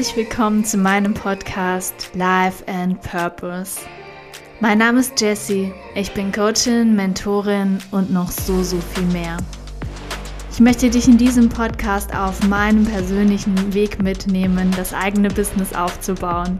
Herzlich 0.00 0.28
willkommen 0.28 0.64
zu 0.64 0.78
meinem 0.78 1.12
Podcast 1.12 2.12
Life 2.14 2.64
and 2.66 2.98
Purpose. 3.02 3.82
Mein 4.58 4.78
Name 4.78 5.00
ist 5.00 5.20
Jessie. 5.20 5.74
Ich 5.94 6.10
bin 6.12 6.32
Coachin, 6.32 6.96
Mentorin 6.96 7.76
und 7.90 8.10
noch 8.10 8.30
so, 8.30 8.62
so 8.62 8.78
viel 8.78 9.04
mehr. 9.08 9.36
Ich 10.50 10.58
möchte 10.58 10.88
dich 10.88 11.06
in 11.06 11.18
diesem 11.18 11.50
Podcast 11.50 12.16
auf 12.16 12.42
meinem 12.48 12.86
persönlichen 12.86 13.74
Weg 13.74 14.02
mitnehmen, 14.02 14.70
das 14.74 14.94
eigene 14.94 15.28
Business 15.28 15.74
aufzubauen, 15.74 16.56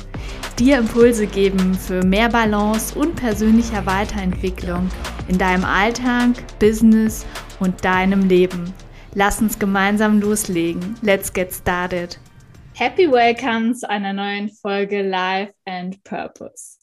dir 0.58 0.76
Impulse 0.76 1.26
geben 1.26 1.72
für 1.72 2.04
mehr 2.04 2.28
Balance 2.28 2.94
und 2.94 3.16
persönlicher 3.16 3.86
Weiterentwicklung 3.86 4.90
in 5.28 5.38
deinem 5.38 5.64
Alltag, 5.64 6.32
Business 6.58 7.24
und 7.58 7.82
deinem 7.86 8.28
Leben. 8.28 8.74
Lass 9.14 9.40
uns 9.40 9.58
gemeinsam 9.58 10.20
loslegen. 10.20 10.96
Let's 11.00 11.32
get 11.32 11.54
started. 11.54 12.20
Happy 12.80 13.12
Welcome 13.12 13.74
zu 13.74 13.90
einer 13.90 14.14
neuen 14.14 14.48
Folge 14.48 15.02
Life 15.02 15.52
and 15.66 16.02
Purpose. 16.02 16.78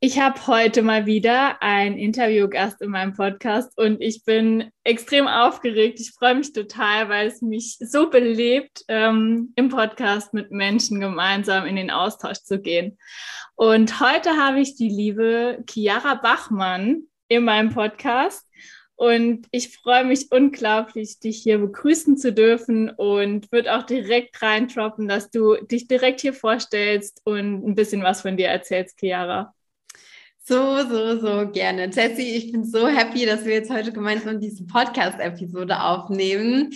Ich 0.00 0.18
habe 0.18 0.44
heute 0.48 0.82
mal 0.82 1.06
wieder 1.06 1.62
einen 1.62 1.98
Interviewgast 1.98 2.82
in 2.82 2.90
meinem 2.90 3.12
Podcast 3.12 3.70
und 3.78 4.00
ich 4.00 4.24
bin 4.24 4.72
extrem 4.82 5.28
aufgeregt. 5.28 6.00
Ich 6.00 6.10
freue 6.18 6.34
mich 6.34 6.52
total, 6.52 7.08
weil 7.08 7.28
es 7.28 7.42
mich 7.42 7.76
so 7.78 8.10
belebt, 8.10 8.84
ähm, 8.88 9.52
im 9.54 9.68
Podcast 9.68 10.34
mit 10.34 10.50
Menschen 10.50 10.98
gemeinsam 10.98 11.64
in 11.64 11.76
den 11.76 11.92
Austausch 11.92 12.38
zu 12.42 12.60
gehen. 12.60 12.98
Und 13.54 14.00
heute 14.00 14.30
habe 14.30 14.58
ich 14.58 14.74
die 14.74 14.88
liebe 14.88 15.62
Chiara 15.70 16.16
Bachmann 16.16 17.04
in 17.28 17.44
meinem 17.44 17.70
Podcast. 17.70 18.45
Und 18.96 19.46
ich 19.50 19.76
freue 19.76 20.04
mich 20.04 20.32
unglaublich, 20.32 21.20
dich 21.20 21.42
hier 21.42 21.58
begrüßen 21.58 22.16
zu 22.16 22.32
dürfen 22.32 22.88
und 22.88 23.52
würde 23.52 23.76
auch 23.76 23.82
direkt 23.82 24.40
reintroppen, 24.40 25.06
dass 25.06 25.30
du 25.30 25.54
dich 25.56 25.86
direkt 25.86 26.22
hier 26.22 26.32
vorstellst 26.32 27.20
und 27.24 27.66
ein 27.66 27.74
bisschen 27.74 28.02
was 28.02 28.22
von 28.22 28.38
dir 28.38 28.48
erzählst, 28.48 28.98
Chiara. 28.98 29.54
So, 30.48 30.88
so, 30.88 31.18
so 31.18 31.50
gerne. 31.50 31.90
Jessie, 31.90 32.36
ich 32.36 32.52
bin 32.52 32.64
so 32.64 32.86
happy, 32.86 33.26
dass 33.26 33.44
wir 33.44 33.54
jetzt 33.54 33.70
heute 33.70 33.92
gemeinsam 33.92 34.40
diese 34.40 34.64
Podcast-Episode 34.64 35.82
aufnehmen. 35.82 36.72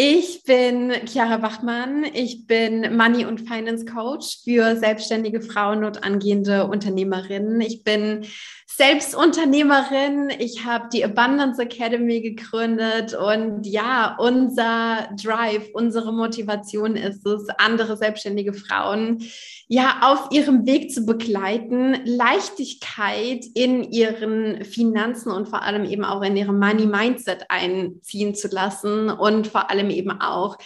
Ich 0.00 0.44
bin 0.44 0.92
Chiara 1.06 1.38
Bachmann. 1.38 2.04
Ich 2.04 2.46
bin 2.46 2.96
Money- 2.96 3.24
und 3.24 3.40
Finance 3.40 3.84
Coach 3.84 4.38
für 4.44 4.76
selbstständige 4.76 5.40
Frauen 5.40 5.82
und 5.82 6.04
angehende 6.04 6.68
Unternehmerinnen. 6.68 7.60
Ich 7.60 7.82
bin 7.82 8.24
selbst 8.64 9.16
Unternehmerin. 9.16 10.30
Ich 10.38 10.64
habe 10.64 10.88
die 10.92 11.04
Abundance 11.04 11.60
Academy 11.60 12.20
gegründet 12.20 13.12
und 13.12 13.66
ja, 13.66 14.14
unser 14.20 15.08
Drive, 15.20 15.68
unsere 15.72 16.12
Motivation 16.12 16.94
ist 16.94 17.26
es, 17.26 17.48
andere 17.58 17.96
selbstständige 17.96 18.52
Frauen 18.52 19.24
ja 19.68 20.00
auf 20.02 20.30
ihrem 20.32 20.66
Weg 20.66 20.90
zu 20.92 21.04
begleiten, 21.04 21.94
Leichtigkeit 22.04 23.44
in 23.54 23.84
ihren 23.84 24.64
Finanzen 24.64 25.30
und 25.30 25.48
vor 25.48 25.62
allem 25.62 25.84
eben 25.84 26.04
auch 26.04 26.22
in 26.22 26.36
ihrem 26.36 26.58
Money 26.58 26.86
Mindset 26.86 27.44
einziehen 27.50 28.34
zu 28.34 28.48
lassen 28.48 29.10
und 29.10 29.46
vor 29.46 29.70
allem 29.70 29.90
eben 29.90 30.20
auch 30.20 30.56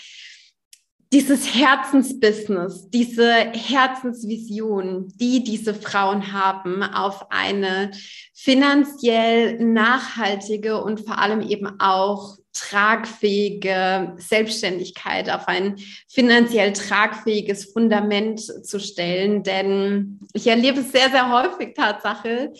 dieses 1.12 1.54
Herzensbusiness, 1.54 2.88
diese 2.88 3.30
Herzensvision, 3.34 5.08
die 5.16 5.44
diese 5.44 5.74
Frauen 5.74 6.32
haben, 6.32 6.82
auf 6.82 7.26
eine 7.30 7.90
finanziell 8.32 9.62
nachhaltige 9.62 10.82
und 10.82 11.00
vor 11.00 11.18
allem 11.18 11.42
eben 11.42 11.78
auch 11.80 12.38
tragfähige 12.52 14.14
Selbstständigkeit, 14.18 15.30
auf 15.30 15.48
ein 15.48 15.76
finanziell 16.08 16.72
tragfähiges 16.72 17.72
Fundament 17.72 18.40
zu 18.40 18.78
stellen. 18.78 19.42
Denn 19.42 20.20
ich 20.32 20.46
erlebe 20.46 20.80
es 20.80 20.92
sehr, 20.92 21.10
sehr 21.10 21.30
häufig 21.30 21.74
Tatsache, 21.74 22.52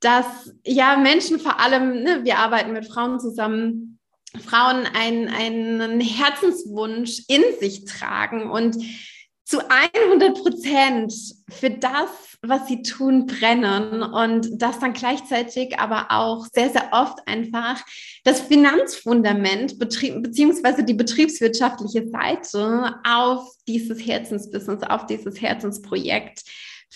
dass 0.00 0.52
ja 0.64 0.96
Menschen 0.96 1.38
vor 1.38 1.60
allem, 1.60 2.02
ne, 2.02 2.20
wir 2.24 2.38
arbeiten 2.38 2.72
mit 2.72 2.86
Frauen 2.86 3.20
zusammen, 3.20 3.98
Frauen 4.44 4.86
einen, 4.94 5.28
einen 5.28 6.00
Herzenswunsch 6.00 7.22
in 7.28 7.42
sich 7.58 7.84
tragen 7.84 8.50
und 8.50 8.76
zu 9.46 9.60
100 9.70 10.42
Prozent 10.42 11.14
für 11.48 11.70
das, 11.70 12.10
was 12.42 12.66
sie 12.66 12.82
tun, 12.82 13.26
brennen 13.26 14.02
und 14.02 14.60
das 14.60 14.80
dann 14.80 14.92
gleichzeitig 14.92 15.78
aber 15.78 16.06
auch 16.10 16.46
sehr, 16.52 16.70
sehr 16.70 16.88
oft 16.90 17.20
einfach 17.28 17.80
das 18.24 18.40
Finanzfundament 18.40 19.78
beziehungsweise 19.78 20.82
die 20.82 20.94
betriebswirtschaftliche 20.94 22.08
Seite 22.08 22.96
auf 23.08 23.48
dieses 23.68 24.04
Herzensbusiness, 24.04 24.82
auf 24.82 25.06
dieses 25.06 25.40
Herzensprojekt 25.40 26.42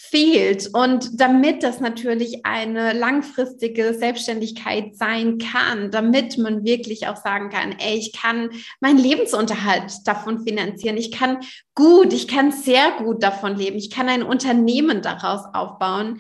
fehlt. 0.09 0.71
Und 0.73 1.21
damit 1.21 1.63
das 1.63 1.81
natürlich 1.81 2.45
eine 2.45 2.93
langfristige 2.93 3.95
Selbstständigkeit 3.95 4.97
sein 4.97 5.39
kann, 5.39 5.91
damit 5.91 6.39
man 6.39 6.65
wirklich 6.65 7.07
auch 7.07 7.17
sagen 7.17 7.51
kann, 7.51 7.77
ey, 7.79 7.99
ich 7.99 8.13
kann 8.13 8.51
meinen 8.81 8.99
Lebensunterhalt 8.99 9.93
davon 10.07 10.45
finanzieren, 10.45 10.97
ich 10.97 11.13
kann 11.13 11.39
gut, 11.75 12.13
ich 12.13 12.29
kann 12.29 12.51
sehr 12.51 12.93
gut 12.93 13.23
davon 13.23 13.57
leben, 13.57 13.77
ich 13.77 13.91
kann 13.91 14.09
ein 14.09 14.23
Unternehmen 14.23 15.03
daraus 15.03 15.43
aufbauen, 15.53 16.19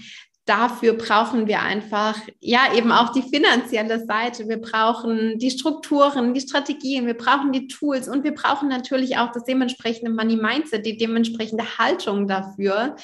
dafür 0.50 0.94
brauchen 0.94 1.46
wir 1.46 1.60
einfach, 1.60 2.16
ja, 2.40 2.74
eben 2.74 2.90
auch 2.90 3.12
die 3.12 3.22
finanzielle 3.22 4.04
Seite. 4.04 4.48
Wir 4.48 4.60
brauchen 4.60 5.38
die 5.38 5.50
Strukturen, 5.50 6.34
die 6.34 6.40
Strategien, 6.40 7.06
wir 7.06 7.14
brauchen 7.14 7.52
die 7.52 7.68
Tools 7.68 8.08
und 8.08 8.24
wir 8.24 8.34
brauchen 8.34 8.68
natürlich 8.68 9.16
auch 9.16 9.30
das 9.30 9.44
dementsprechende 9.44 10.10
Money 10.10 10.36
Mindset, 10.36 10.84
die 10.84 10.96
dementsprechende 10.96 11.78
Haltung 11.78 12.26
dafür. 12.26 12.96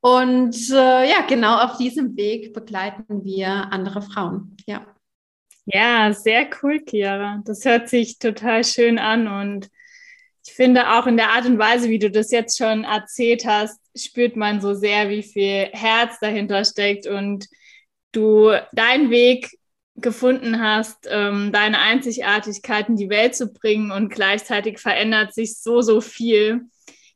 Und 0.00 0.56
äh, 0.70 1.10
ja, 1.10 1.26
genau 1.28 1.58
auf 1.58 1.76
diesem 1.76 2.16
Weg 2.16 2.52
begleiten 2.52 3.24
wir 3.24 3.48
andere 3.72 4.02
Frauen. 4.02 4.56
Ja. 4.66 4.86
Ja, 5.66 6.12
sehr 6.14 6.48
cool, 6.62 6.82
Chiara. 6.88 7.42
Das 7.44 7.64
hört 7.64 7.88
sich 7.88 8.18
total 8.18 8.64
schön 8.64 8.98
an 8.98 9.26
und 9.28 9.68
ich 10.46 10.54
finde 10.54 10.92
auch 10.92 11.06
in 11.06 11.18
der 11.18 11.30
Art 11.30 11.44
und 11.44 11.58
Weise, 11.58 11.90
wie 11.90 11.98
du 11.98 12.10
das 12.10 12.30
jetzt 12.30 12.56
schon 12.56 12.84
erzählt 12.84 13.44
hast, 13.44 13.78
spürt 13.94 14.34
man 14.34 14.62
so 14.62 14.72
sehr, 14.72 15.10
wie 15.10 15.22
viel 15.22 15.68
Herz 15.72 16.18
dahinter 16.20 16.64
steckt 16.64 17.06
und 17.06 17.46
du 18.12 18.52
deinen 18.72 19.10
Weg 19.10 19.58
gefunden 19.96 20.60
hast, 20.60 21.06
ähm, 21.10 21.52
deine 21.52 21.80
Einzigartigkeit 21.80 22.88
in 22.88 22.96
die 22.96 23.10
Welt 23.10 23.36
zu 23.36 23.52
bringen 23.52 23.90
und 23.90 24.08
gleichzeitig 24.08 24.78
verändert 24.78 25.34
sich 25.34 25.58
so, 25.58 25.82
so 25.82 26.00
viel. 26.00 26.62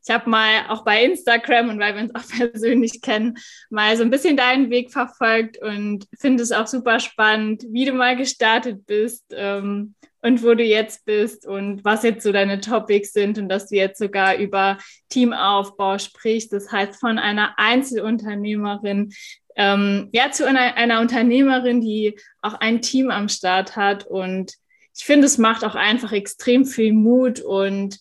Ich 0.05 0.13
habe 0.13 0.29
mal 0.29 0.67
auch 0.69 0.85
bei 0.85 1.05
Instagram 1.05 1.69
und 1.69 1.79
weil 1.79 1.95
wir 1.95 2.03
uns 2.03 2.15
auch 2.15 2.27
persönlich 2.37 3.01
kennen, 3.01 3.39
mal 3.71 3.97
so 3.97 4.03
ein 4.03 4.11
bisschen 4.11 4.37
deinen 4.37 4.71
Weg 4.71 4.91
verfolgt 4.91 5.59
und 5.59 6.07
finde 6.19 6.43
es 6.43 6.53
auch 6.53 6.67
super 6.67 7.01
spannend, 7.01 7.65
wie 7.69 7.85
du 7.85 7.93
mal 7.93 8.17
gestartet 8.17 8.87
bist 8.87 9.25
ähm, 9.35 9.95
und 10.21 10.43
wo 10.43 10.55
du 10.55 10.63
jetzt 10.63 11.05
bist 11.05 11.47
und 11.47 11.85
was 11.85 12.03
jetzt 12.03 12.23
so 12.23 12.33
deine 12.33 12.61
Topics 12.61 13.13
sind 13.13 13.39
und 13.39 13.49
dass 13.49 13.69
du 13.69 13.77
jetzt 13.77 13.99
sogar 13.99 14.37
über 14.37 14.79
Teamaufbau 15.09 15.99
sprichst. 15.99 16.53
Das 16.53 16.71
heißt, 16.71 16.99
von 17.01 17.19
einer 17.19 17.55
Einzelunternehmerin 17.59 19.13
ähm, 19.57 20.09
ja 20.13 20.31
zu 20.31 20.47
einer, 20.47 20.77
einer 20.77 21.01
Unternehmerin, 21.01 21.81
die 21.81 22.19
auch 22.41 22.55
ein 22.55 22.81
Team 22.81 23.11
am 23.11 23.29
Start 23.29 23.77
hat. 23.77 24.07
Und 24.07 24.55
ich 24.97 25.05
finde, 25.05 25.27
es 25.27 25.39
macht 25.39 25.65
auch 25.65 25.75
einfach 25.75 26.13
extrem 26.13 26.65
viel 26.65 26.93
Mut 26.93 27.41
und 27.41 27.99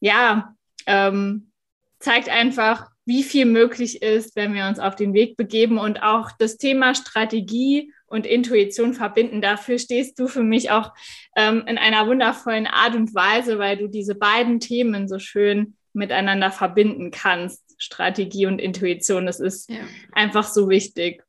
ja, 0.00 0.55
ähm, 0.86 1.50
zeigt 1.98 2.28
einfach, 2.28 2.88
wie 3.04 3.22
viel 3.22 3.46
möglich 3.46 4.02
ist, 4.02 4.34
wenn 4.34 4.52
wir 4.52 4.66
uns 4.66 4.80
auf 4.80 4.96
den 4.96 5.14
Weg 5.14 5.36
begeben 5.36 5.78
und 5.78 6.02
auch 6.02 6.32
das 6.32 6.56
Thema 6.56 6.94
Strategie 6.94 7.92
und 8.06 8.26
Intuition 8.26 8.94
verbinden. 8.94 9.40
Dafür 9.40 9.78
stehst 9.78 10.18
du 10.18 10.26
für 10.26 10.42
mich 10.42 10.70
auch 10.70 10.92
ähm, 11.36 11.64
in 11.66 11.78
einer 11.78 12.06
wundervollen 12.08 12.66
Art 12.66 12.96
und 12.96 13.14
Weise, 13.14 13.58
weil 13.58 13.76
du 13.76 13.88
diese 13.88 14.16
beiden 14.16 14.58
Themen 14.58 15.08
so 15.08 15.18
schön 15.18 15.76
miteinander 15.92 16.50
verbinden 16.50 17.10
kannst. 17.10 17.62
Strategie 17.78 18.46
und 18.46 18.58
Intuition, 18.58 19.26
das 19.26 19.38
ist 19.38 19.70
ja. 19.70 19.76
einfach 20.12 20.44
so 20.44 20.68
wichtig. 20.68 21.22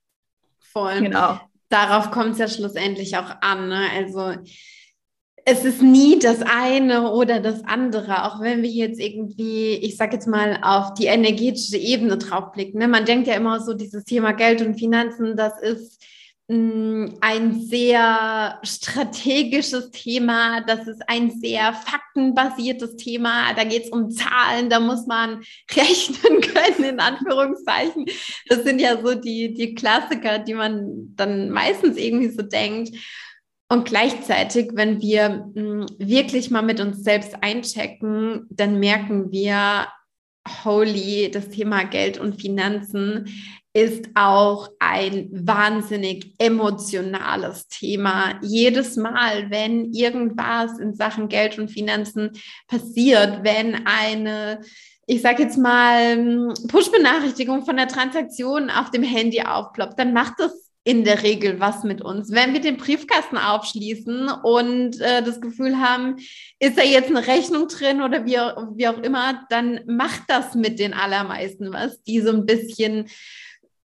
Voll. 0.59 1.01
Genau. 1.01 1.39
Darauf 1.69 2.11
kommt 2.11 2.31
es 2.31 2.37
ja 2.37 2.47
schlussendlich 2.47 3.17
auch 3.17 3.41
an. 3.41 3.67
Ne? 3.67 3.87
Also 3.95 4.35
es 5.49 5.63
ist 5.63 5.81
nie 5.81 6.19
das 6.19 6.41
eine 6.41 7.09
oder 7.13 7.39
das 7.39 7.63
andere, 7.63 8.25
auch 8.25 8.41
wenn 8.41 8.63
wir 8.63 8.69
jetzt 8.69 8.99
irgendwie, 8.99 9.75
ich 9.75 9.95
sage 9.95 10.15
jetzt 10.15 10.27
mal, 10.27 10.59
auf 10.61 10.93
die 10.95 11.05
energetische 11.05 11.77
Ebene 11.77 12.17
draufblicken. 12.17 12.81
Ne? 12.81 12.89
Man 12.89 13.05
denkt 13.05 13.27
ja 13.27 13.35
immer 13.35 13.61
so, 13.61 13.73
dieses 13.73 14.03
Thema 14.03 14.33
Geld 14.33 14.61
und 14.61 14.77
Finanzen, 14.77 15.37
das 15.37 15.53
ist 15.61 16.03
ein 16.49 17.61
sehr 17.61 18.59
strategisches 18.61 19.91
Thema, 19.91 20.61
das 20.61 20.85
ist 20.85 21.01
ein 21.07 21.31
sehr 21.31 21.71
faktenbasiertes 21.71 22.97
Thema, 22.97 23.53
da 23.53 23.63
geht 23.63 23.85
es 23.85 23.89
um 23.89 24.11
Zahlen, 24.11 24.69
da 24.69 24.81
muss 24.81 25.07
man 25.07 25.43
rechnen 25.75 26.41
können, 26.41 26.89
in 26.89 26.99
Anführungszeichen. 26.99 28.05
Das 28.49 28.63
sind 28.63 28.81
ja 28.81 29.01
so 29.01 29.13
die, 29.15 29.53
die 29.53 29.75
Klassiker, 29.75 30.39
die 30.39 30.55
man 30.55 31.13
dann 31.15 31.51
meistens 31.51 31.95
irgendwie 31.95 32.31
so 32.31 32.41
denkt. 32.41 32.97
Und 33.69 33.85
gleichzeitig, 33.85 34.71
wenn 34.73 35.01
wir 35.01 35.51
wirklich 35.99 36.49
mal 36.51 36.61
mit 36.61 36.79
uns 36.79 37.03
selbst 37.03 37.35
einchecken, 37.41 38.47
dann 38.49 38.79
merken 38.79 39.31
wir, 39.31 39.87
holy, 40.63 41.29
das 41.31 41.49
Thema 41.49 41.83
Geld 41.83 42.17
und 42.17 42.39
Finanzen 42.39 43.25
ist 43.73 44.09
auch 44.15 44.69
ein 44.79 45.29
wahnsinnig 45.31 46.33
emotionales 46.39 47.67
Thema. 47.67 48.39
Jedes 48.41 48.95
Mal, 48.95 49.51
wenn 49.51 49.93
irgendwas 49.93 50.79
in 50.79 50.95
Sachen 50.95 51.27
Geld 51.27 51.59
und 51.59 51.69
Finanzen 51.69 52.31
passiert, 52.67 53.43
wenn 53.43 53.85
eine, 53.85 54.61
ich 55.05 55.21
sage 55.21 55.43
jetzt 55.43 55.57
mal, 55.57 56.55
Push-Benachrichtigung 56.69 57.65
von 57.65 57.77
der 57.77 57.87
Transaktion 57.87 58.71
auf 58.71 58.89
dem 58.89 59.03
Handy 59.03 59.41
aufploppt, 59.41 59.99
dann 59.99 60.11
macht 60.11 60.39
das 60.39 60.66
in 60.87 61.03
der 61.03 61.21
Regel 61.21 61.59
was 61.59 61.83
mit 61.83 62.01
uns. 62.01 62.31
Wenn 62.31 62.53
wir 62.53 62.61
den 62.61 62.77
Briefkasten 62.77 63.37
aufschließen 63.37 64.29
und 64.29 65.01
äh, 65.01 65.21
das 65.21 65.41
Gefühl 65.41 65.81
haben, 65.81 66.15
ist 66.59 66.77
da 66.77 66.81
jetzt 66.81 67.09
eine 67.09 67.27
Rechnung 67.27 67.67
drin 67.67 68.01
oder 68.01 68.25
wie, 68.25 68.37
wie 68.77 68.87
auch 68.87 68.99
immer, 68.99 69.45
dann 69.49 69.81
macht 69.85 70.21
das 70.29 70.55
mit 70.55 70.79
den 70.79 70.93
allermeisten 70.93 71.73
was, 71.73 72.01
die 72.03 72.21
so 72.21 72.29
ein 72.29 72.45
bisschen 72.45 73.09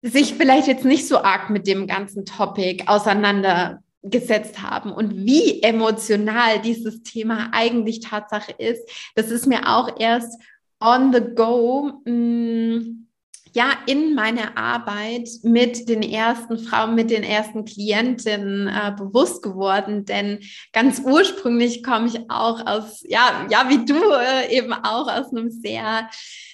sich 0.02 0.34
vielleicht 0.34 0.66
jetzt 0.66 0.84
nicht 0.84 1.08
so 1.08 1.22
arg 1.22 1.48
mit 1.48 1.66
dem 1.66 1.86
ganzen 1.86 2.26
Topic 2.26 2.84
auseinandergesetzt 2.86 4.60
haben 4.60 4.92
und 4.92 5.24
wie 5.24 5.62
emotional 5.62 6.60
dieses 6.60 7.02
Thema 7.02 7.48
eigentlich 7.52 8.00
Tatsache 8.00 8.52
ist, 8.52 8.86
das 9.14 9.30
ist 9.30 9.46
mir 9.46 9.66
auch 9.66 9.98
erst 9.98 10.38
on 10.80 11.14
the 11.14 11.22
go 11.34 12.02
mh, 12.04 12.12
mm, 12.12 13.06
ja 13.54 13.72
in 13.86 14.14
meiner 14.14 14.56
Arbeit 14.56 15.28
mit 15.42 15.88
den 15.88 16.02
ersten 16.02 16.58
Frauen, 16.58 16.94
mit 16.94 17.10
den 17.10 17.22
ersten 17.22 17.64
Klientinnen 17.64 18.68
äh, 18.68 18.92
bewusst 18.96 19.42
geworden, 19.42 20.04
denn 20.04 20.40
ganz 20.72 21.00
ursprünglich 21.04 21.82
komme 21.82 22.08
ich 22.08 22.30
auch 22.30 22.66
aus, 22.66 23.04
ja, 23.08 23.46
ja, 23.50 23.68
wie 23.68 23.84
du 23.84 23.94
äh, 23.94 24.56
eben 24.56 24.72
auch 24.72 25.08
aus 25.08 25.32
einem 25.32 25.50
sehr, 25.50 26.08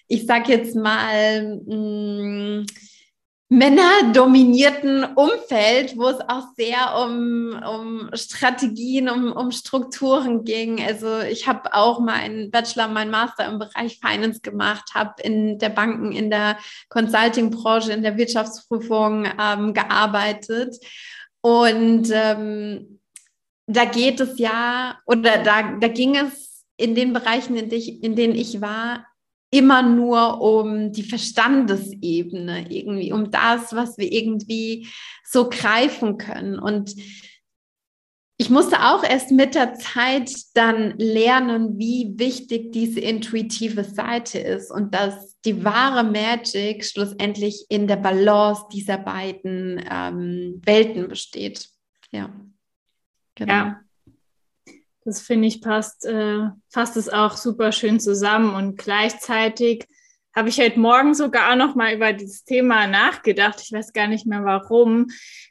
ich 0.08 0.26
sag 0.26 0.48
jetzt 0.48 0.74
mal, 0.74 1.60
mh, 1.66 2.62
mm, 2.62 2.66
männerdominierten 3.48 5.04
Umfeld, 5.14 5.96
wo 5.96 6.08
es 6.08 6.20
auch 6.20 6.48
sehr 6.56 6.96
um, 7.00 7.52
um 7.62 8.10
Strategien, 8.14 9.08
um, 9.08 9.30
um 9.32 9.52
Strukturen 9.52 10.44
ging. 10.44 10.82
Also 10.84 11.20
ich 11.20 11.46
habe 11.46 11.72
auch 11.72 12.00
meinen 12.00 12.50
Bachelor, 12.50 12.88
meinen 12.88 13.12
Master 13.12 13.46
im 13.46 13.60
Bereich 13.60 14.00
Finance 14.00 14.40
gemacht, 14.40 14.94
habe 14.94 15.22
in 15.22 15.58
der 15.58 15.68
Banken, 15.68 16.10
in 16.10 16.28
der 16.28 16.58
Consulting-Branche, 16.88 17.92
in 17.92 18.02
der 18.02 18.16
Wirtschaftsprüfung 18.16 19.28
ähm, 19.40 19.74
gearbeitet. 19.74 20.76
Und 21.40 22.10
ähm, 22.12 22.98
da 23.68 23.84
geht 23.84 24.18
es 24.18 24.38
ja, 24.38 24.98
oder 25.06 25.38
da, 25.38 25.76
da 25.78 25.86
ging 25.86 26.16
es 26.16 26.64
in 26.76 26.96
den 26.96 27.12
Bereichen, 27.12 27.56
in, 27.56 27.68
die, 27.68 28.00
in 28.00 28.16
denen 28.16 28.34
ich 28.34 28.60
war, 28.60 29.06
immer 29.56 29.82
nur 29.82 30.40
um 30.40 30.92
die 30.92 31.02
Verstandesebene 31.02 32.70
irgendwie, 32.70 33.12
um 33.12 33.30
das, 33.30 33.74
was 33.74 33.96
wir 33.96 34.12
irgendwie 34.12 34.88
so 35.24 35.48
greifen 35.48 36.18
können. 36.18 36.58
Und 36.58 36.94
ich 38.38 38.50
musste 38.50 38.84
auch 38.84 39.02
erst 39.02 39.30
mit 39.30 39.54
der 39.54 39.74
Zeit 39.74 40.30
dann 40.52 40.98
lernen, 40.98 41.78
wie 41.78 42.12
wichtig 42.16 42.72
diese 42.72 43.00
intuitive 43.00 43.82
Seite 43.82 44.38
ist 44.38 44.70
und 44.70 44.94
dass 44.94 45.40
die 45.46 45.64
wahre 45.64 46.04
Magic 46.04 46.84
schlussendlich 46.84 47.64
in 47.70 47.86
der 47.86 47.96
Balance 47.96 48.64
dieser 48.70 48.98
beiden 48.98 49.82
ähm, 49.90 50.60
Welten 50.66 51.08
besteht. 51.08 51.66
Ja. 52.10 52.30
Genau. 53.36 53.52
Ja, 53.52 53.80
das 55.06 55.20
finde 55.20 55.46
ich 55.46 55.60
passt, 55.60 56.04
äh, 56.04 56.48
fasst 56.68 56.96
es 56.96 57.08
auch 57.08 57.36
super 57.36 57.70
schön 57.70 58.00
zusammen 58.00 58.54
und 58.54 58.76
gleichzeitig 58.76 59.86
habe 60.34 60.50
ich 60.50 60.58
heute 60.58 60.78
Morgen 60.78 61.14
sogar 61.14 61.52
auch 61.52 61.56
noch 61.56 61.74
mal 61.74 61.94
über 61.94 62.12
dieses 62.12 62.44
Thema 62.44 62.86
nachgedacht. 62.86 63.62
Ich 63.62 63.72
weiß 63.72 63.94
gar 63.94 64.06
nicht 64.06 64.26
mehr 64.26 64.44
warum. 64.44 65.06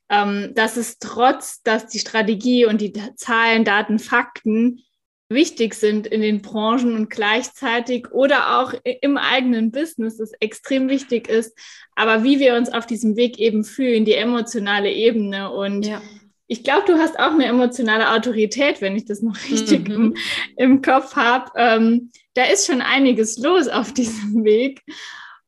Ähm, 0.10 0.52
dass 0.54 0.78
es 0.78 1.00
trotz, 1.00 1.63
dass 1.63 1.88
die 1.88 1.98
Strategie 1.98 2.66
und 2.66 2.80
die 2.81 2.94
Zahlen, 3.16 3.63
Daten, 3.63 3.98
Fakten 3.98 4.84
wichtig 5.30 5.74
sind 5.74 6.06
in 6.06 6.22
den 6.22 6.44
Branchen 6.44 6.94
und 6.94 7.10
gleichzeitig 7.10 8.12
oder 8.12 8.60
auch 8.60 8.75
im 8.84 9.18
eigenen 9.18 9.72
Business 9.72 10.19
es 10.19 10.34
extrem 10.40 10.88
wichtig 10.88 11.28
ist, 11.28 11.58
aber 11.96 12.24
wie 12.24 12.40
wir 12.40 12.56
uns 12.56 12.72
auf 12.72 12.86
diesem 12.86 13.16
Weg 13.16 13.40
eben 13.40 13.63
fühlen, 13.63 14.06
die 14.06 14.13
emotionale 14.13 14.92
Ebene 14.92 15.51
und 15.51 15.88
ja 15.88 16.00
ich 16.48 16.64
glaube, 16.64 16.84
du 16.86 17.00
hast 17.00 17.20
auch 17.20 17.32
eine 17.32 17.46
emotionale 17.46 18.12
Autorität, 18.12 18.82
wenn 18.82 18.96
ich 18.96 19.06
das 19.06 19.22
noch 19.22 19.36
richtig 19.50 19.88
mhm. 19.88 19.94
im, 19.96 20.16
im, 20.58 20.82
Kopf 20.82 21.16
habe. 21.16 21.52
Ähm, 21.56 22.12
da 22.34 22.44
ist 22.44 22.68
schon 22.68 22.82
einiges 22.82 23.38
los 23.38 23.68
auf 23.68 23.94
diesem 23.94 24.44
Weg. 24.44 24.82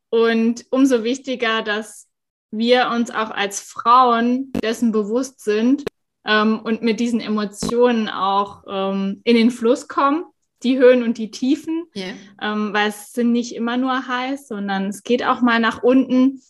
Und 0.10 0.66
umso 0.72 1.04
wichtiger, 1.04 1.62
dass 1.62 2.08
wir 2.50 2.90
uns 2.90 3.12
auch 3.12 3.30
als 3.30 3.60
Frauen 3.60 4.52
dessen 4.64 4.92
bewusst 4.92 5.42
sind 5.42 5.84
ähm, 6.26 6.60
und 6.60 6.82
mit 6.82 7.00
diesen 7.00 7.20
Emotionen 7.20 8.08
auch 8.08 8.64
ähm, 8.70 9.22
in 9.26 9.36
den 9.36 9.52
Fluss 9.52 9.88
kommen, 9.90 10.24
die 10.64 10.78
Höhen 10.80 11.04
und 11.04 11.18
die 11.18 11.30
Tiefen, 11.30 11.84
yeah. 11.96 12.14
Ähm, 12.42 12.74
weil 12.74 12.90
es 12.90 13.12
sind 13.12 13.32
nicht 13.32 13.54
immer 13.54 13.78
nur 13.78 14.08
heiß, 14.08 14.48
sondern 14.48 14.88
es 14.88 15.04
geht 15.04 15.24
auch 15.24 15.42
mal 15.42 15.60
nach 15.60 15.84
unten. 15.84 16.42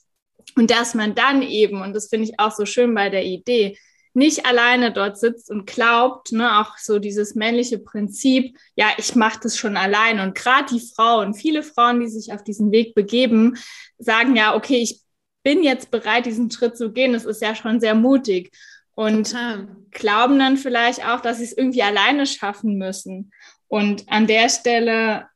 Und 0.55 0.71
dass 0.71 0.93
man 0.93 1.13
dann 1.13 1.41
eben, 1.41 1.81
und 1.81 1.93
das 1.93 2.07
finde 2.07 2.29
ich 2.29 2.39
auch 2.39 2.51
so 2.51 2.65
schön 2.65 2.93
bei 2.93 3.09
der 3.09 3.25
Idee, 3.25 3.77
nicht 4.17 4.47
alleine 4.47 4.91
dort 4.91 5.19
sitzt 5.19 5.51
und 5.51 5.67
glaubt, 5.67 6.31
ne, 6.31 6.59
auch 6.59 6.79
so 6.79 6.97
dieses 6.97 7.35
männliche 7.35 7.77
Prinzip, 7.77 8.57
ja, 8.75 8.87
ich 8.97 9.15
mache 9.15 9.39
das 9.43 9.57
schon 9.57 9.77
allein. 9.77 10.19
Und 10.19 10.33
gerade 10.33 10.73
die 10.73 10.79
Frauen, 10.79 11.35
viele 11.35 11.61
Frauen, 11.61 11.99
die 11.99 12.07
sich 12.07 12.33
auf 12.33 12.43
diesen 12.43 12.71
Weg 12.71 12.95
begeben, 12.95 13.57
sagen 13.99 14.35
ja, 14.35 14.55
okay, 14.55 14.77
ich 14.77 15.01
bin 15.43 15.61
jetzt 15.61 15.91
bereit, 15.91 16.25
diesen 16.25 16.49
Schritt 16.49 16.75
zu 16.77 16.91
gehen. 16.91 17.13
Das 17.13 17.25
ist 17.25 17.43
ja 17.43 17.53
schon 17.53 17.79
sehr 17.79 17.93
mutig. 17.93 18.51
Und 18.95 19.31
Total. 19.31 19.67
glauben 19.91 20.39
dann 20.39 20.57
vielleicht 20.57 21.07
auch, 21.07 21.21
dass 21.21 21.37
sie 21.37 21.43
es 21.43 21.55
irgendwie 21.55 21.83
alleine 21.83 22.25
schaffen 22.25 22.79
müssen. 22.79 23.31
Und 23.67 24.11
an 24.11 24.25
der 24.25 24.49
Stelle 24.49 25.27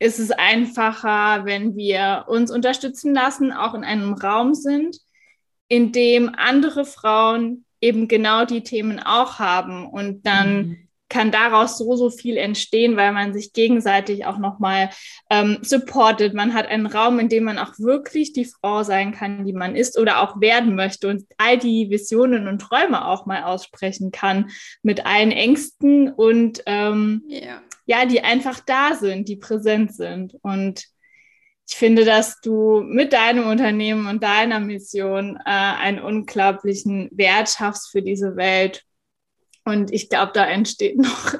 ist 0.00 0.18
es 0.18 0.32
einfacher, 0.32 1.44
wenn 1.44 1.76
wir 1.76 2.24
uns 2.26 2.50
unterstützen 2.50 3.14
lassen, 3.14 3.52
auch 3.52 3.74
in 3.74 3.84
einem 3.84 4.14
Raum 4.14 4.54
sind, 4.54 4.98
in 5.68 5.92
dem 5.92 6.34
andere 6.34 6.84
Frauen 6.84 7.64
eben 7.80 8.08
genau 8.08 8.44
die 8.44 8.62
Themen 8.62 9.00
auch 9.00 9.38
haben. 9.38 9.86
Und 9.86 10.26
dann 10.26 10.56
mhm. 10.56 10.88
kann 11.08 11.30
daraus 11.30 11.78
so, 11.78 11.96
so 11.96 12.10
viel 12.10 12.36
entstehen, 12.36 12.96
weil 12.96 13.12
man 13.12 13.32
sich 13.32 13.52
gegenseitig 13.52 14.26
auch 14.26 14.38
nochmal 14.38 14.90
ähm, 15.30 15.58
supportet. 15.62 16.34
Man 16.34 16.54
hat 16.54 16.66
einen 16.66 16.86
Raum, 16.86 17.18
in 17.18 17.28
dem 17.28 17.44
man 17.44 17.58
auch 17.58 17.78
wirklich 17.78 18.32
die 18.32 18.46
Frau 18.46 18.82
sein 18.82 19.12
kann, 19.12 19.44
die 19.44 19.52
man 19.52 19.76
ist 19.76 19.98
oder 19.98 20.22
auch 20.22 20.40
werden 20.40 20.74
möchte 20.74 21.08
und 21.08 21.24
all 21.36 21.58
die 21.58 21.90
Visionen 21.90 22.48
und 22.48 22.60
Träume 22.60 23.06
auch 23.06 23.26
mal 23.26 23.44
aussprechen 23.44 24.10
kann 24.10 24.50
mit 24.82 25.06
allen 25.06 25.32
Ängsten 25.32 26.12
und 26.12 26.62
ähm, 26.66 27.22
yeah. 27.28 27.62
ja, 27.86 28.06
die 28.06 28.22
einfach 28.22 28.60
da 28.60 28.94
sind, 28.94 29.28
die 29.28 29.36
präsent 29.36 29.94
sind. 29.94 30.34
Und 30.42 30.84
ich 31.68 31.76
finde, 31.76 32.06
dass 32.06 32.40
du 32.40 32.80
mit 32.80 33.12
deinem 33.12 33.46
Unternehmen 33.46 34.06
und 34.06 34.22
deiner 34.22 34.58
Mission 34.58 35.36
äh, 35.36 35.40
einen 35.44 36.00
unglaublichen 36.00 37.10
Wert 37.12 37.50
schaffst 37.50 37.90
für 37.90 38.00
diese 38.00 38.36
Welt. 38.36 38.84
Und 39.64 39.92
ich 39.92 40.08
glaube, 40.08 40.32
da 40.32 40.46
entsteht 40.46 40.96
noch 40.98 41.34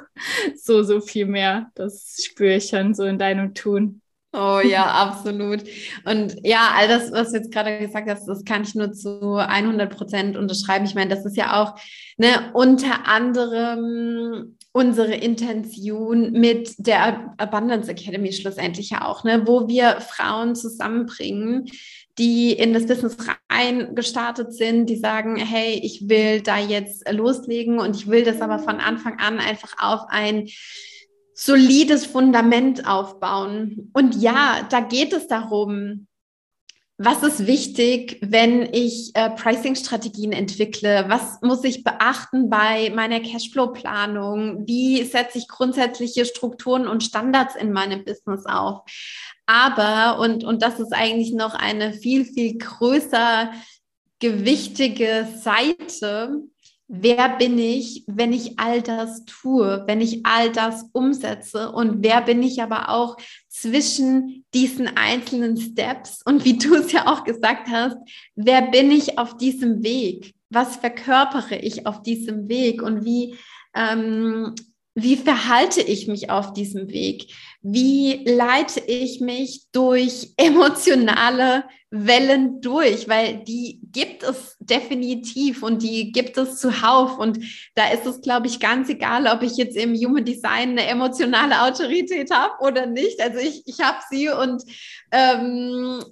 so, 0.55 0.83
so 0.83 1.01
viel 1.01 1.25
mehr. 1.25 1.71
Das 1.73 2.17
spüre 2.23 2.57
ich 2.57 2.67
schon 2.69 2.93
so 2.93 3.05
in 3.05 3.17
deinem 3.17 3.55
Tun. 3.55 4.01
Oh 4.31 4.59
ja, 4.63 4.85
absolut. 4.85 5.63
Und 6.05 6.35
ja, 6.43 6.73
all 6.75 6.87
das, 6.87 7.11
was 7.11 7.31
du 7.31 7.37
jetzt 7.37 7.51
gerade 7.51 7.79
gesagt 7.79 8.07
hast, 8.07 8.27
das 8.27 8.45
kann 8.45 8.61
ich 8.61 8.75
nur 8.75 8.91
zu 8.93 9.35
100 9.35 9.97
Prozent 9.97 10.37
unterschreiben. 10.37 10.85
Ich 10.85 10.93
meine, 10.93 11.09
das 11.09 11.25
ist 11.25 11.37
ja 11.37 11.59
auch 11.59 11.79
ne, 12.17 12.51
unter 12.53 13.07
anderem 13.07 14.58
unsere 14.79 15.13
Intention 15.13 16.31
mit 16.31 16.73
der 16.77 17.33
Abundance 17.35 17.91
Academy 17.91 18.31
schlussendlich 18.31 18.91
ja 18.91 19.05
auch, 19.05 19.25
ne, 19.25 19.45
wo 19.45 19.67
wir 19.67 19.99
Frauen 19.99 20.55
zusammenbringen, 20.55 21.69
die 22.17 22.53
in 22.53 22.73
das 22.73 22.85
Business 22.85 23.17
rein 23.51 23.93
gestartet 23.93 24.53
sind, 24.53 24.85
die 24.85 24.95
sagen, 24.95 25.35
hey, 25.35 25.73
ich 25.83 26.07
will 26.07 26.39
da 26.39 26.57
jetzt 26.57 27.11
loslegen 27.11 27.79
und 27.79 27.93
ich 27.97 28.07
will 28.07 28.23
das 28.23 28.39
aber 28.39 28.59
von 28.59 28.77
Anfang 28.77 29.19
an 29.19 29.39
einfach 29.39 29.75
auf 29.79 30.03
ein 30.07 30.47
solides 31.33 32.05
Fundament 32.05 32.87
aufbauen. 32.87 33.91
Und 33.91 34.15
ja, 34.15 34.65
da 34.69 34.79
geht 34.79 35.11
es 35.11 35.27
darum, 35.27 36.07
was 37.01 37.23
ist 37.23 37.47
wichtig, 37.47 38.17
wenn 38.21 38.73
ich 38.73 39.11
äh, 39.13 39.29
Pricing-Strategien 39.29 40.33
entwickle? 40.33 41.05
Was 41.07 41.41
muss 41.41 41.63
ich 41.63 41.85
beachten 41.85 42.49
bei 42.49 42.91
meiner 42.93 43.21
Cashflow-Planung? 43.21 44.67
Wie 44.67 45.01
setze 45.05 45.37
ich 45.37 45.47
grundsätzliche 45.47 46.25
Strukturen 46.25 46.89
und 46.89 47.01
Standards 47.01 47.55
in 47.55 47.71
meinem 47.71 48.03
Business 48.03 48.45
auf? 48.45 48.81
Aber, 49.45 50.19
und, 50.19 50.43
und 50.43 50.61
das 50.61 50.81
ist 50.81 50.91
eigentlich 50.91 51.31
noch 51.31 51.55
eine 51.55 51.93
viel, 51.93 52.25
viel 52.25 52.57
größer 52.57 53.53
gewichtige 54.19 55.25
Seite, 55.41 56.43
wer 56.89 57.29
bin 57.37 57.57
ich, 57.59 58.03
wenn 58.07 58.33
ich 58.33 58.59
all 58.59 58.81
das 58.81 59.23
tue, 59.25 59.83
wenn 59.87 60.01
ich 60.01 60.25
all 60.25 60.51
das 60.51 60.89
umsetze 60.91 61.71
und 61.71 62.03
wer 62.03 62.21
bin 62.21 62.41
ich 62.41 62.61
aber 62.61 62.89
auch 62.89 63.15
zwischen 63.61 64.45
diesen 64.53 64.87
einzelnen 64.97 65.57
Steps 65.57 66.21
und 66.25 66.45
wie 66.45 66.57
du 66.57 66.75
es 66.75 66.91
ja 66.91 67.07
auch 67.07 67.23
gesagt 67.23 67.67
hast, 67.69 67.97
wer 68.35 68.61
bin 68.63 68.91
ich 68.91 69.17
auf 69.17 69.37
diesem 69.37 69.83
Weg? 69.83 70.33
Was 70.49 70.77
verkörpere 70.77 71.57
ich 71.57 71.85
auf 71.85 72.01
diesem 72.01 72.49
Weg 72.49 72.81
und 72.81 73.05
wie, 73.05 73.35
ähm, 73.75 74.55
wie 74.95 75.15
verhalte 75.15 75.81
ich 75.81 76.07
mich 76.07 76.29
auf 76.29 76.53
diesem 76.53 76.89
Weg? 76.89 77.33
Wie 77.61 78.23
leite 78.25 78.79
ich 78.79 79.21
mich 79.21 79.65
durch 79.71 80.33
emotionale 80.37 81.65
Wellen 81.91 82.61
durch? 82.61 83.07
Weil 83.07 83.43
die 83.43 83.79
gibt 83.91 84.23
es 84.23 84.57
definitiv 84.59 85.63
und 85.63 85.83
die 85.83 86.11
gibt 86.11 86.37
es 86.37 86.57
zuhauf. 86.57 87.17
Und 87.17 87.39
da 87.75 87.89
ist 87.91 88.05
es, 88.05 88.21
glaube 88.21 88.47
ich, 88.47 88.59
ganz 88.59 88.89
egal, 88.89 89.27
ob 89.27 89.43
ich 89.43 89.57
jetzt 89.57 89.77
im 89.77 89.93
Human 89.93 90.25
Design 90.25 90.71
eine 90.71 90.85
emotionale 90.85 91.61
Autorität 91.61 92.31
habe 92.31 92.53
oder 92.61 92.85
nicht. 92.85 93.21
Also 93.21 93.39
ich, 93.39 93.63
ich 93.67 93.79
habe 93.81 93.99
sie 94.09 94.29
und 94.29 94.63
ähm, 95.11 96.03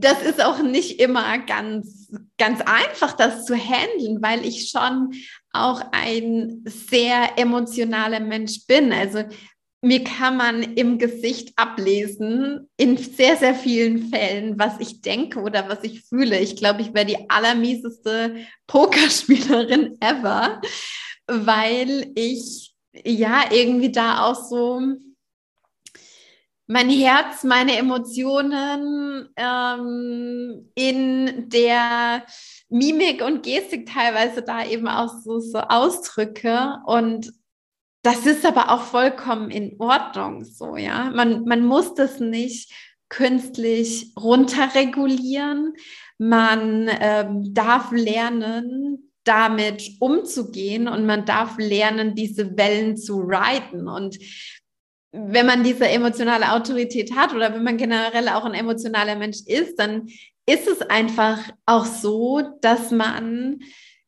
das 0.00 0.22
ist 0.22 0.42
auch 0.42 0.62
nicht 0.62 1.00
immer 1.00 1.38
ganz, 1.38 2.10
ganz 2.38 2.60
einfach, 2.60 3.12
das 3.12 3.44
zu 3.44 3.54
handeln, 3.54 4.22
weil 4.22 4.44
ich 4.44 4.70
schon 4.70 5.12
auch 5.54 5.82
ein 5.92 6.62
sehr 6.66 7.38
emotionaler 7.38 8.20
Mensch 8.20 8.66
bin. 8.66 8.92
Also 8.92 9.24
mir 9.84 10.02
kann 10.02 10.36
man 10.36 10.62
im 10.62 10.98
Gesicht 10.98 11.52
ablesen, 11.56 12.70
in 12.76 12.96
sehr, 12.96 13.36
sehr 13.36 13.54
vielen 13.54 14.08
Fällen, 14.08 14.58
was 14.58 14.80
ich 14.80 15.02
denke 15.02 15.40
oder 15.40 15.68
was 15.68 15.84
ich 15.84 16.02
fühle. 16.02 16.38
Ich 16.38 16.56
glaube, 16.56 16.80
ich 16.80 16.94
wäre 16.94 17.06
die 17.06 17.28
allermieseste 17.28 18.36
Pokerspielerin 18.66 19.98
ever, 20.00 20.60
weil 21.26 22.10
ich 22.14 22.74
ja 23.04 23.44
irgendwie 23.50 23.92
da 23.92 24.24
auch 24.24 24.48
so 24.48 24.80
mein 26.66 26.88
Herz, 26.88 27.44
meine 27.44 27.76
Emotionen 27.76 29.28
ähm, 29.36 30.70
in 30.74 31.48
der 31.50 32.24
Mimik 32.68 33.22
und 33.22 33.42
Gestik 33.42 33.86
teilweise 33.86 34.42
da 34.42 34.66
eben 34.66 34.88
auch 34.88 35.12
so, 35.22 35.38
so 35.38 35.58
ausdrücke 35.58 36.78
und 36.86 37.32
das 38.02 38.26
ist 38.26 38.44
aber 38.44 38.70
auch 38.70 38.82
vollkommen 38.82 39.50
in 39.50 39.80
Ordnung 39.80 40.44
so, 40.44 40.76
ja. 40.76 41.10
Man, 41.10 41.44
man 41.44 41.64
muss 41.64 41.94
das 41.94 42.20
nicht 42.20 42.70
künstlich 43.08 44.12
runterregulieren. 44.20 45.74
Man 46.18 46.90
ähm, 47.00 47.54
darf 47.54 47.92
lernen, 47.92 49.12
damit 49.24 49.92
umzugehen 50.00 50.86
und 50.88 51.06
man 51.06 51.24
darf 51.24 51.56
lernen, 51.58 52.14
diese 52.14 52.56
Wellen 52.56 52.96
zu 52.96 53.20
reiten. 53.20 53.88
Und 53.88 54.18
wenn 55.12 55.46
man 55.46 55.64
diese 55.64 55.88
emotionale 55.88 56.52
Autorität 56.52 57.14
hat 57.14 57.32
oder 57.34 57.54
wenn 57.54 57.62
man 57.62 57.76
generell 57.76 58.28
auch 58.28 58.44
ein 58.44 58.54
emotionaler 58.54 59.16
Mensch 59.16 59.38
ist, 59.46 59.78
dann 59.78 60.08
ist 60.46 60.68
es 60.68 60.80
einfach 60.82 61.38
auch 61.66 61.86
so, 61.86 62.42
dass 62.60 62.90
man 62.90 63.60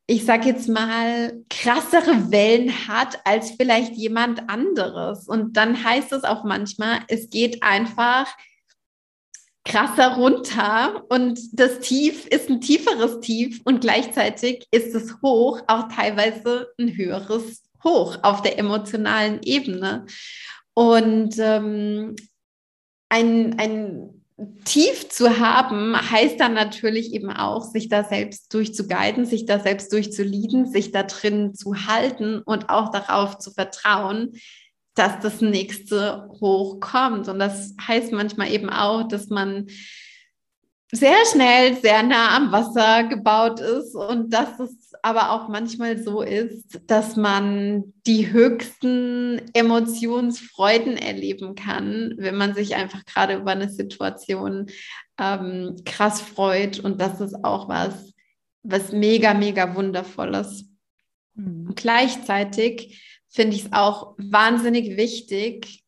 ich 0.09 0.25
sag 0.25 0.47
jetzt 0.47 0.69
mal, 0.69 1.43
krassere 1.51 2.31
Wellen 2.31 2.87
hat 2.87 3.19
als 3.25 3.51
vielleicht 3.51 3.95
jemand 3.95 4.49
anderes. 4.49 5.27
Und 5.27 5.57
dann 5.57 5.83
heißt 5.83 6.13
es 6.13 6.23
auch 6.23 6.45
manchmal, 6.45 7.01
es 7.09 7.29
geht 7.29 7.63
einfach 7.63 8.33
krasser 9.65 10.15
runter 10.15 11.05
und 11.09 11.41
das 11.53 11.81
Tief 11.81 12.25
ist 12.29 12.49
ein 12.49 12.61
tieferes 12.61 13.19
Tief 13.19 13.61
und 13.65 13.81
gleichzeitig 13.81 14.69
ist 14.71 14.95
es 14.95 15.21
hoch 15.23 15.61
auch 15.67 15.89
teilweise 15.89 16.69
ein 16.79 16.97
höheres 16.97 17.65
Hoch 17.83 18.17
auf 18.23 18.43
der 18.43 18.61
emotionalen 18.61 19.41
Ebene. 19.43 20.07
Und 20.73 21.35
ähm, 21.39 22.15
ein, 23.09 23.59
ein 23.59 24.25
tief 24.65 25.09
zu 25.09 25.39
haben, 25.39 25.97
heißt 25.97 26.39
dann 26.39 26.53
natürlich 26.53 27.15
eben 27.15 27.31
auch, 27.31 27.65
sich 27.65 27.89
da 27.89 28.05
selbst 28.05 28.53
durchzuguiden, 28.53 29.25
sich 29.25 29.47
da 29.47 29.59
selbst 29.59 29.93
durchzulieden, 29.93 30.67
sich 30.71 30.93
da 30.93 31.05
drin 31.05 31.55
zu 31.55 31.75
halten 31.87 32.43
und 32.43 32.69
auch 32.69 32.91
darauf 32.91 33.39
zu 33.39 33.51
vertrauen, 33.51 34.33
dass 34.95 35.21
das 35.21 35.41
nächste 35.41 36.29
hochkommt. 36.41 37.29
Und 37.29 37.39
das 37.39 37.75
heißt 37.87 38.13
manchmal 38.13 38.51
eben 38.51 38.69
auch, 38.69 39.09
dass 39.09 39.29
man 39.29 39.69
sehr 40.93 41.17
schnell 41.33 41.77
sehr 41.81 42.03
nah 42.03 42.37
am 42.37 42.53
Wasser 42.53 43.05
gebaut 43.05 43.61
ist 43.61 43.95
und 43.95 44.33
dass 44.33 44.61
es 44.61 44.86
aber 45.07 45.31
auch 45.31 45.47
manchmal 45.47 46.03
so 46.03 46.21
ist, 46.21 46.81
dass 46.89 47.15
man 47.15 47.95
die 48.09 48.33
höchsten 48.33 49.41
Emotionsfreuden 49.55 50.97
erleben 50.97 51.55
kann, 51.55 52.15
wenn 52.17 52.35
man 52.35 52.57
sich 52.57 52.75
einfach 52.75 53.05
gerade 53.05 53.37
über 53.37 53.53
eine 53.53 53.69
Situation 53.69 54.67
ähm, 55.17 55.77
krass 55.85 56.21
freut. 56.21 56.81
Und 56.81 57.01
das 57.01 57.21
ist 57.21 57.45
auch 57.45 57.69
was, 57.69 58.15
was 58.65 58.91
mega, 58.91 59.33
mega 59.33 59.77
wundervolles. 59.77 60.65
Mhm. 61.35 61.77
Gleichzeitig 61.77 63.01
finde 63.29 63.55
ich 63.55 63.67
es 63.67 63.73
auch 63.73 64.17
wahnsinnig 64.19 64.97
wichtig, 64.97 65.85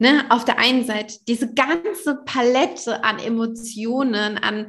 Ne, 0.00 0.26
auf 0.28 0.44
der 0.44 0.58
einen 0.58 0.84
Seite 0.84 1.14
diese 1.28 1.54
ganze 1.54 2.16
Palette 2.24 3.04
an 3.04 3.20
Emotionen, 3.20 4.38
an 4.38 4.66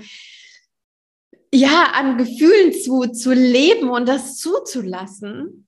ja, 1.56 1.92
an 1.94 2.18
Gefühlen 2.18 2.74
zu, 2.74 3.08
zu 3.12 3.34
leben 3.34 3.90
und 3.90 4.08
das 4.08 4.38
zuzulassen. 4.38 5.68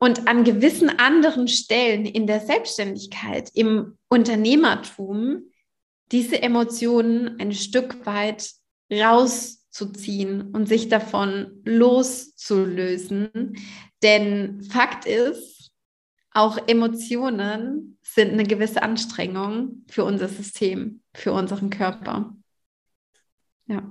Und 0.00 0.28
an 0.28 0.44
gewissen 0.44 0.90
anderen 0.90 1.48
Stellen 1.48 2.06
in 2.06 2.28
der 2.28 2.38
Selbstständigkeit, 2.38 3.50
im 3.54 3.98
Unternehmertum, 4.08 5.50
diese 6.12 6.40
Emotionen 6.40 7.40
ein 7.40 7.52
Stück 7.52 8.06
weit 8.06 8.48
rauszuziehen 8.92 10.54
und 10.54 10.68
sich 10.68 10.88
davon 10.88 11.60
loszulösen. 11.64 13.58
Denn 14.04 14.62
Fakt 14.62 15.04
ist, 15.04 15.72
auch 16.30 16.58
Emotionen 16.68 17.98
sind 18.02 18.32
eine 18.32 18.44
gewisse 18.44 18.82
Anstrengung 18.82 19.84
für 19.88 20.04
unser 20.04 20.28
System, 20.28 21.02
für 21.12 21.32
unseren 21.32 21.70
Körper. 21.70 22.36
Ja. 23.66 23.82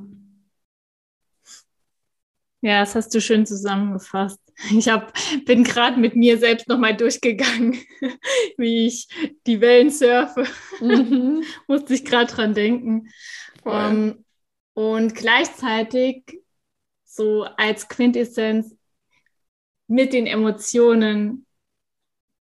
Ja, 2.62 2.80
das 2.80 2.96
hast 2.96 3.14
du 3.14 3.22
schön 3.22 3.46
zusammengefasst. 3.46 4.40
Ich 4.72 4.90
hab, 4.90 5.14
bin 5.46 5.64
gerade 5.64 6.00
mit 6.00 6.16
mir 6.16 6.40
selbst 6.40 6.68
nochmal 6.68 6.96
durchgegangen, 6.98 7.78
wie 8.58 8.88
ich 8.88 9.08
die 9.46 9.62
Wellen 9.62 9.92
surfe. 9.92 10.46
Mhm. 10.80 11.44
Musste 11.68 11.94
ich 11.94 12.04
gerade 12.04 12.32
dran 12.32 12.54
denken. 12.54 13.10
Um, 13.64 13.74
ähm, 13.74 14.26
und 14.74 15.16
gleichzeitig 15.16 16.24
so 17.04 17.44
als 17.58 17.88
Quintessenz 17.88 18.76
mit 19.88 20.14
den 20.14 20.28
Emotionen 20.28 21.46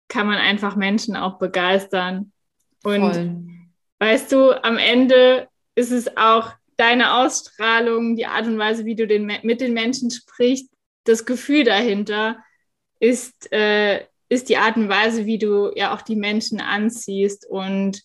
kann 0.07 0.27
man 0.27 0.37
einfach 0.37 0.75
Menschen 0.75 1.15
auch 1.15 1.39
begeistern. 1.39 2.33
Und 2.83 3.13
Voll. 3.13 3.43
weißt 3.99 4.31
du, 4.31 4.63
am 4.63 4.77
Ende 4.77 5.47
ist 5.75 5.91
es 5.91 6.17
auch 6.17 6.53
deine 6.81 7.13
Ausstrahlung, 7.13 8.15
die 8.15 8.25
Art 8.25 8.47
und 8.47 8.57
Weise, 8.57 8.85
wie 8.85 8.95
du 8.95 9.05
den, 9.05 9.31
mit 9.43 9.61
den 9.61 9.73
Menschen 9.73 10.09
sprichst, 10.09 10.67
das 11.03 11.25
Gefühl 11.25 11.63
dahinter 11.63 12.37
ist, 12.99 13.51
äh, 13.51 14.05
ist 14.29 14.49
die 14.49 14.57
Art 14.57 14.77
und 14.77 14.89
Weise, 14.89 15.25
wie 15.25 15.37
du 15.37 15.71
ja 15.75 15.93
auch 15.93 16.01
die 16.01 16.15
Menschen 16.15 16.59
anziehst. 16.59 17.47
Und 17.47 18.01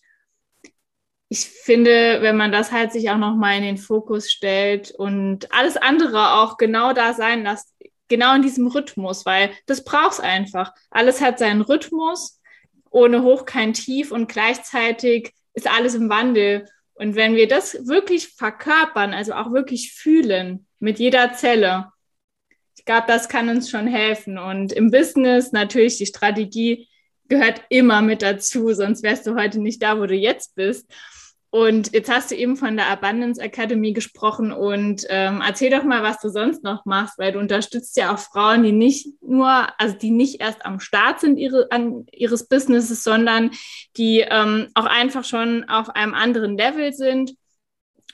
ich 1.29 1.49
finde, 1.49 2.21
wenn 2.21 2.37
man 2.37 2.51
das 2.51 2.71
halt 2.71 2.91
sich 2.91 3.09
auch 3.09 3.17
nochmal 3.17 3.57
in 3.57 3.63
den 3.63 3.77
Fokus 3.77 4.29
stellt 4.29 4.91
und 4.91 5.51
alles 5.51 5.75
andere 5.77 6.33
auch 6.33 6.57
genau 6.57 6.93
da 6.93 7.13
sein 7.13 7.43
lässt, 7.43 7.73
genau 8.07 8.35
in 8.35 8.43
diesem 8.43 8.67
Rhythmus, 8.67 9.25
weil 9.25 9.51
das 9.65 9.83
brauchst 9.83 10.21
einfach. 10.21 10.71
Alles 10.91 11.19
hat 11.19 11.39
seinen 11.39 11.61
Rhythmus, 11.61 12.39
ohne 12.91 13.23
Hoch 13.23 13.45
kein 13.45 13.73
Tief 13.73 14.11
und 14.11 14.29
gleichzeitig 14.29 15.33
ist 15.53 15.67
alles 15.67 15.95
im 15.95 16.09
Wandel. 16.09 16.67
Und 16.97 17.15
wenn 17.15 17.35
wir 17.35 17.47
das 17.47 17.87
wirklich 17.87 18.29
verkörpern, 18.29 19.13
also 19.13 19.33
auch 19.33 19.51
wirklich 19.51 19.93
fühlen 19.93 20.65
mit 20.79 20.99
jeder 20.99 21.33
Zelle, 21.33 21.91
ich 22.75 22.85
glaube, 22.85 23.05
das 23.07 23.29
kann 23.29 23.49
uns 23.49 23.69
schon 23.69 23.87
helfen. 23.87 24.37
Und 24.37 24.71
im 24.71 24.91
Business 24.91 25.51
natürlich 25.51 25.97
die 25.97 26.05
Strategie 26.05 26.87
gehört 27.27 27.61
immer 27.69 28.01
mit 28.01 28.21
dazu, 28.21 28.73
sonst 28.73 29.03
wärst 29.03 29.27
du 29.27 29.35
heute 29.35 29.59
nicht 29.59 29.83
da, 29.83 29.99
wo 29.99 30.05
du 30.05 30.15
jetzt 30.15 30.55
bist. 30.55 30.89
Und 31.49 31.93
jetzt 31.93 32.11
hast 32.11 32.31
du 32.31 32.35
eben 32.35 32.57
von 32.57 32.75
der 32.75 32.87
Abundance 32.87 33.41
Academy 33.41 33.93
gesprochen 33.93 34.51
und 34.51 35.05
ähm, 35.09 35.41
erzähl 35.45 35.71
doch 35.71 35.83
mal, 35.83 36.03
was 36.03 36.19
du 36.19 36.27
sonst 36.27 36.61
noch 36.63 36.85
machst, 36.85 37.17
weil 37.17 37.31
du 37.31 37.39
unterstützt 37.39 37.95
ja 37.95 38.13
auch 38.13 38.19
Frauen, 38.19 38.63
die 38.63 38.73
nicht 38.73 39.07
nur, 39.21 39.67
also 39.79 39.95
die 39.95 40.11
nicht 40.11 40.41
erst 40.41 40.65
am 40.65 40.81
Start 40.81 41.21
sind 41.21 41.37
ihre, 41.37 41.71
an, 41.71 42.05
ihres 42.11 42.49
Businesses, 42.49 43.03
sondern 43.03 43.51
die 43.95 44.25
ähm, 44.29 44.67
auch 44.73 44.85
einfach 44.85 45.23
schon 45.23 45.63
auf 45.69 45.89
einem 45.89 46.13
anderen 46.13 46.57
Level 46.57 46.91
sind. 46.91 47.33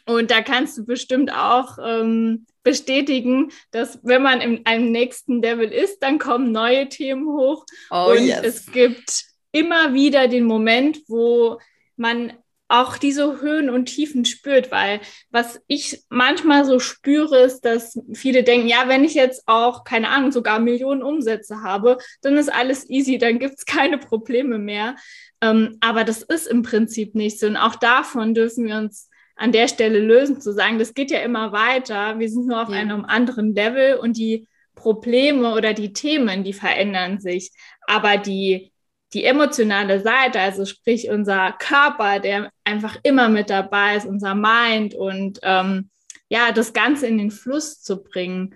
Und 0.05 0.29
da 0.29 0.41
kannst 0.41 0.77
du 0.77 0.85
bestimmt 0.85 1.33
auch 1.33 1.79
ähm, 1.83 2.45
bestätigen, 2.61 3.51
dass 3.71 3.99
wenn 4.03 4.21
man 4.21 4.41
in 4.41 4.65
einem 4.65 4.91
nächsten 4.91 5.41
Level 5.41 5.69
ist, 5.69 5.99
dann 6.03 6.19
kommen 6.19 6.51
neue 6.51 6.87
Themen 6.87 7.27
hoch. 7.27 7.65
Oh, 7.89 8.11
und 8.11 8.25
yes. 8.25 8.41
es 8.43 8.71
gibt 8.71 9.23
immer 9.51 9.93
wieder 9.93 10.27
den 10.27 10.45
Moment, 10.45 10.99
wo 11.07 11.59
man 11.95 12.33
auch 12.73 12.97
diese 12.97 13.39
Höhen 13.39 13.69
und 13.69 13.85
Tiefen 13.85 14.25
spürt, 14.25 14.71
weil 14.71 14.99
was 15.29 15.61
ich 15.67 16.03
manchmal 16.09 16.65
so 16.65 16.79
spüre, 16.79 17.37
ist, 17.37 17.61
dass 17.61 17.99
viele 18.13 18.43
denken, 18.43 18.67
ja, 18.67 18.85
wenn 18.87 19.03
ich 19.03 19.13
jetzt 19.13 19.43
auch, 19.45 19.83
keine 19.83 20.09
Ahnung, 20.09 20.31
sogar 20.31 20.59
Millionen 20.59 21.03
Umsätze 21.03 21.61
habe, 21.61 21.99
dann 22.23 22.35
ist 22.35 22.51
alles 22.51 22.89
easy, 22.89 23.19
dann 23.19 23.37
gibt 23.37 23.59
es 23.59 23.65
keine 23.65 23.99
Probleme 23.99 24.57
mehr. 24.57 24.95
Ähm, 25.39 25.77
aber 25.81 26.03
das 26.03 26.23
ist 26.23 26.47
im 26.47 26.63
Prinzip 26.63 27.13
nicht 27.13 27.39
so. 27.39 27.45
Und 27.45 27.57
auch 27.57 27.75
davon 27.75 28.33
dürfen 28.33 28.65
wir 28.65 28.77
uns 28.77 29.07
an 29.35 29.51
der 29.51 29.67
Stelle 29.67 29.99
lösen, 29.99 30.41
zu 30.41 30.51
sagen, 30.51 30.79
das 30.79 30.95
geht 30.95 31.11
ja 31.11 31.19
immer 31.19 31.51
weiter, 31.51 32.17
wir 32.17 32.29
sind 32.29 32.47
nur 32.47 32.59
auf 32.59 32.69
ja. 32.69 32.75
einem 32.75 33.05
anderen 33.05 33.53
Level 33.53 33.97
und 33.97 34.17
die 34.17 34.47
Probleme 34.73 35.53
oder 35.53 35.73
die 35.73 35.93
Themen, 35.93 36.43
die 36.43 36.53
verändern 36.53 37.19
sich. 37.19 37.51
Aber 37.85 38.17
die 38.17 38.72
die 39.13 39.23
emotionale 39.23 40.01
Seite, 40.01 40.39
also 40.39 40.65
sprich 40.65 41.09
unser 41.09 41.53
Körper, 41.53 42.19
der 42.19 42.51
einfach 42.63 42.97
immer 43.03 43.29
mit 43.29 43.49
dabei 43.49 43.95
ist, 43.95 44.05
unser 44.05 44.35
Mind 44.35 44.95
und 44.95 45.39
ähm, 45.43 45.89
ja, 46.29 46.51
das 46.51 46.73
Ganze 46.73 47.07
in 47.07 47.17
den 47.17 47.31
Fluss 47.31 47.81
zu 47.81 48.01
bringen, 48.01 48.55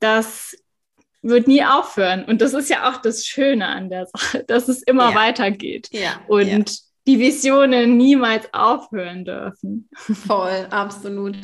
das 0.00 0.56
wird 1.20 1.46
nie 1.46 1.64
aufhören. 1.64 2.24
Und 2.24 2.40
das 2.40 2.54
ist 2.54 2.70
ja 2.70 2.90
auch 2.90 3.02
das 3.02 3.26
Schöne 3.26 3.66
an 3.66 3.90
der 3.90 4.06
Sache, 4.06 4.44
dass 4.46 4.68
es 4.68 4.82
immer 4.82 5.10
ja. 5.10 5.14
weitergeht. 5.14 5.88
Ja. 5.92 6.20
Und 6.28 6.70
ja. 6.70 6.76
Die 7.08 7.18
Visionen 7.18 7.96
niemals 7.96 8.52
aufhören 8.52 9.24
dürfen. 9.24 9.88
Voll, 9.96 10.66
absolut. 10.70 11.36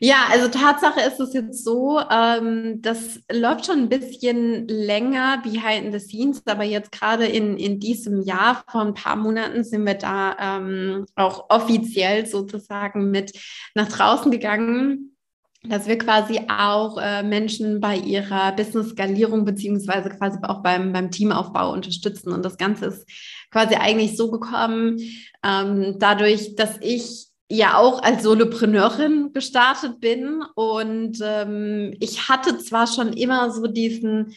Ja, 0.00 0.26
also 0.30 0.48
Tatsache 0.48 1.00
ist 1.00 1.20
es 1.20 1.32
jetzt 1.34 1.64
so, 1.64 2.00
ähm, 2.10 2.82
das 2.82 3.20
läuft 3.32 3.66
schon 3.66 3.78
ein 3.78 3.88
bisschen 3.88 4.66
länger 4.66 5.40
behind 5.42 5.92
the 5.92 6.00
scenes, 6.00 6.42
aber 6.46 6.64
jetzt 6.64 6.90
gerade 6.90 7.26
in, 7.26 7.56
in 7.56 7.78
diesem 7.78 8.22
Jahr, 8.22 8.64
vor 8.68 8.82
ein 8.82 8.94
paar 8.94 9.16
Monaten, 9.16 9.62
sind 9.62 9.86
wir 9.86 9.94
da 9.94 10.36
ähm, 10.40 11.06
auch 11.14 11.48
offiziell 11.48 12.26
sozusagen 12.26 13.10
mit 13.12 13.32
nach 13.74 13.88
draußen 13.88 14.32
gegangen 14.32 15.16
dass 15.64 15.88
wir 15.88 15.98
quasi 15.98 16.40
auch 16.48 16.98
äh, 16.98 17.22
Menschen 17.22 17.80
bei 17.80 17.96
ihrer 17.96 18.52
Business-Skalierung 18.52 19.44
beziehungsweise 19.44 20.08
quasi 20.10 20.38
auch 20.42 20.62
beim, 20.62 20.92
beim 20.92 21.10
Teamaufbau 21.10 21.72
unterstützen. 21.72 22.32
Und 22.32 22.44
das 22.44 22.58
Ganze 22.58 22.86
ist 22.86 23.08
quasi 23.50 23.74
eigentlich 23.74 24.16
so 24.16 24.30
gekommen, 24.30 25.00
ähm, 25.44 25.96
dadurch, 25.98 26.54
dass 26.54 26.76
ich 26.80 27.26
ja 27.50 27.76
auch 27.76 28.02
als 28.02 28.22
Solopreneurin 28.22 29.32
gestartet 29.32 30.00
bin 30.00 30.42
und 30.54 31.18
ähm, 31.22 31.94
ich 31.98 32.28
hatte 32.28 32.58
zwar 32.58 32.86
schon 32.86 33.14
immer 33.14 33.50
so 33.50 33.66
diesen, 33.66 34.34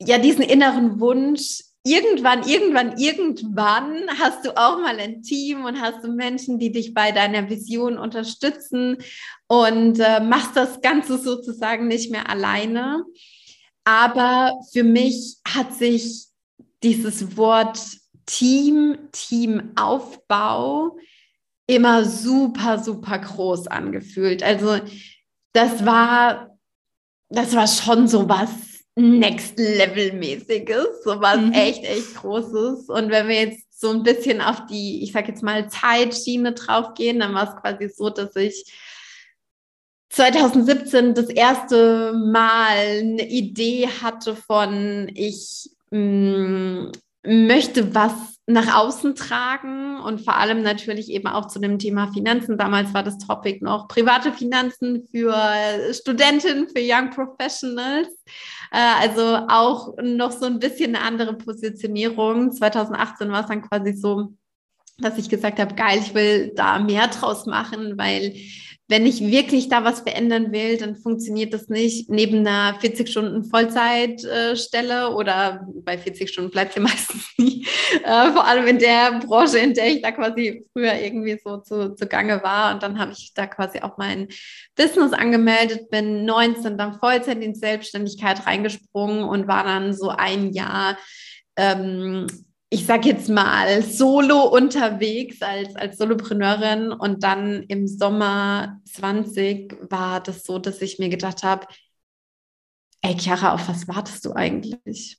ja, 0.00 0.18
diesen 0.18 0.42
inneren 0.42 1.00
Wunsch, 1.00 1.62
irgendwann, 1.84 2.46
irgendwann, 2.48 2.98
irgendwann 2.98 4.08
hast 4.18 4.46
du 4.46 4.56
auch 4.56 4.80
mal 4.80 4.98
ein 4.98 5.22
Team 5.22 5.64
und 5.64 5.80
hast 5.80 6.02
du 6.02 6.12
Menschen, 6.12 6.58
die 6.58 6.72
dich 6.72 6.94
bei 6.94 7.12
deiner 7.12 7.48
Vision 7.48 7.98
unterstützen 7.98 8.98
und 9.50 9.98
äh, 9.98 10.20
machst 10.20 10.54
das 10.54 10.80
Ganze 10.80 11.18
sozusagen 11.18 11.88
nicht 11.88 12.12
mehr 12.12 12.30
alleine. 12.30 13.04
Aber 13.82 14.52
für 14.72 14.84
mich 14.84 15.38
hat 15.44 15.74
sich 15.74 16.26
dieses 16.84 17.36
Wort 17.36 17.80
Team, 18.26 18.96
Teamaufbau 19.10 20.96
immer 21.66 22.04
super, 22.04 22.78
super 22.78 23.18
groß 23.18 23.66
angefühlt. 23.66 24.44
Also 24.44 24.78
das 25.52 25.84
war, 25.84 26.56
das 27.28 27.56
war 27.56 27.66
schon 27.66 28.06
so 28.06 28.28
was 28.28 28.50
Next-Level-mäßiges, 28.94 31.02
so 31.02 31.20
was 31.20 31.40
mhm. 31.40 31.52
echt, 31.54 31.82
echt 31.82 32.14
Großes. 32.14 32.88
Und 32.88 33.10
wenn 33.10 33.26
wir 33.26 33.46
jetzt 33.46 33.80
so 33.80 33.90
ein 33.90 34.04
bisschen 34.04 34.40
auf 34.40 34.66
die, 34.66 35.02
ich 35.02 35.10
sag 35.10 35.26
jetzt 35.26 35.42
mal, 35.42 35.68
Zeitschiene 35.68 36.52
draufgehen, 36.52 37.18
dann 37.18 37.34
war 37.34 37.48
es 37.48 37.56
quasi 37.60 37.92
so, 37.92 38.10
dass 38.10 38.36
ich 38.36 38.64
2017 40.10 41.14
das 41.14 41.28
erste 41.28 42.12
Mal 42.12 42.76
eine 43.00 43.28
Idee 43.28 43.88
hatte 44.02 44.34
von, 44.34 45.10
ich 45.14 45.70
mm, 45.90 46.86
möchte 47.22 47.94
was 47.94 48.12
nach 48.46 48.76
außen 48.76 49.14
tragen 49.14 50.00
und 50.00 50.22
vor 50.22 50.36
allem 50.36 50.62
natürlich 50.62 51.10
eben 51.10 51.28
auch 51.28 51.46
zu 51.46 51.60
dem 51.60 51.78
Thema 51.78 52.12
Finanzen. 52.12 52.58
Damals 52.58 52.92
war 52.92 53.04
das 53.04 53.18
Topic 53.18 53.64
noch 53.64 53.86
private 53.86 54.32
Finanzen 54.32 55.06
für 55.10 55.34
Studentinnen, 55.92 56.68
für 56.68 56.82
Young 56.82 57.10
Professionals. 57.10 58.08
Äh, 58.72 58.78
also 59.00 59.46
auch 59.48 59.94
noch 60.02 60.32
so 60.32 60.46
ein 60.46 60.58
bisschen 60.58 60.96
eine 60.96 61.04
andere 61.04 61.34
Positionierung. 61.34 62.50
2018 62.50 63.30
war 63.30 63.42
es 63.42 63.46
dann 63.46 63.62
quasi 63.62 63.92
so, 63.92 64.32
dass 64.98 65.18
ich 65.18 65.28
gesagt 65.28 65.60
habe, 65.60 65.74
geil, 65.76 66.00
ich 66.00 66.14
will 66.14 66.52
da 66.56 66.80
mehr 66.80 67.06
draus 67.06 67.46
machen, 67.46 67.96
weil 67.96 68.34
wenn 68.90 69.06
ich 69.06 69.20
wirklich 69.20 69.68
da 69.68 69.84
was 69.84 70.00
verändern 70.00 70.50
will, 70.50 70.76
dann 70.76 70.96
funktioniert 70.96 71.54
das 71.54 71.68
nicht 71.68 72.10
neben 72.10 72.44
einer 72.44 72.76
40 72.80 73.08
Stunden 73.08 73.44
Vollzeitstelle 73.44 75.14
oder 75.14 75.64
bei 75.84 75.96
40 75.96 76.28
Stunden 76.28 76.50
bleibt 76.50 76.74
sie 76.74 76.80
meistens 76.80 77.24
nie. 77.38 77.64
Äh, 78.02 78.32
vor 78.32 78.44
allem 78.44 78.66
in 78.66 78.80
der 78.80 79.20
Branche, 79.20 79.58
in 79.58 79.74
der 79.74 79.86
ich 79.86 80.02
da 80.02 80.10
quasi 80.10 80.64
früher 80.72 80.94
irgendwie 80.94 81.38
so 81.42 81.58
zu, 81.58 81.94
zu 81.94 82.08
Gange 82.08 82.42
war. 82.42 82.74
Und 82.74 82.82
dann 82.82 82.98
habe 82.98 83.12
ich 83.12 83.32
da 83.32 83.46
quasi 83.46 83.78
auch 83.78 83.96
mein 83.96 84.26
Business 84.74 85.12
angemeldet, 85.12 85.88
bin 85.90 86.24
19 86.24 86.76
dann 86.76 86.98
Vollzeit 86.98 87.40
in 87.40 87.54
Selbstständigkeit 87.54 88.44
reingesprungen 88.44 89.22
und 89.22 89.46
war 89.46 89.62
dann 89.62 89.94
so 89.94 90.08
ein 90.08 90.52
Jahr 90.52 90.98
ähm, 91.54 92.26
ich 92.72 92.86
sag 92.86 93.04
jetzt 93.04 93.28
mal, 93.28 93.82
solo 93.82 94.44
unterwegs 94.44 95.42
als, 95.42 95.74
als 95.74 95.98
Solopreneurin 95.98 96.92
und 96.92 97.24
dann 97.24 97.64
im 97.64 97.88
Sommer 97.88 98.80
20 98.84 99.90
war 99.90 100.22
das 100.22 100.44
so, 100.44 100.60
dass 100.60 100.80
ich 100.80 101.00
mir 101.00 101.08
gedacht 101.08 101.42
habe, 101.42 101.66
ey 103.02 103.16
Chiara, 103.18 103.54
auf 103.54 103.68
was 103.68 103.88
wartest 103.88 104.24
du 104.24 104.34
eigentlich? 104.34 105.18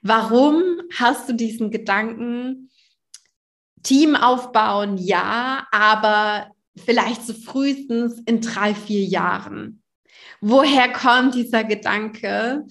Warum 0.00 0.62
hast 0.98 1.28
du 1.28 1.34
diesen 1.34 1.70
Gedanken, 1.70 2.70
Team 3.82 4.16
aufbauen, 4.16 4.96
ja, 4.96 5.66
aber 5.70 6.50
vielleicht 6.76 7.26
so 7.26 7.34
frühestens 7.34 8.20
in 8.24 8.40
drei, 8.40 8.74
vier 8.74 9.04
Jahren? 9.04 9.82
Woher 10.40 10.90
kommt 10.92 11.34
dieser 11.34 11.64
Gedanke? 11.64 12.64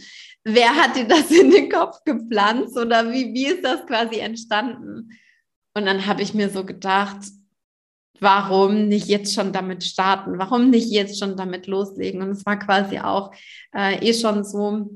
Wer 0.47 0.75
hat 0.75 0.95
dir 0.95 1.05
das 1.05 1.29
in 1.29 1.51
den 1.51 1.69
Kopf 1.69 2.03
gepflanzt 2.05 2.77
oder 2.77 3.11
wie, 3.11 3.33
wie 3.33 3.47
ist 3.47 3.63
das 3.63 3.85
quasi 3.85 4.19
entstanden? 4.19 5.09
Und 5.73 5.85
dann 5.85 6.05
habe 6.05 6.21
ich 6.21 6.33
mir 6.33 6.49
so 6.49 6.63
gedacht, 6.63 7.17
warum 8.19 8.87
nicht 8.87 9.07
jetzt 9.07 9.35
schon 9.35 9.51
damit 9.51 9.83
starten? 9.83 10.39
Warum 10.39 10.69
nicht 10.69 10.89
jetzt 10.89 11.19
schon 11.19 11.35
damit 11.35 11.67
loslegen? 11.67 12.21
Und 12.21 12.29
es 12.29 12.45
war 12.45 12.57
quasi 12.57 12.99
auch 12.99 13.31
äh, 13.75 13.97
eh 14.07 14.13
schon 14.13 14.43
so, 14.43 14.89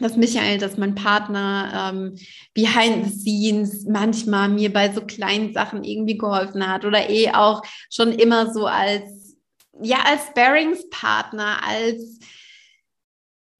dass 0.00 0.16
Michael, 0.16 0.58
dass 0.58 0.78
mein 0.78 0.94
Partner 0.94 1.92
ähm, 1.92 2.14
behind 2.54 3.06
the 3.06 3.10
scenes 3.10 3.84
manchmal 3.84 4.48
mir 4.48 4.72
bei 4.72 4.92
so 4.92 5.02
kleinen 5.02 5.52
Sachen 5.52 5.84
irgendwie 5.84 6.16
geholfen 6.16 6.66
hat 6.66 6.84
oder 6.84 7.10
eh 7.10 7.30
auch 7.32 7.62
schon 7.90 8.12
immer 8.12 8.52
so 8.52 8.66
als, 8.66 9.36
ja, 9.82 9.98
als 10.04 10.32
Bearingspartner, 10.34 11.58
als 11.64 12.18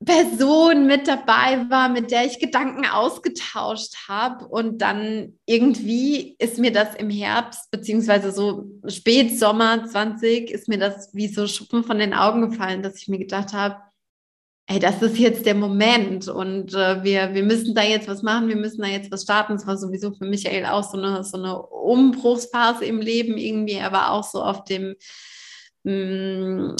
Person 0.04 0.86
mit 0.86 1.08
dabei 1.08 1.68
war, 1.68 1.88
mit 1.88 2.12
der 2.12 2.24
ich 2.24 2.38
Gedanken 2.38 2.86
ausgetauscht 2.86 4.08
habe. 4.08 4.46
Und 4.46 4.78
dann 4.78 5.38
irgendwie 5.44 6.36
ist 6.38 6.58
mir 6.58 6.72
das 6.72 6.94
im 6.94 7.10
Herbst, 7.10 7.70
beziehungsweise 7.70 8.30
so 8.30 8.70
Spätsommer 8.86 9.86
20, 9.86 10.50
ist 10.50 10.68
mir 10.68 10.78
das 10.78 11.14
wie 11.14 11.28
so 11.28 11.46
Schuppen 11.46 11.82
von 11.82 11.98
den 11.98 12.14
Augen 12.14 12.50
gefallen, 12.50 12.82
dass 12.82 12.96
ich 12.96 13.08
mir 13.08 13.18
gedacht 13.18 13.52
habe, 13.52 13.76
ey, 14.68 14.78
das 14.78 15.02
ist 15.02 15.18
jetzt 15.18 15.46
der 15.46 15.54
Moment 15.54 16.28
und 16.28 16.74
äh, 16.74 17.02
wir, 17.02 17.32
wir 17.32 17.42
müssen 17.42 17.74
da 17.74 17.82
jetzt 17.82 18.06
was 18.06 18.22
machen, 18.22 18.48
wir 18.48 18.56
müssen 18.56 18.82
da 18.82 18.86
jetzt 18.86 19.10
was 19.10 19.22
starten. 19.22 19.54
Es 19.54 19.66
war 19.66 19.78
sowieso 19.78 20.12
für 20.12 20.26
Michael 20.26 20.66
auch 20.66 20.84
so 20.84 20.98
eine, 20.98 21.24
so 21.24 21.38
eine 21.38 21.60
Umbruchsphase 21.60 22.84
im 22.84 23.00
Leben 23.00 23.38
irgendwie, 23.38 23.80
aber 23.80 24.10
auch 24.10 24.24
so 24.24 24.42
auf 24.42 24.64
dem 24.64 24.94
mm, 25.84 26.76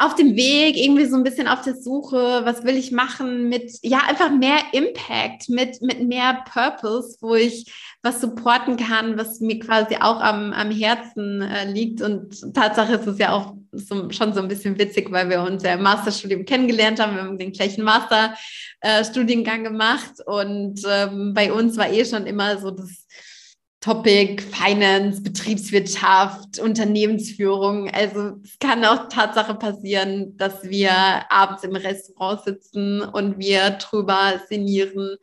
auf 0.00 0.14
dem 0.14 0.34
Weg, 0.34 0.78
irgendwie 0.78 1.04
so 1.04 1.14
ein 1.14 1.24
bisschen 1.24 1.46
auf 1.46 1.60
der 1.60 1.76
Suche, 1.76 2.40
was 2.44 2.64
will 2.64 2.74
ich 2.74 2.90
machen 2.90 3.50
mit, 3.50 3.70
ja, 3.82 3.98
einfach 4.08 4.30
mehr 4.30 4.56
Impact, 4.72 5.50
mit, 5.50 5.82
mit 5.82 6.00
mehr 6.08 6.42
Purpose, 6.50 7.18
wo 7.20 7.34
ich 7.34 7.70
was 8.02 8.18
supporten 8.22 8.78
kann, 8.78 9.18
was 9.18 9.40
mir 9.40 9.58
quasi 9.58 9.96
auch 9.96 10.20
am, 10.20 10.54
am 10.54 10.70
Herzen 10.70 11.42
äh, 11.42 11.70
liegt. 11.70 12.00
Und 12.00 12.54
Tatsache 12.54 12.94
ist 12.94 13.06
es 13.06 13.18
ja 13.18 13.32
auch 13.32 13.54
so, 13.72 14.10
schon 14.10 14.32
so 14.32 14.40
ein 14.40 14.48
bisschen 14.48 14.78
witzig, 14.78 15.12
weil 15.12 15.28
wir 15.28 15.42
uns 15.42 15.62
ja 15.62 15.74
im 15.74 15.82
Masterstudium 15.82 16.46
kennengelernt 16.46 16.98
haben. 16.98 17.16
Wir 17.16 17.22
haben 17.22 17.38
den 17.38 17.52
gleichen 17.52 17.84
Masterstudiengang 17.84 19.60
äh, 19.60 19.68
gemacht 19.68 20.14
und 20.24 20.80
ähm, 20.88 21.34
bei 21.34 21.52
uns 21.52 21.76
war 21.76 21.90
eh 21.90 22.06
schon 22.06 22.24
immer 22.24 22.56
so 22.58 22.70
das 22.70 23.06
Topic 23.80 24.42
Finance, 24.42 25.22
Betriebswirtschaft, 25.22 26.58
Unternehmensführung. 26.58 27.88
Also 27.90 28.32
es 28.44 28.58
kann 28.58 28.84
auch 28.84 29.08
Tatsache 29.08 29.54
passieren, 29.54 30.36
dass 30.36 30.64
wir 30.64 30.92
abends 31.30 31.64
im 31.64 31.74
Restaurant 31.74 32.42
sitzen 32.44 33.00
und 33.00 33.38
wir 33.38 33.70
drüber 33.70 34.40
sinnieren, 34.48 35.16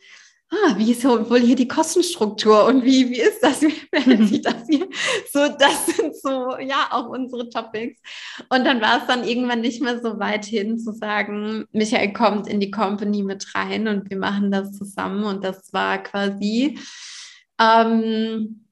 ah, 0.49 0.77
wie 0.77 0.91
ist 0.91 1.03
wohl 1.03 1.39
hier 1.39 1.55
die 1.55 1.67
Kostenstruktur 1.67 2.65
und 2.65 2.83
wie, 2.83 3.09
wie 3.09 3.19
ist 3.19 3.41
das, 3.41 3.61
wie 3.61 4.25
sich 4.25 4.41
das 4.41 4.65
hier? 4.67 4.87
So, 5.31 5.47
das 5.47 5.85
sind 5.87 6.15
so, 6.15 6.57
ja, 6.57 6.87
auch 6.91 7.09
unsere 7.09 7.49
Topics. 7.49 8.01
Und 8.49 8.65
dann 8.65 8.81
war 8.81 9.01
es 9.01 9.07
dann 9.07 9.27
irgendwann 9.27 9.61
nicht 9.61 9.81
mehr 9.81 9.99
so 10.01 10.19
weit 10.19 10.45
hin 10.45 10.79
zu 10.79 10.93
sagen, 10.93 11.65
Michael 11.71 12.13
kommt 12.13 12.47
in 12.47 12.59
die 12.59 12.71
Company 12.71 13.23
mit 13.23 13.53
rein 13.55 13.87
und 13.87 14.09
wir 14.09 14.17
machen 14.17 14.51
das 14.51 14.73
zusammen. 14.73 15.25
Und 15.25 15.43
das 15.43 15.73
war 15.73 16.01
quasi, 16.01 16.79
ähm, 17.59 18.67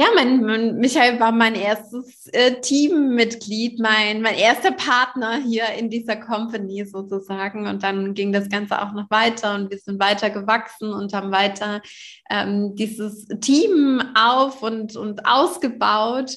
ja, 0.00 0.06
mein, 0.14 0.44
mein, 0.44 0.76
Michael 0.76 1.18
war 1.18 1.32
mein 1.32 1.56
erstes 1.56 2.28
äh, 2.28 2.60
Teammitglied, 2.60 3.80
mein, 3.80 4.22
mein 4.22 4.36
erster 4.36 4.70
Partner 4.70 5.42
hier 5.44 5.64
in 5.76 5.90
dieser 5.90 6.14
Company 6.14 6.84
sozusagen. 6.86 7.66
Und 7.66 7.82
dann 7.82 8.14
ging 8.14 8.32
das 8.32 8.48
Ganze 8.48 8.80
auch 8.80 8.92
noch 8.92 9.10
weiter 9.10 9.56
und 9.56 9.72
wir 9.72 9.78
sind 9.78 9.98
weiter 9.98 10.30
gewachsen 10.30 10.92
und 10.92 11.12
haben 11.14 11.32
weiter 11.32 11.82
ähm, 12.30 12.76
dieses 12.76 13.26
Team 13.40 14.00
auf 14.14 14.62
und, 14.62 14.94
und 14.94 15.26
ausgebaut. 15.26 16.36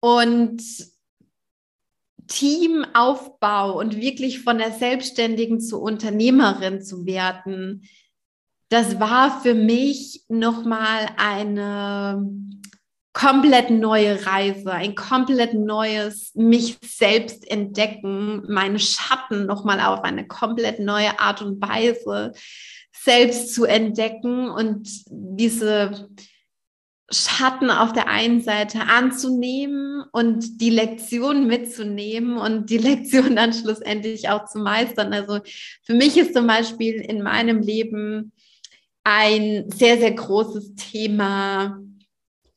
Und 0.00 0.62
Teamaufbau 2.28 3.78
und 3.78 4.00
wirklich 4.00 4.40
von 4.40 4.56
der 4.56 4.72
Selbstständigen 4.72 5.60
zur 5.60 5.82
Unternehmerin 5.82 6.80
zu 6.80 7.04
werden, 7.04 7.82
das 8.68 8.98
war 8.98 9.40
für 9.42 9.54
mich 9.54 10.24
nochmal 10.28 11.08
eine 11.16 12.28
komplett 13.12 13.70
neue 13.70 14.26
Reise, 14.26 14.72
ein 14.72 14.94
komplett 14.94 15.54
neues 15.54 16.32
mich 16.34 16.76
selbst 16.84 17.50
entdecken, 17.50 18.42
meine 18.48 18.78
Schatten 18.78 19.46
nochmal 19.46 19.80
auf 19.80 20.04
eine 20.04 20.26
komplett 20.26 20.80
neue 20.80 21.18
Art 21.18 21.40
und 21.40 21.60
Weise 21.62 22.32
selbst 22.92 23.54
zu 23.54 23.64
entdecken 23.64 24.50
und 24.50 24.88
diese 25.08 26.10
Schatten 27.10 27.70
auf 27.70 27.92
der 27.92 28.08
einen 28.08 28.42
Seite 28.42 28.80
anzunehmen 28.80 30.04
und 30.12 30.60
die 30.60 30.70
Lektion 30.70 31.46
mitzunehmen 31.46 32.36
und 32.36 32.68
die 32.68 32.78
Lektion 32.78 33.36
dann 33.36 33.52
schlussendlich 33.52 34.28
auch 34.28 34.44
zu 34.44 34.58
meistern. 34.58 35.12
Also 35.12 35.38
für 35.84 35.94
mich 35.94 36.18
ist 36.18 36.34
zum 36.34 36.46
Beispiel 36.46 36.96
in 36.96 37.22
meinem 37.22 37.60
Leben 37.60 38.32
ein 39.06 39.70
sehr, 39.70 39.98
sehr 39.98 40.10
großes 40.10 40.74
Thema 40.74 41.78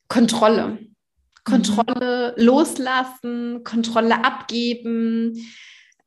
Kontrolle. 0.08 0.80
Kontrolle 1.44 2.34
mhm. 2.36 2.44
loslassen, 2.44 3.62
Kontrolle 3.62 4.24
abgeben, 4.24 5.46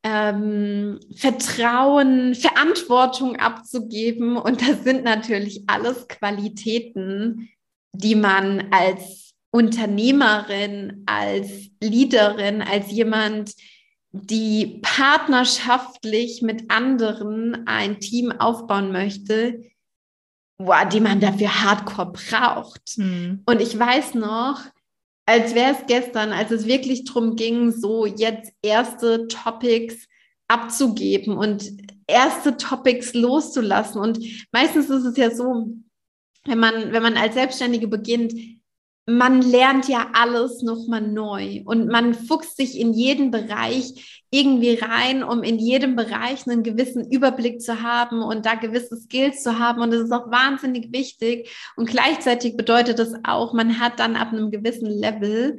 ähm, 0.04 1.00
Vertrauen, 1.16 2.36
Verantwortung 2.36 3.38
abzugeben. 3.38 4.36
Und 4.36 4.62
das 4.62 4.84
sind 4.84 5.06
natürlich 5.06 5.64
alles 5.68 6.10
Qualitäten, 6.10 7.50
die 7.94 8.16
man 8.16 8.68
als 8.72 9.32
Unternehmerin, 9.50 11.04
als 11.06 11.70
Leaderin, 11.82 12.62
als 12.62 12.92
jemand, 12.92 13.54
die 14.12 14.82
partnerschaftlich 14.82 16.42
mit 16.42 16.70
anderen 16.70 17.66
ein 17.66 18.02
Team 18.02 18.34
aufbauen 18.34 18.92
möchte, 18.92 19.62
boah, 20.66 20.86
die 20.86 21.00
man 21.00 21.20
dafür 21.20 21.64
hardcore 21.64 22.12
braucht. 22.14 22.98
Mhm. 22.98 23.44
Und 23.46 23.62
ich 23.62 23.78
weiß 23.78 24.16
noch, 24.16 24.62
als 25.26 25.56
wäre 25.56 25.72
es 25.72 25.86
gestern, 25.88 26.32
als 26.32 26.52
es 26.52 26.66
wirklich 26.66 27.06
darum 27.06 27.36
ging, 27.36 27.72
so 27.72 28.06
jetzt 28.06 28.52
erste 28.62 29.28
Topics 29.28 30.08
abzugeben 30.48 31.38
und 31.38 31.72
erste 32.08 32.58
Topics 32.58 33.14
loszulassen. 33.14 34.02
Und 34.02 34.20
meistens 34.52 34.90
ist 34.90 35.06
es 35.06 35.18
ja 35.18 35.32
so, 35.32 35.74
wenn 36.46 36.60
man, 36.60 36.92
wenn 36.92 37.04
man 37.04 37.16
als 37.16 37.36
Selbstständige 37.36 37.88
beginnt, 37.88 38.34
man 39.06 39.42
lernt 39.42 39.90
ja 39.90 40.12
alles 40.14 40.62
nochmal 40.62 41.02
neu 41.02 41.62
und 41.66 41.88
man 41.88 42.14
fuchst 42.14 42.56
sich 42.56 42.80
in 42.80 42.94
jeden 42.94 43.32
Bereich 43.32 44.24
irgendwie 44.32 44.76
rein, 44.76 45.24
um 45.24 45.44
in 45.44 45.60
jedem 45.60 45.96
Bereich 45.96 46.48
einen 46.48 46.64
gewissen 46.64 47.12
Überblick 47.12 47.62
zu 47.62 47.82
haben 47.82 48.24
und 48.24 48.46
da 48.46 48.56
gewisse 48.56 48.96
Skills 48.96 49.44
zu 49.44 49.60
haben. 49.60 49.82
Und 49.82 49.92
das 49.92 50.04
ist 50.04 50.12
auch 50.12 50.32
wahnsinnig 50.32 50.94
wichtig. 50.94 51.50
Und 51.76 51.90
gleichzeitig 51.90 52.56
bedeutet 52.56 52.98
das 52.98 53.14
auch, 53.24 53.54
man 53.54 53.80
hat 53.80 54.00
dann 54.00 54.16
ab 54.16 54.32
einem 54.32 54.52
gewissen 54.52 54.88
Level 54.88 55.58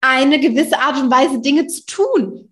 eine 0.00 0.40
gewisse 0.40 0.78
Art 0.78 1.00
und 1.00 1.10
Weise, 1.10 1.40
Dinge 1.40 1.68
zu 1.68 1.86
tun. 1.86 2.49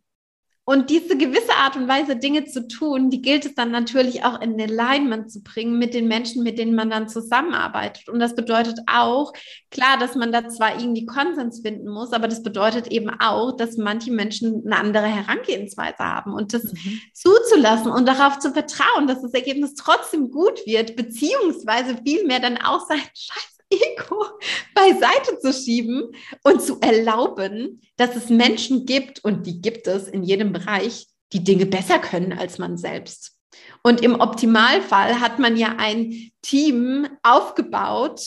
Und 0.69 0.91
diese 0.91 1.17
gewisse 1.17 1.55
Art 1.57 1.77
und 1.77 1.89
Weise, 1.89 2.17
Dinge 2.17 2.45
zu 2.45 2.69
tun, 2.69 3.09
die 3.09 3.23
gilt 3.23 3.47
es 3.47 3.55
dann 3.55 3.71
natürlich 3.71 4.27
auch 4.27 4.39
in 4.43 4.61
Alignment 4.61 5.33
zu 5.33 5.43
bringen 5.43 5.79
mit 5.79 5.95
den 5.95 6.09
Menschen, 6.09 6.43
mit 6.43 6.59
denen 6.59 6.75
man 6.75 6.91
dann 6.91 7.09
zusammenarbeitet. 7.09 8.11
Und 8.11 8.19
das 8.19 8.35
bedeutet 8.35 8.79
auch, 8.87 9.33
klar, 9.71 9.97
dass 9.99 10.15
man 10.15 10.31
da 10.31 10.47
zwar 10.51 10.79
irgendwie 10.79 11.07
Konsens 11.07 11.63
finden 11.63 11.89
muss, 11.89 12.13
aber 12.13 12.29
das 12.29 12.43
bedeutet 12.43 12.89
eben 12.89 13.09
auch, 13.09 13.57
dass 13.57 13.79
manche 13.79 14.13
Menschen 14.13 14.63
eine 14.67 14.77
andere 14.77 15.07
Herangehensweise 15.07 16.01
haben 16.01 16.35
und 16.35 16.53
das 16.53 16.65
mhm. 16.65 17.01
zuzulassen 17.15 17.91
und 17.91 18.07
darauf 18.07 18.39
zu 18.39 18.53
vertrauen, 18.53 19.07
dass 19.07 19.23
das 19.23 19.33
Ergebnis 19.33 19.75
trotzdem 19.75 20.31
gut 20.31 20.61
wird, 20.67 20.97
beziehungsweise 20.97 21.97
vielmehr 22.05 22.41
dann 22.41 22.59
auch 22.59 22.87
sein, 22.87 23.01
scheiße, 23.15 23.58
Ego 23.71 24.25
beiseite 24.75 25.39
zu 25.39 25.53
schieben 25.53 26.15
und 26.43 26.63
zu 26.63 26.81
erlauben, 26.81 27.83
dass 27.97 28.17
es 28.17 28.31
Menschen 28.31 28.87
gibt, 28.87 29.25
und 29.25 29.47
die 29.47 29.61
gibt 29.61 29.87
es 29.87 30.09
in 30.09 30.23
jedem 30.23 30.53
Bereich, 30.53 31.07
die 31.33 31.45
Dinge 31.45 31.67
besser 31.67 31.99
können 31.99 32.33
als 32.33 32.59
man 32.59 32.77
selbst. 32.79 33.39
Und 33.83 34.03
im 34.03 34.21
Optimalfall 34.21 35.21
hat 35.21 35.39
man 35.39 35.57
ja 35.57 35.77
ein 35.79 36.31
Team 36.43 37.09
aufgebaut 37.23 38.21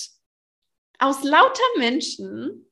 aus 1.00 1.24
lauter 1.24 1.64
Menschen, 1.78 2.68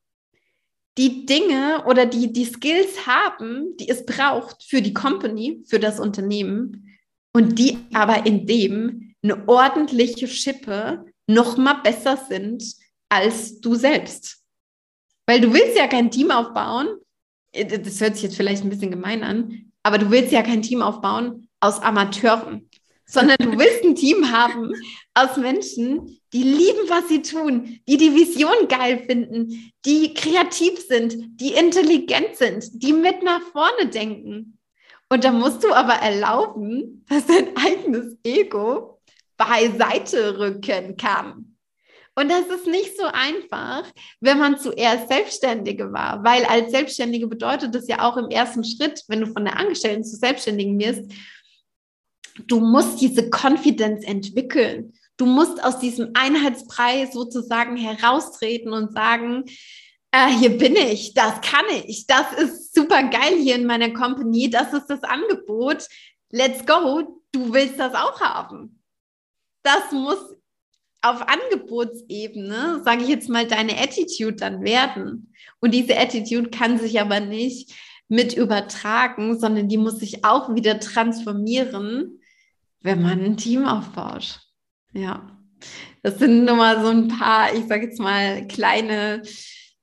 die 0.98 1.26
Dinge 1.26 1.86
oder 1.88 2.06
die 2.06 2.32
die 2.34 2.46
Skills 2.46 3.08
haben, 3.08 3.76
die 3.78 3.90
es 3.90 4.06
braucht 4.06 4.64
für 4.64 4.82
die 4.82 4.94
Company, 4.94 5.64
für 5.68 5.80
das 5.80 6.00
Unternehmen 6.00 7.00
und 7.34 7.58
die 7.58 7.78
aber 7.94 8.26
in 8.26 8.46
dem 8.46 9.16
eine 9.24 9.48
ordentliche 9.48 10.28
Schippe 10.28 11.06
noch 11.30 11.58
mal 11.58 11.76
besser 11.76 12.18
sind 12.18 12.64
als 13.08 13.62
du 13.62 13.76
selbst. 13.76 14.40
Weil 15.28 15.42
du 15.42 15.54
willst 15.54 15.78
ja 15.78 15.88
kein 15.88 16.10
Team 16.10 16.32
aufbauen, 16.32 16.88
äh, 17.52 17.66
das 17.66 18.02
hört 18.02 18.16
sich 18.16 18.24
jetzt 18.24 18.36
vielleicht 18.36 18.64
ein 18.64 18.70
bisschen 18.70 18.92
gemein 18.92 19.24
an, 19.24 19.72
aber 19.84 20.00
du 20.00 20.10
willst 20.10 20.32
ja 20.32 20.42
kein 20.42 20.62
Team 20.62 20.82
aufbauen 20.82 21.48
aus 21.60 21.82
Amateuren, 21.82 22.70
sondern 23.06 23.38
du 23.40 23.58
willst 23.58 23.84
ein 23.84 23.96
Team 23.96 24.32
haben 24.32 24.72
aus 25.14 25.38
Menschen, 25.38 26.20
die 26.34 26.44
lieben, 26.44 26.90
was 26.90 27.08
sie 27.10 27.22
tun, 27.22 27.80
die 27.88 27.98
die 27.98 28.14
Vision 28.14 28.68
geil 28.68 29.04
finden, 29.06 29.72
die 29.86 30.14
kreativ 30.14 30.80
sind, 30.88 31.16
die 31.40 31.54
intelligent 31.54 32.36
sind, 32.36 32.84
die 32.84 32.94
mit 32.94 33.24
nach 33.24 33.42
vorne 33.52 33.88
denken. 33.88 34.58
Und 35.10 35.24
da 35.24 35.32
musst 35.32 35.64
du 35.64 35.74
aber 35.74 35.94
erlauben, 35.94 37.06
dass 37.10 37.28
dein 37.28 37.56
eigenes 37.56 38.18
Ego 38.24 38.89
beiseite 39.40 40.38
rücken 40.38 40.98
kann. 40.98 41.56
Und 42.16 42.30
das 42.30 42.48
ist 42.48 42.68
nicht 42.68 42.98
so 42.98 43.06
einfach, 43.06 43.86
wenn 44.20 44.38
man 44.38 44.60
zuerst 44.60 45.08
Selbstständige 45.08 45.94
war, 45.94 46.22
weil 46.24 46.44
als 46.46 46.72
Selbstständige 46.72 47.28
bedeutet 47.28 47.74
das 47.74 47.88
ja 47.88 48.02
auch 48.02 48.18
im 48.18 48.30
ersten 48.30 48.66
Schritt, 48.66 49.04
wenn 49.08 49.22
du 49.22 49.28
von 49.28 49.46
der 49.46 49.58
Angestellten 49.58 50.04
zu 50.04 50.18
Selbstständigen 50.18 50.78
wirst, 50.80 51.10
du 52.48 52.60
musst 52.60 53.00
diese 53.00 53.30
Konfidenz 53.30 54.06
entwickeln. 54.06 54.94
Du 55.16 55.26
musst 55.26 55.64
aus 55.64 55.80
diesem 55.80 56.12
Einheitspreis 56.14 57.14
sozusagen 57.14 57.78
heraustreten 57.78 58.74
und 58.74 58.92
sagen, 58.92 59.46
äh, 60.12 60.28
hier 60.28 60.58
bin 60.58 60.76
ich, 60.76 61.14
das 61.14 61.40
kann 61.40 61.66
ich, 61.86 62.06
das 62.08 62.34
ist 62.34 62.76
super 62.76 63.04
geil 63.04 63.38
hier 63.38 63.56
in 63.56 63.66
meiner 63.66 63.94
Company, 63.94 64.50
das 64.50 64.74
ist 64.74 64.88
das 64.88 65.04
Angebot, 65.04 65.88
let's 66.32 66.66
go, 66.66 67.22
du 67.32 67.54
willst 67.54 67.80
das 67.80 67.94
auch 67.94 68.20
haben 68.20 68.79
das 69.64 69.92
muss 69.92 70.20
auf 71.02 71.26
Angebotsebene, 71.28 72.82
sage 72.84 73.04
ich 73.04 73.10
jetzt 73.10 73.30
mal, 73.30 73.48
deine 73.48 73.80
Attitude 73.80 74.36
dann 74.36 74.64
werden. 74.64 75.34
Und 75.60 75.74
diese 75.74 75.98
Attitude 75.98 76.50
kann 76.50 76.78
sich 76.78 77.00
aber 77.00 77.22
nicht 77.22 77.74
mit 78.10 78.34
übertragen, 78.34 79.40
sondern 79.40 79.70
die 79.70 79.78
muss 79.78 80.00
sich 80.00 80.26
auch 80.26 80.54
wieder 80.56 80.80
transformieren, 80.80 82.20
wenn 82.82 83.02
man 83.02 83.24
ein 83.24 83.38
Team 83.38 83.66
aufbaut. 83.66 84.42
Ja, 84.94 85.40
das 86.02 86.20
sind 86.20 86.46
nur 86.46 86.56
mal 86.56 86.82
so 86.82 86.90
ein 86.90 87.08
paar, 87.08 87.54
ich 87.54 87.66
sage 87.68 87.86
jetzt 87.86 88.00
mal, 88.00 88.46
kleine 88.48 89.22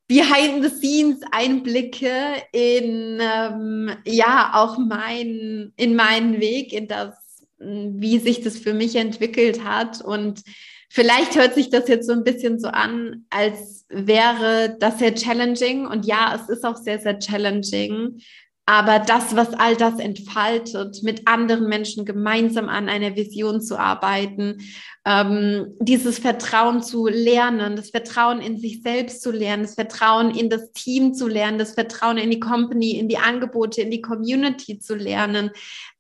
Behind-the-Scenes-Einblicke 0.09 2.43
in, 2.53 3.19
ähm, 3.21 3.91
ja, 4.05 4.53
auch 4.55 4.79
mein, 4.79 5.73
in 5.77 5.97
meinen 5.97 6.41
Weg, 6.41 6.73
in 6.73 6.87
das 6.89 7.15
wie 7.59 8.19
sich 8.19 8.43
das 8.43 8.59
für 8.59 8.75
mich 8.75 8.97
entwickelt 8.97 9.65
hat. 9.65 10.03
Und 10.03 10.43
vielleicht 10.89 11.37
hört 11.37 11.55
sich 11.55 11.71
das 11.71 11.89
jetzt 11.89 12.07
so 12.07 12.13
ein 12.13 12.25
bisschen 12.25 12.59
so 12.59 12.69
an, 12.69 13.25
als 13.31 13.87
wäre 13.89 14.77
das 14.79 14.99
sehr 14.99 15.15
challenging. 15.15 15.87
Und 15.87 16.07
ja, 16.07 16.35
es 16.41 16.49
ist 16.49 16.65
auch 16.65 16.77
sehr, 16.77 16.99
sehr 16.99 17.19
challenging. 17.19 18.21
Aber 18.69 18.99
das, 18.99 19.37
was 19.37 19.55
all 19.55 19.77
das 19.77 20.01
entfaltet, 20.01 21.05
mit 21.05 21.29
anderen 21.29 21.69
Menschen 21.69 22.05
gemeinsam 22.05 22.69
an 22.69 22.89
einer 22.89 23.15
Vision 23.15 23.61
zu 23.61 23.79
arbeiten, 23.79 24.59
ähm, 25.05 25.77
dieses 25.79 26.19
Vertrauen 26.19 26.83
zu 26.83 27.07
lernen, 27.07 27.77
das 27.77 27.91
Vertrauen 27.91 28.41
in 28.41 28.59
sich 28.59 28.83
selbst 28.83 29.23
zu 29.23 29.31
lernen, 29.31 29.63
das 29.63 29.77
Vertrauen 29.77 30.35
in 30.35 30.51
das 30.51 30.73
Team 30.73 31.15
zu 31.15 31.29
lernen, 31.29 31.61
das 31.61 31.75
Vertrauen 31.75 32.19
in 32.19 32.29
die 32.29 32.41
Company, 32.41 32.99
in 32.99 33.09
die 33.09 33.19
Angebote, 33.19 33.83
in 33.83 33.93
die 33.93 34.03
Community 34.03 34.81
zu 34.81 34.97
lernen, 34.97 35.53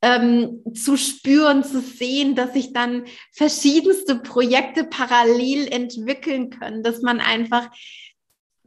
ähm, 0.02 0.64
zu 0.74 0.96
spüren, 0.96 1.62
zu 1.62 1.80
sehen, 1.80 2.34
dass 2.34 2.52
sich 2.52 2.72
dann 2.72 3.04
verschiedenste 3.30 4.16
Projekte 4.16 4.82
parallel 4.82 5.68
entwickeln 5.68 6.50
können, 6.50 6.82
dass 6.82 7.00
man 7.00 7.20
einfach 7.20 7.70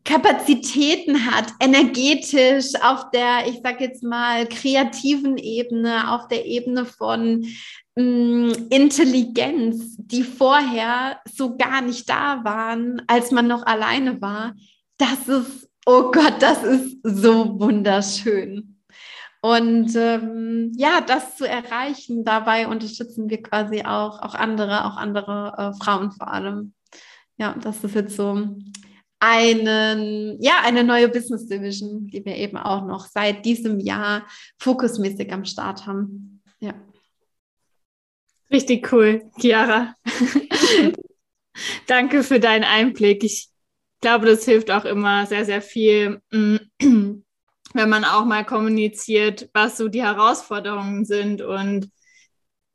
Kapazitäten 0.03 1.25
hat, 1.25 1.53
energetisch 1.59 2.73
auf 2.81 3.11
der, 3.11 3.47
ich 3.47 3.59
sag 3.63 3.81
jetzt 3.81 4.03
mal, 4.03 4.47
kreativen 4.47 5.37
Ebene, 5.37 6.11
auf 6.11 6.27
der 6.27 6.45
Ebene 6.45 6.85
von 6.85 7.45
mh, 7.95 8.03
mm, 8.03 8.67
Intelligenz, 8.69 9.95
die 9.97 10.23
vorher 10.23 11.19
so 11.31 11.57
gar 11.57 11.81
nicht 11.81 12.09
da 12.09 12.43
waren, 12.43 13.01
als 13.07 13.31
man 13.31 13.47
noch 13.47 13.65
alleine 13.65 14.21
war. 14.21 14.53
Das 14.97 15.27
ist, 15.27 15.69
oh 15.85 16.11
Gott, 16.11 16.35
das 16.39 16.63
ist 16.63 16.97
so 17.03 17.59
wunderschön. 17.59 18.79
Und 19.41 19.95
ähm, 19.95 20.73
ja, 20.75 20.99
das 20.99 21.37
zu 21.37 21.47
erreichen, 21.47 22.25
dabei 22.25 22.67
unterstützen 22.67 23.29
wir 23.29 23.41
quasi 23.41 23.83
auch, 23.83 24.21
auch 24.21 24.35
andere, 24.35 24.85
auch 24.85 24.97
andere 24.97 25.53
äh, 25.57 25.83
Frauen 25.83 26.11
vor 26.11 26.27
allem. 26.33 26.73
Ja, 27.37 27.55
das 27.61 27.83
ist 27.85 27.95
jetzt 27.95 28.17
so 28.17 28.49
einen, 29.19 30.41
ja, 30.41 30.61
eine 30.63 30.83
neue 30.83 31.09
Business 31.09 31.47
Division, 31.47 32.07
die 32.07 32.23
wir 32.23 32.35
eben 32.35 32.57
auch 32.57 32.85
noch 32.85 33.07
seit 33.07 33.45
diesem 33.45 33.79
Jahr 33.79 34.25
fokusmäßig 34.59 35.31
am 35.33 35.45
Start 35.45 35.85
haben. 35.85 36.41
Ja. 36.59 36.73
Richtig 38.51 38.91
cool, 38.91 39.29
Chiara. 39.39 39.93
Danke 41.87 42.23
für 42.23 42.39
deinen 42.39 42.63
Einblick. 42.63 43.23
Ich 43.23 43.49
glaube, 44.01 44.25
das 44.25 44.45
hilft 44.45 44.71
auch 44.71 44.85
immer 44.85 45.25
sehr, 45.25 45.45
sehr 45.45 45.61
viel, 45.61 46.21
wenn 46.31 47.23
man 47.73 48.05
auch 48.05 48.25
mal 48.25 48.45
kommuniziert, 48.45 49.49
was 49.53 49.77
so 49.77 49.89
die 49.89 50.03
Herausforderungen 50.03 51.05
sind 51.05 51.41
und 51.41 51.89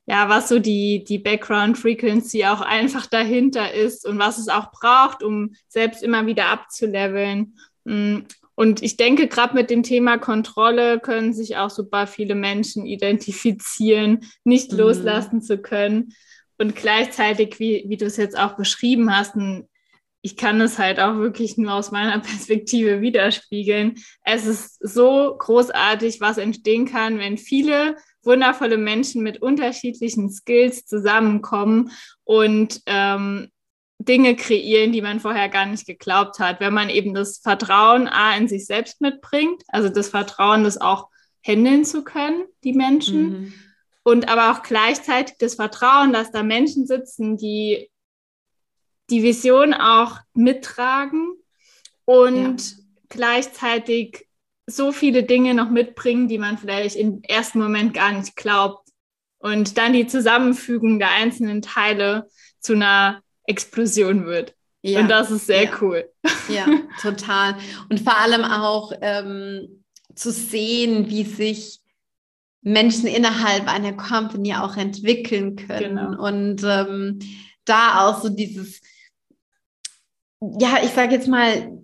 ja, 0.06 0.28
was 0.28 0.48
so 0.48 0.58
die, 0.58 1.04
die 1.04 1.18
Background 1.18 1.78
Frequency 1.78 2.44
auch 2.44 2.60
einfach 2.60 3.06
dahinter 3.06 3.72
ist 3.72 4.06
und 4.06 4.18
was 4.18 4.38
es 4.38 4.48
auch 4.48 4.70
braucht, 4.70 5.22
um 5.22 5.54
selbst 5.68 6.02
immer 6.02 6.26
wieder 6.26 6.46
abzuleveln. 6.46 7.56
Mm, 7.84 8.18
und 8.54 8.82
ich 8.82 8.96
denke, 8.96 9.26
gerade 9.26 9.54
mit 9.54 9.70
dem 9.70 9.82
Thema 9.82 10.18
Kontrolle 10.18 11.00
können 11.00 11.32
sich 11.32 11.56
auch 11.56 11.70
super 11.70 12.06
viele 12.06 12.34
Menschen 12.34 12.86
identifizieren, 12.86 14.20
nicht 14.44 14.72
mhm. 14.72 14.78
loslassen 14.78 15.42
zu 15.42 15.58
können. 15.58 16.14
Und 16.58 16.76
gleichzeitig, 16.76 17.58
wie, 17.58 17.84
wie 17.88 17.96
du 17.96 18.06
es 18.06 18.16
jetzt 18.16 18.38
auch 18.38 18.56
beschrieben 18.56 19.14
hast, 19.14 19.34
ich 20.22 20.36
kann 20.36 20.60
es 20.60 20.78
halt 20.78 21.00
auch 21.00 21.16
wirklich 21.16 21.58
nur 21.58 21.72
aus 21.72 21.90
meiner 21.90 22.18
Perspektive 22.20 23.00
widerspiegeln. 23.00 23.96
Es 24.22 24.46
ist 24.46 24.78
so 24.80 25.36
großartig, 25.36 26.20
was 26.20 26.38
entstehen 26.38 26.86
kann, 26.86 27.18
wenn 27.18 27.38
viele 27.38 27.96
wundervolle 28.26 28.78
Menschen 28.78 29.22
mit 29.22 29.42
unterschiedlichen 29.42 30.30
Skills 30.30 30.86
zusammenkommen 30.86 31.90
und 32.24 32.80
ähm, 32.86 33.48
Dinge 33.98 34.36
kreieren, 34.36 34.92
die 34.92 35.02
man 35.02 35.20
vorher 35.20 35.48
gar 35.48 35.66
nicht 35.66 35.86
geglaubt 35.86 36.38
hat. 36.38 36.60
Wenn 36.60 36.74
man 36.74 36.90
eben 36.90 37.14
das 37.14 37.38
Vertrauen 37.38 38.08
A 38.08 38.36
in 38.36 38.48
sich 38.48 38.66
selbst 38.66 39.00
mitbringt, 39.00 39.62
also 39.68 39.88
das 39.88 40.08
Vertrauen, 40.08 40.64
das 40.64 40.80
auch 40.80 41.08
handeln 41.46 41.84
zu 41.84 42.04
können, 42.04 42.44
die 42.64 42.72
Menschen. 42.72 43.28
Mhm. 43.28 43.54
Und 44.02 44.28
aber 44.28 44.52
auch 44.52 44.62
gleichzeitig 44.62 45.36
das 45.38 45.54
Vertrauen, 45.54 46.12
dass 46.12 46.30
da 46.30 46.42
Menschen 46.42 46.86
sitzen, 46.86 47.36
die 47.36 47.90
die 49.10 49.22
Vision 49.22 49.74
auch 49.74 50.18
mittragen 50.34 51.36
und 52.04 52.70
ja. 52.70 52.76
gleichzeitig 53.08 54.26
so 54.66 54.92
viele 54.92 55.24
Dinge 55.24 55.54
noch 55.54 55.70
mitbringen, 55.70 56.28
die 56.28 56.38
man 56.38 56.58
vielleicht 56.58 56.96
im 56.96 57.22
ersten 57.22 57.58
Moment 57.58 57.94
gar 57.94 58.12
nicht 58.12 58.36
glaubt. 58.36 58.88
Und 59.38 59.76
dann 59.76 59.92
die 59.92 60.06
Zusammenfügung 60.06 60.98
der 60.98 61.10
einzelnen 61.10 61.60
Teile 61.60 62.28
zu 62.60 62.72
einer 62.72 63.22
Explosion 63.46 64.24
wird. 64.24 64.54
Ja. 64.80 65.00
Und 65.00 65.08
das 65.08 65.30
ist 65.30 65.46
sehr 65.46 65.64
ja. 65.64 65.70
cool. 65.80 66.10
Ja, 66.48 66.66
total. 67.00 67.56
Und 67.90 68.00
vor 68.00 68.16
allem 68.18 68.44
auch 68.44 68.92
ähm, 69.00 69.84
zu 70.14 70.30
sehen, 70.30 71.08
wie 71.10 71.24
sich 71.24 71.80
Menschen 72.62 73.06
innerhalb 73.06 73.68
einer 73.68 73.92
Company 73.92 74.54
auch 74.54 74.76
entwickeln 74.76 75.56
können. 75.56 75.96
Genau. 75.96 76.26
Und 76.26 76.62
ähm, 76.64 77.18
da 77.66 78.06
auch 78.06 78.22
so 78.22 78.30
dieses, 78.30 78.80
ja, 80.40 80.78
ich 80.82 80.90
sage 80.90 81.14
jetzt 81.14 81.28
mal, 81.28 81.78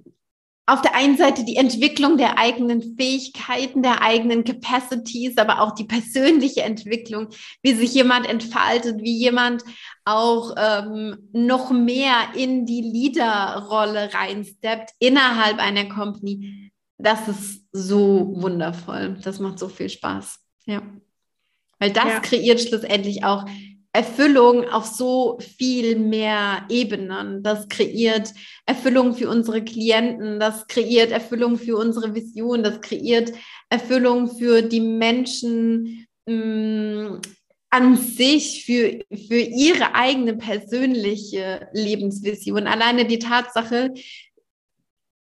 auf 0.70 0.82
der 0.82 0.94
einen 0.94 1.16
Seite 1.16 1.44
die 1.44 1.56
Entwicklung 1.56 2.16
der 2.16 2.38
eigenen 2.38 2.96
Fähigkeiten, 2.96 3.82
der 3.82 4.02
eigenen 4.02 4.44
Capacities, 4.44 5.36
aber 5.36 5.60
auch 5.60 5.74
die 5.74 5.84
persönliche 5.84 6.62
Entwicklung, 6.62 7.28
wie 7.62 7.74
sich 7.74 7.92
jemand 7.92 8.28
entfaltet, 8.28 9.02
wie 9.02 9.16
jemand 9.16 9.64
auch 10.04 10.54
ähm, 10.56 11.28
noch 11.32 11.72
mehr 11.72 12.14
in 12.36 12.66
die 12.66 12.82
Leaderrolle 12.82 14.14
reinsteppt 14.14 14.90
innerhalb 15.00 15.58
einer 15.58 15.86
Company. 15.86 16.70
Das 16.98 17.26
ist 17.26 17.64
so 17.72 18.30
wundervoll. 18.36 19.18
Das 19.24 19.40
macht 19.40 19.58
so 19.58 19.68
viel 19.68 19.88
Spaß. 19.88 20.38
Ja. 20.66 20.82
Weil 21.80 21.90
das 21.90 22.04
ja. 22.04 22.20
kreiert 22.20 22.60
schlussendlich 22.60 23.24
auch 23.24 23.44
Erfüllung 23.92 24.68
auf 24.68 24.86
so 24.86 25.38
viel 25.40 25.98
mehr 25.98 26.64
Ebenen. 26.68 27.42
Das 27.42 27.68
kreiert 27.68 28.32
Erfüllung 28.64 29.14
für 29.14 29.28
unsere 29.28 29.64
Klienten, 29.64 30.38
das 30.38 30.66
kreiert 30.68 31.10
Erfüllung 31.10 31.58
für 31.58 31.76
unsere 31.76 32.14
Vision, 32.14 32.62
das 32.62 32.80
kreiert 32.80 33.32
Erfüllung 33.68 34.28
für 34.28 34.62
die 34.62 34.80
Menschen 34.80 36.06
mh, 36.26 36.34
mm, 36.34 37.20
an 37.70 37.96
sich, 37.96 38.64
für, 38.64 39.00
für 39.28 39.38
ihre 39.38 39.94
eigene 39.94 40.36
persönliche 40.36 41.68
Lebensvision. 41.72 42.66
Alleine 42.66 43.06
die 43.06 43.20
Tatsache, 43.20 43.94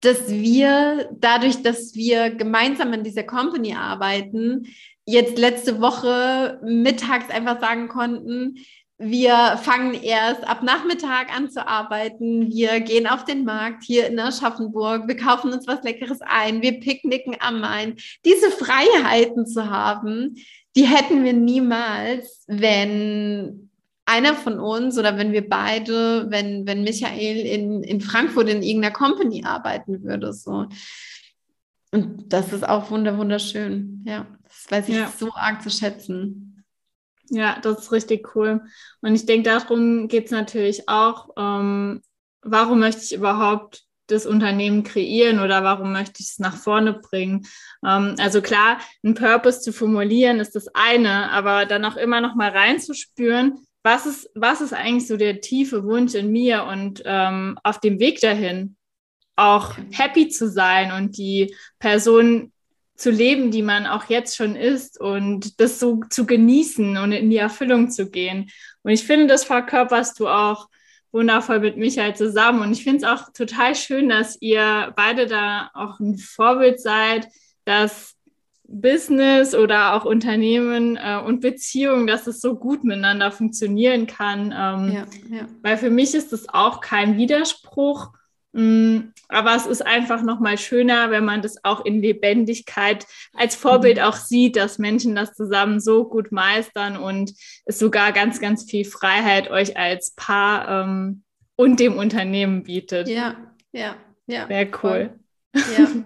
dass 0.01 0.29
wir 0.29 1.11
dadurch, 1.13 1.63
dass 1.63 1.95
wir 1.95 2.31
gemeinsam 2.31 2.95
in 2.95 3.05
dieser 3.05 3.25
Company 3.25 3.75
arbeiten, 3.75 4.67
jetzt 5.11 5.39
letzte 5.39 5.81
Woche 5.81 6.61
mittags 6.63 7.31
einfach 7.31 7.61
sagen 7.61 7.89
konnten, 7.89 8.59
wir 9.03 9.59
fangen 9.63 9.95
erst 9.95 10.47
ab 10.47 10.63
Nachmittag 10.63 11.35
an 11.35 11.51
zu 11.51 11.67
arbeiten. 11.67 12.51
Wir 12.51 12.81
gehen 12.81 13.07
auf 13.07 13.25
den 13.25 13.45
Markt 13.45 13.83
hier 13.83 14.07
in 14.07 14.21
Aschaffenburg. 14.21 15.09
Wir 15.09 15.17
kaufen 15.17 15.55
uns 15.55 15.67
was 15.67 15.83
Leckeres 15.83 16.21
ein. 16.21 16.61
Wir 16.61 16.81
picknicken 16.81 17.35
am 17.41 17.61
Main. 17.61 17.97
Diese 18.27 18.51
Freiheiten 18.51 19.47
zu 19.47 19.71
haben, 19.71 20.35
die 20.77 20.87
hätten 20.87 21.25
wir 21.25 21.33
niemals, 21.33 22.45
wenn 22.47 23.71
einer 24.05 24.35
von 24.35 24.61
uns 24.61 24.99
oder 24.99 25.17
wenn 25.17 25.33
wir 25.33 25.49
beide, 25.49 26.31
wenn, 26.31 26.67
wenn 26.67 26.83
Michael 26.83 27.39
in, 27.39 27.83
in 27.83 28.03
Frankfurt 28.03 28.51
in 28.51 28.63
irgendeiner 28.63 28.93
Company 28.93 29.45
arbeiten 29.47 30.05
würde. 30.05 30.35
So. 30.35 30.67
Und 31.91 32.31
das 32.31 32.53
ist 32.53 32.69
auch 32.69 32.91
wunderschön. 32.91 34.05
Ja. 34.07 34.27
Das 34.51 34.71
weiß 34.71 34.89
ich 34.89 34.97
ja. 34.97 35.13
so 35.17 35.33
arg 35.35 35.63
zu 35.63 35.71
schätzen. 35.71 36.65
Ja, 37.31 37.59
das 37.61 37.79
ist 37.79 37.93
richtig 37.93 38.35
cool. 38.35 38.63
Und 39.01 39.15
ich 39.15 39.25
denke, 39.25 39.49
darum 39.49 40.09
geht 40.09 40.27
es 40.27 40.31
natürlich 40.33 40.89
auch, 40.89 41.31
ähm, 41.37 42.03
warum 42.43 42.81
möchte 42.81 43.03
ich 43.03 43.15
überhaupt 43.15 43.85
das 44.09 44.27
Unternehmen 44.27 44.83
kreieren 44.83 45.39
oder 45.39 45.63
warum 45.63 45.93
möchte 45.93 46.21
ich 46.21 46.31
es 46.31 46.39
nach 46.41 46.57
vorne 46.57 46.95
bringen? 46.95 47.47
Ähm, 47.87 48.17
also 48.19 48.43
klar, 48.43 48.81
einen 49.05 49.15
Purpose 49.15 49.61
zu 49.61 49.73
formulieren 49.73 50.41
ist 50.41 50.57
das 50.57 50.67
eine, 50.75 51.31
aber 51.31 51.67
dann 51.67 51.85
auch 51.85 51.97
immer 51.97 52.21
noch 52.21 52.35
mal 52.35 52.51
reinzuspüren, 52.51 53.65
was 53.85 54.07
ist, 54.07 54.29
was 54.35 54.61
ist 54.61 54.75
eigentlich 54.75 55.07
so 55.07 55.17
der 55.17 55.41
tiefe 55.41 55.85
Wunsch 55.85 56.15
in 56.15 56.33
mir 56.33 56.65
und 56.65 57.03
ähm, 57.05 57.59
auf 57.63 57.79
dem 57.81 57.99
Weg 58.01 58.21
dahin 58.21 58.77
auch 59.37 59.77
happy 59.93 60.29
zu 60.29 60.51
sein 60.51 60.93
und 60.93 61.17
die 61.17 61.55
Person 61.79 62.53
zu 63.01 63.11
leben, 63.11 63.51
die 63.51 63.63
man 63.63 63.87
auch 63.87 64.11
jetzt 64.11 64.37
schon 64.37 64.57
ist 64.57 65.01
und 65.01 65.59
das 65.59 65.81
so 65.81 66.03
zu 66.11 66.27
genießen 66.27 66.99
und 66.99 67.13
in 67.13 67.31
die 67.31 67.39
Erfüllung 67.39 67.89
zu 67.89 68.11
gehen. 68.11 68.51
Und 68.83 68.91
ich 68.91 69.05
finde, 69.05 69.27
das 69.27 69.45
verkörperst 69.45 70.21
du 70.21 70.29
auch 70.29 70.69
wundervoll 71.11 71.61
mit 71.61 71.79
Michael 71.79 72.15
zusammen. 72.15 72.61
Und 72.61 72.73
ich 72.73 72.85
finde 72.85 72.99
es 72.99 73.05
auch 73.05 73.33
total 73.33 73.75
schön, 73.75 74.11
dass 74.11 74.37
ihr 74.43 74.93
beide 74.97 75.27
da 75.27 75.71
auch 75.73 75.99
ein 75.99 76.19
Vorbild 76.19 76.79
seid, 76.79 77.27
dass 77.65 78.17
Business 78.65 79.55
oder 79.55 79.95
auch 79.95 80.05
Unternehmen 80.05 80.99
äh, 80.99 81.19
und 81.25 81.41
Beziehungen, 81.41 82.07
dass 82.07 82.27
es 82.27 82.43
so 82.43 82.55
gut 82.55 82.85
miteinander 82.85 83.33
funktionieren 83.33 84.07
kann. 84.07 84.55
Ähm, 84.55 84.93
ja, 84.93 85.37
ja. 85.39 85.49
Weil 85.63 85.79
für 85.79 85.91
mich 85.91 86.15
ist 86.15 86.35
es 86.35 86.51
auch 86.51 86.83
kein 86.83 87.17
Widerspruch, 87.17 88.13
aber 88.53 89.55
es 89.55 89.67
ist 89.67 89.87
einfach 89.87 90.23
noch 90.23 90.41
mal 90.41 90.59
schöner, 90.59 91.11
wenn 91.11 91.25
man 91.25 91.41
das 91.41 91.65
auch 91.65 91.85
in 91.85 92.01
Lebendigkeit 92.01 93.07
als 93.33 93.55
Vorbild 93.55 93.99
mhm. 93.99 94.03
auch 94.03 94.17
sieht, 94.17 94.57
dass 94.57 94.79
Menschen 94.79 95.15
das 95.15 95.35
zusammen 95.35 95.79
so 95.79 96.09
gut 96.09 96.33
meistern 96.33 96.97
und 96.97 97.33
es 97.65 97.79
sogar 97.79 98.11
ganz, 98.13 98.41
ganz 98.41 98.69
viel 98.69 98.85
Freiheit 98.85 99.51
euch 99.51 99.77
als 99.77 100.13
Paar 100.17 100.85
ähm, 100.85 101.23
und 101.55 101.79
dem 101.79 101.97
Unternehmen 101.97 102.65
bietet. 102.65 103.09
Ja, 103.09 103.37
ja, 103.71 103.95
ja. 104.27 104.47
Sehr 104.49 104.69
cool. 104.83 105.11
Ja. 105.55 105.89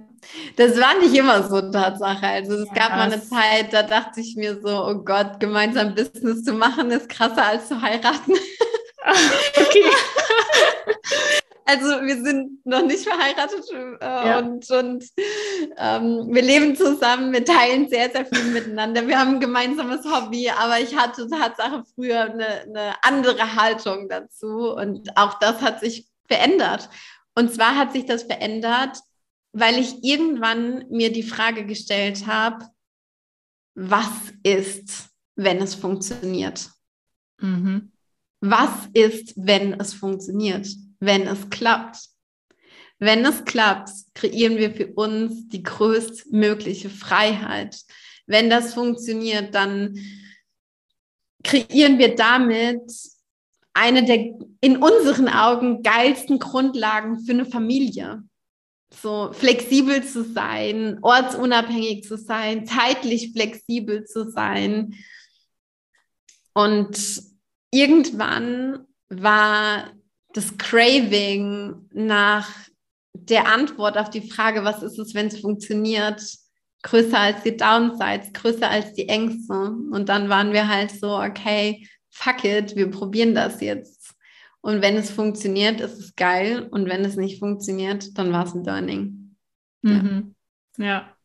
Das 0.56 0.80
war 0.80 0.98
nicht 1.00 1.14
immer 1.14 1.46
so 1.46 1.70
Tatsache. 1.70 2.26
Also 2.26 2.54
es 2.54 2.68
ja, 2.68 2.74
gab 2.74 2.90
mal 2.92 3.12
eine 3.12 3.22
Zeit, 3.22 3.74
da 3.74 3.82
dachte 3.82 4.22
ich 4.22 4.36
mir 4.36 4.58
so, 4.58 4.86
oh 4.86 4.94
Gott, 4.94 5.38
gemeinsam 5.38 5.94
Business 5.94 6.42
zu 6.42 6.54
machen 6.54 6.90
ist 6.90 7.10
krasser 7.10 7.44
als 7.44 7.68
zu 7.68 7.82
heiraten. 7.82 8.32
okay. 9.54 9.84
Also 11.66 11.86
wir 11.86 12.22
sind 12.22 12.64
noch 12.66 12.84
nicht 12.84 13.04
verheiratet 13.08 13.64
äh, 13.72 14.04
ja. 14.04 14.38
und, 14.38 14.70
und 14.70 15.04
ähm, 15.78 16.28
wir 16.30 16.42
leben 16.42 16.76
zusammen, 16.76 17.32
wir 17.32 17.44
teilen 17.44 17.88
sehr, 17.88 18.10
sehr 18.10 18.26
viel 18.26 18.44
miteinander. 18.52 19.08
Wir 19.08 19.18
haben 19.18 19.36
ein 19.36 19.40
gemeinsames 19.40 20.04
Hobby, 20.04 20.50
aber 20.50 20.80
ich 20.80 20.94
hatte 20.94 21.26
Tatsache 21.28 21.84
früher 21.94 22.24
eine, 22.24 22.46
eine 22.62 22.94
andere 23.02 23.56
Haltung 23.56 24.08
dazu 24.10 24.74
und 24.74 25.16
auch 25.16 25.38
das 25.38 25.62
hat 25.62 25.80
sich 25.80 26.06
verändert. 26.28 26.90
Und 27.34 27.52
zwar 27.52 27.76
hat 27.76 27.92
sich 27.92 28.04
das 28.04 28.24
verändert, 28.24 28.98
weil 29.52 29.78
ich 29.78 30.04
irgendwann 30.04 30.84
mir 30.90 31.12
die 31.12 31.22
Frage 31.22 31.64
gestellt 31.64 32.26
habe, 32.26 32.66
was 33.74 34.10
ist, 34.42 35.08
wenn 35.36 35.62
es 35.62 35.74
funktioniert? 35.74 36.68
Mhm. 37.40 37.92
Was 38.40 38.88
ist, 38.92 39.32
wenn 39.36 39.80
es 39.80 39.94
funktioniert? 39.94 40.68
Wenn 41.00 41.26
es 41.26 41.50
klappt. 41.50 41.98
Wenn 42.98 43.24
es 43.24 43.44
klappt, 43.44 43.90
kreieren 44.14 44.56
wir 44.56 44.70
für 44.72 44.86
uns 44.94 45.48
die 45.48 45.62
größtmögliche 45.62 46.90
Freiheit. 46.90 47.76
Wenn 48.26 48.48
das 48.48 48.74
funktioniert, 48.74 49.54
dann 49.54 49.98
kreieren 51.42 51.98
wir 51.98 52.14
damit 52.14 52.80
eine 53.74 54.04
der 54.04 54.32
in 54.60 54.76
unseren 54.76 55.28
Augen 55.28 55.82
geilsten 55.82 56.38
Grundlagen 56.38 57.20
für 57.20 57.32
eine 57.32 57.44
Familie. 57.44 58.22
So 59.02 59.32
flexibel 59.32 60.04
zu 60.04 60.22
sein, 60.22 60.98
ortsunabhängig 61.02 62.04
zu 62.04 62.16
sein, 62.16 62.64
zeitlich 62.64 63.32
flexibel 63.32 64.04
zu 64.04 64.30
sein. 64.30 64.94
Und 66.54 66.96
irgendwann 67.72 68.86
war 69.08 69.92
das 70.34 70.58
Craving 70.58 71.88
nach 71.92 72.50
der 73.14 73.46
Antwort 73.48 73.96
auf 73.96 74.10
die 74.10 74.28
Frage, 74.28 74.64
was 74.64 74.82
ist 74.82 74.98
es, 74.98 75.14
wenn 75.14 75.28
es 75.28 75.40
funktioniert, 75.40 76.20
größer 76.82 77.18
als 77.18 77.42
die 77.42 77.56
Downsides, 77.56 78.32
größer 78.32 78.68
als 78.68 78.92
die 78.92 79.08
Ängste. 79.08 79.54
Und 79.54 80.08
dann 80.08 80.28
waren 80.28 80.52
wir 80.52 80.68
halt 80.68 80.90
so, 80.90 81.18
okay, 81.18 81.88
fuck 82.10 82.44
it, 82.44 82.76
wir 82.76 82.90
probieren 82.90 83.34
das 83.34 83.60
jetzt. 83.60 84.14
Und 84.60 84.82
wenn 84.82 84.96
es 84.96 85.10
funktioniert, 85.10 85.80
ist 85.80 85.98
es 85.98 86.16
geil. 86.16 86.68
Und 86.70 86.86
wenn 86.86 87.04
es 87.04 87.16
nicht 87.16 87.38
funktioniert, 87.38 88.18
dann 88.18 88.32
war 88.32 88.44
es 88.44 88.54
ein 88.54 88.64
Learning. 88.64 89.36
Mhm. 89.82 90.34
Ja. 90.78 90.84
ja. 90.84 91.16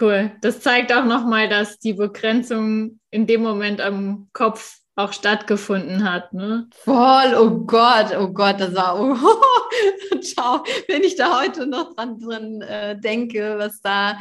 cool. 0.00 0.32
Das 0.40 0.60
zeigt 0.60 0.92
auch 0.92 1.04
nochmal, 1.04 1.48
dass 1.48 1.78
die 1.78 1.92
Begrenzung 1.92 2.98
in 3.10 3.26
dem 3.26 3.42
Moment 3.42 3.80
am 3.80 4.28
Kopf 4.32 4.80
auch 4.96 5.12
stattgefunden 5.12 6.10
hat. 6.10 6.32
Ne? 6.32 6.68
Voll, 6.72 7.34
oh 7.38 7.50
Gott, 7.66 8.16
oh 8.18 8.28
Gott, 8.28 8.58
das 8.58 8.74
war, 8.74 8.98
oh, 8.98 9.14
ciao, 10.20 10.64
wenn 10.88 11.04
ich 11.04 11.16
da 11.16 11.40
heute 11.40 11.66
noch 11.66 11.94
dran 11.94 12.18
drin 12.18 12.62
äh, 12.62 12.98
denke, 12.98 13.56
was 13.58 13.80
da 13.82 14.18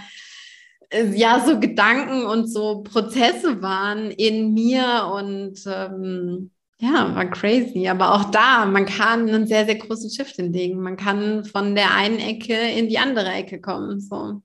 äh, 0.90 1.06
ja 1.16 1.44
so 1.46 1.60
Gedanken 1.60 2.26
und 2.26 2.48
so 2.48 2.84
Prozesse 2.84 3.62
waren 3.62 4.12
in 4.12 4.54
mir 4.54 5.10
und 5.14 5.64
ähm, 5.66 6.52
ja, 6.80 7.16
war 7.16 7.26
crazy. 7.30 7.88
Aber 7.88 8.14
auch 8.14 8.26
da, 8.32 8.66
man 8.66 8.86
kann 8.86 9.30
einen 9.30 9.48
sehr, 9.48 9.66
sehr 9.66 9.76
großen 9.76 10.10
Shift 10.10 10.36
hinlegen. 10.36 10.82
Man 10.82 10.98
kann 10.98 11.46
von 11.46 11.74
der 11.74 11.96
einen 11.96 12.20
Ecke 12.20 12.54
in 12.54 12.90
die 12.90 13.00
andere 13.00 13.30
Ecke 13.30 13.62
kommen. 13.62 14.02
So. 14.02 14.42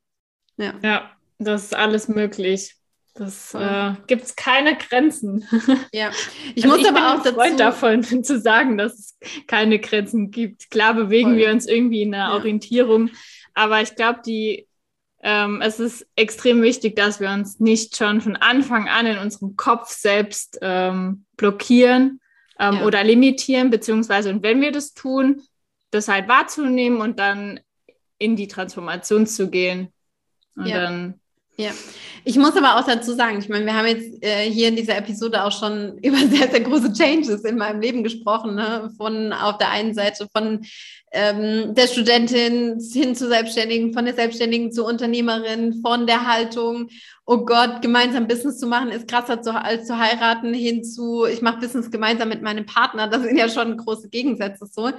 Ja. 0.56 0.74
ja, 0.82 1.10
das 1.38 1.64
ist 1.64 1.74
alles 1.74 2.06
möglich. 2.06 2.76
Das 3.14 3.54
äh, 3.54 3.92
gibt 4.06 4.22
es 4.22 4.36
keine 4.36 4.76
Grenzen. 4.76 5.46
Ja, 5.92 6.10
ich 6.54 6.64
also 6.64 6.76
muss 6.76 6.86
ich 6.86 6.88
aber 6.88 7.14
auch 7.14 7.22
dazu. 7.22 7.34
Freund 7.34 7.60
davon 7.60 8.02
zu 8.24 8.38
sagen, 8.38 8.78
dass 8.78 8.94
es 8.94 9.18
keine 9.46 9.78
Grenzen 9.78 10.30
gibt. 10.30 10.70
Klar 10.70 10.94
bewegen 10.94 11.30
Voll. 11.30 11.38
wir 11.38 11.50
uns 11.50 11.66
irgendwie 11.66 12.02
in 12.02 12.12
der 12.12 12.20
ja. 12.20 12.32
Orientierung, 12.32 13.10
aber 13.54 13.82
ich 13.82 13.94
glaube, 13.96 14.20
die 14.24 14.66
ähm, 15.22 15.60
es 15.60 15.80
ist 15.80 16.06
extrem 16.16 16.62
wichtig, 16.62 16.96
dass 16.96 17.20
wir 17.20 17.28
uns 17.30 17.60
nicht 17.60 17.94
schon 17.96 18.22
von 18.22 18.36
Anfang 18.36 18.88
an 18.88 19.04
in 19.06 19.18
unserem 19.18 19.54
Kopf 19.54 19.92
selbst 19.92 20.58
ähm, 20.62 21.26
blockieren 21.36 22.20
ähm, 22.58 22.76
ja. 22.76 22.84
oder 22.86 23.04
limitieren, 23.04 23.68
beziehungsweise 23.68 24.30
und 24.30 24.42
wenn 24.42 24.62
wir 24.62 24.72
das 24.72 24.94
tun, 24.94 25.42
das 25.90 26.08
halt 26.08 26.28
wahrzunehmen 26.28 27.00
und 27.00 27.18
dann 27.18 27.60
in 28.18 28.36
die 28.36 28.48
Transformation 28.48 29.26
zu 29.26 29.50
gehen. 29.50 29.92
Und 30.56 30.66
ja. 30.66 30.80
dann 30.80 31.19
ja, 31.60 31.72
ich 32.24 32.36
muss 32.36 32.56
aber 32.56 32.78
auch 32.78 32.86
dazu 32.86 33.14
sagen, 33.14 33.38
ich 33.38 33.48
meine, 33.48 33.64
wir 33.64 33.74
haben 33.74 33.86
jetzt 33.86 34.22
äh, 34.22 34.50
hier 34.50 34.68
in 34.68 34.76
dieser 34.76 34.96
Episode 34.96 35.42
auch 35.42 35.52
schon 35.52 35.98
über 36.02 36.18
sehr, 36.18 36.50
sehr 36.50 36.60
große 36.60 36.92
Changes 36.92 37.44
in 37.44 37.56
meinem 37.56 37.80
Leben 37.80 38.04
gesprochen. 38.04 38.54
Ne? 38.54 38.90
Von 38.96 39.32
auf 39.32 39.58
der 39.58 39.70
einen 39.70 39.94
Seite 39.94 40.28
von 40.32 40.64
ähm, 41.12 41.74
der 41.74 41.86
Studentin 41.86 42.78
hin 42.92 43.14
zur 43.14 43.28
Selbstständigen, 43.28 43.92
von 43.92 44.04
der 44.04 44.14
Selbstständigen 44.14 44.70
zur 44.70 44.86
Unternehmerin, 44.86 45.80
von 45.82 46.06
der 46.06 46.26
Haltung, 46.26 46.88
oh 47.26 47.38
Gott, 47.38 47.82
gemeinsam 47.82 48.28
Business 48.28 48.58
zu 48.58 48.66
machen 48.66 48.90
ist 48.90 49.08
krasser 49.08 49.40
zu, 49.42 49.52
als 49.52 49.86
zu 49.86 49.98
heiraten, 49.98 50.52
hin 50.52 50.84
zu, 50.84 51.24
ich 51.24 51.42
mache 51.42 51.60
Business 51.60 51.90
gemeinsam 51.90 52.28
mit 52.28 52.42
meinem 52.42 52.66
Partner. 52.66 53.08
Das 53.08 53.22
sind 53.22 53.36
ja 53.36 53.48
schon 53.48 53.76
große 53.76 54.08
Gegensätze 54.08 54.66
so. 54.66 54.90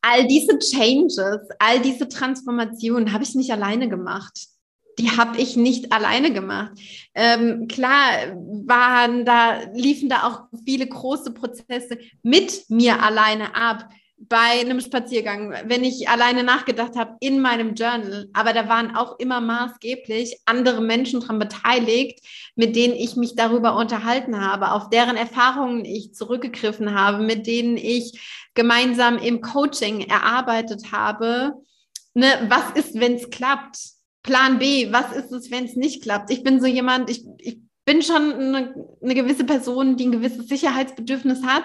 All 0.00 0.26
diese 0.26 0.58
Changes, 0.58 1.40
all 1.58 1.80
diese 1.80 2.08
Transformationen 2.08 3.12
habe 3.12 3.24
ich 3.24 3.34
nicht 3.34 3.50
alleine 3.50 3.88
gemacht 3.88 4.48
die 4.98 5.10
habe 5.10 5.38
ich 5.38 5.56
nicht 5.56 5.92
alleine 5.92 6.32
gemacht. 6.32 6.72
Ähm, 7.14 7.68
klar 7.68 8.34
waren 8.66 9.24
da, 9.24 9.60
liefen 9.74 10.08
da 10.08 10.24
auch 10.24 10.58
viele 10.64 10.86
große 10.86 11.32
Prozesse 11.32 11.98
mit 12.22 12.68
mir 12.68 13.02
alleine 13.02 13.54
ab 13.54 13.88
bei 14.20 14.60
einem 14.60 14.80
Spaziergang, 14.80 15.54
wenn 15.66 15.84
ich 15.84 16.08
alleine 16.08 16.42
nachgedacht 16.42 16.96
habe 16.96 17.16
in 17.20 17.40
meinem 17.40 17.74
Journal. 17.74 18.28
Aber 18.32 18.52
da 18.52 18.68
waren 18.68 18.96
auch 18.96 19.18
immer 19.20 19.40
maßgeblich 19.40 20.40
andere 20.44 20.80
Menschen 20.80 21.20
dran 21.20 21.38
beteiligt, 21.38 22.20
mit 22.56 22.74
denen 22.74 22.94
ich 22.94 23.14
mich 23.14 23.36
darüber 23.36 23.76
unterhalten 23.76 24.40
habe, 24.40 24.72
auf 24.72 24.90
deren 24.90 25.16
Erfahrungen 25.16 25.84
ich 25.84 26.14
zurückgegriffen 26.14 26.98
habe, 26.98 27.22
mit 27.22 27.46
denen 27.46 27.76
ich 27.76 28.20
gemeinsam 28.54 29.18
im 29.18 29.40
Coaching 29.40 30.00
erarbeitet 30.00 30.90
habe. 30.90 31.52
Ne, 32.14 32.26
was 32.48 32.72
ist, 32.72 32.98
wenn 32.98 33.14
es 33.14 33.30
klappt? 33.30 33.97
Plan 34.28 34.58
B, 34.58 34.92
was 34.92 35.10
ist 35.16 35.32
es, 35.32 35.50
wenn 35.50 35.64
es 35.64 35.74
nicht 35.74 36.02
klappt? 36.02 36.30
Ich 36.30 36.42
bin 36.42 36.60
so 36.60 36.66
jemand, 36.66 37.08
ich, 37.08 37.24
ich 37.38 37.60
bin 37.86 38.02
schon 38.02 38.34
eine, 38.34 38.74
eine 39.02 39.14
gewisse 39.14 39.44
Person, 39.44 39.96
die 39.96 40.04
ein 40.04 40.12
gewisses 40.12 40.48
Sicherheitsbedürfnis 40.48 41.42
hat. 41.44 41.64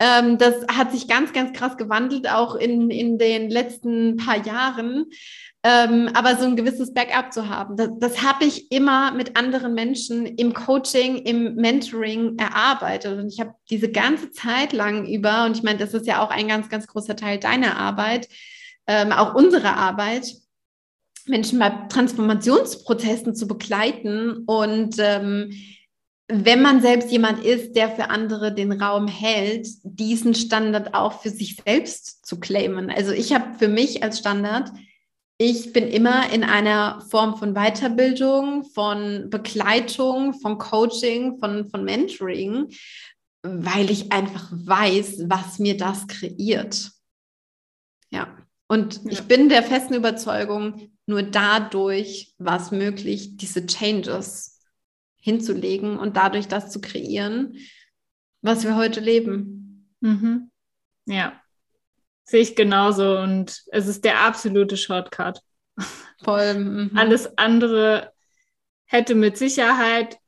Ähm, 0.00 0.36
das 0.36 0.66
hat 0.66 0.90
sich 0.90 1.06
ganz, 1.06 1.32
ganz 1.32 1.56
krass 1.56 1.76
gewandelt, 1.76 2.28
auch 2.28 2.56
in, 2.56 2.90
in 2.90 3.18
den 3.18 3.50
letzten 3.50 4.16
paar 4.16 4.44
Jahren. 4.44 5.06
Ähm, 5.62 6.10
aber 6.14 6.34
so 6.34 6.44
ein 6.44 6.56
gewisses 6.56 6.92
Backup 6.92 7.32
zu 7.32 7.48
haben, 7.48 7.76
das, 7.76 7.90
das 8.00 8.22
habe 8.24 8.46
ich 8.46 8.72
immer 8.72 9.12
mit 9.12 9.36
anderen 9.36 9.74
Menschen 9.74 10.26
im 10.26 10.54
Coaching, 10.54 11.18
im 11.18 11.54
Mentoring 11.54 12.36
erarbeitet. 12.36 13.16
Und 13.16 13.28
ich 13.28 13.38
habe 13.38 13.54
diese 13.70 13.92
ganze 13.92 14.32
Zeit 14.32 14.72
lang 14.72 15.06
über, 15.06 15.44
und 15.44 15.56
ich 15.56 15.62
meine, 15.62 15.78
das 15.78 15.94
ist 15.94 16.08
ja 16.08 16.20
auch 16.20 16.30
ein 16.30 16.48
ganz, 16.48 16.68
ganz 16.68 16.88
großer 16.88 17.14
Teil 17.14 17.38
deiner 17.38 17.76
Arbeit, 17.76 18.26
ähm, 18.88 19.12
auch 19.12 19.36
unsere 19.36 19.76
Arbeit, 19.76 20.41
Menschen 21.26 21.58
bei 21.58 21.70
Transformationsprozessen 21.88 23.34
zu 23.34 23.46
begleiten 23.46 24.44
und 24.46 24.96
ähm, 24.98 25.52
wenn 26.28 26.62
man 26.62 26.80
selbst 26.80 27.10
jemand 27.10 27.44
ist, 27.44 27.76
der 27.76 27.90
für 27.90 28.08
andere 28.08 28.54
den 28.54 28.72
Raum 28.72 29.06
hält, 29.06 29.68
diesen 29.82 30.34
Standard 30.34 30.94
auch 30.94 31.20
für 31.20 31.30
sich 31.30 31.56
selbst 31.64 32.24
zu 32.24 32.40
claimen. 32.40 32.90
Also 32.90 33.12
ich 33.12 33.34
habe 33.34 33.58
für 33.58 33.68
mich 33.68 34.02
als 34.02 34.18
Standard, 34.18 34.72
ich 35.36 35.72
bin 35.72 35.88
immer 35.88 36.32
in 36.32 36.44
einer 36.44 37.00
Form 37.10 37.36
von 37.36 37.54
Weiterbildung, 37.54 38.64
von 38.64 39.28
Begleitung, 39.28 40.32
von 40.34 40.56
Coaching, 40.56 41.38
von, 41.38 41.68
von 41.68 41.84
Mentoring, 41.84 42.68
weil 43.42 43.90
ich 43.90 44.12
einfach 44.12 44.48
weiß, 44.52 45.24
was 45.26 45.58
mir 45.58 45.76
das 45.76 46.06
kreiert. 46.06 46.92
Ja. 48.10 48.36
Und 48.68 49.02
ja. 49.04 49.10
ich 49.10 49.22
bin 49.22 49.48
der 49.48 49.62
festen 49.62 49.94
Überzeugung, 49.94 50.92
nur 51.12 51.22
dadurch 51.22 52.34
war 52.38 52.58
es 52.58 52.70
möglich, 52.70 53.36
diese 53.36 53.66
Changes 53.66 54.58
hinzulegen 55.20 55.98
und 55.98 56.16
dadurch 56.16 56.48
das 56.48 56.70
zu 56.70 56.80
kreieren, 56.80 57.58
was 58.40 58.64
wir 58.64 58.76
heute 58.76 59.00
leben. 59.00 59.94
Mhm. 60.00 60.50
Ja, 61.04 61.38
sehe 62.24 62.40
ich 62.40 62.56
genauso 62.56 63.18
und 63.18 63.62
es 63.72 63.88
ist 63.88 64.06
der 64.06 64.20
absolute 64.20 64.76
Shortcut. 64.76 65.40
Voll. 66.24 66.54
Mhm. 66.58 66.96
Alles 66.96 67.36
andere 67.36 68.12
hätte 68.86 69.14
mit 69.14 69.36
Sicherheit 69.36 70.18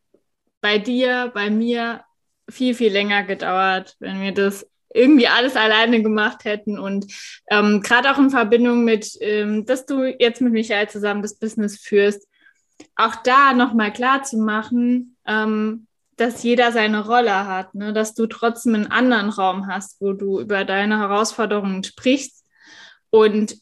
bei 0.61 0.79
dir, 0.79 1.31
bei 1.33 1.49
mir 1.49 2.05
viel, 2.51 2.75
viel 2.75 2.93
länger 2.93 3.23
gedauert, 3.23 3.97
wenn 4.01 4.21
wir 4.21 4.33
das 4.33 4.69
irgendwie 4.95 5.29
alles 5.29 5.57
alleine 5.57 6.03
gemacht 6.03 6.45
hätten. 6.45 6.79
Und 6.79 7.07
ähm, 7.51 7.83
gerade 7.83 8.11
auch 8.11 8.19
in 8.19 8.31
Verbindung 8.31 8.85
mit, 8.85 9.19
ähm, 9.21 9.67
dass 9.67 9.85
du 9.85 10.05
jetzt 10.19 10.41
mit 10.41 10.53
Michael 10.53 10.89
zusammen 10.89 11.21
das 11.21 11.39
Business 11.39 11.79
führst, 11.79 12.27
auch 12.97 13.17
da 13.17 13.53
nochmal 13.53 13.93
klar 13.93 14.23
zu 14.23 14.39
machen, 14.39 15.17
ähm, 15.27 15.87
dass 16.17 16.45
jeder 16.45 16.71
seine 16.71 17.05
Rolle 17.05 17.47
hat, 17.47 17.75
ne? 17.75 17.93
dass 17.93 18.15
du 18.15 18.27
trotzdem 18.27 18.75
einen 18.75 18.91
anderen 18.91 19.31
Raum 19.31 19.67
hast, 19.67 20.01
wo 20.01 20.13
du 20.13 20.41
über 20.41 20.65
deine 20.65 20.99
Herausforderungen 20.99 21.83
sprichst 21.83 22.45
und 23.11 23.57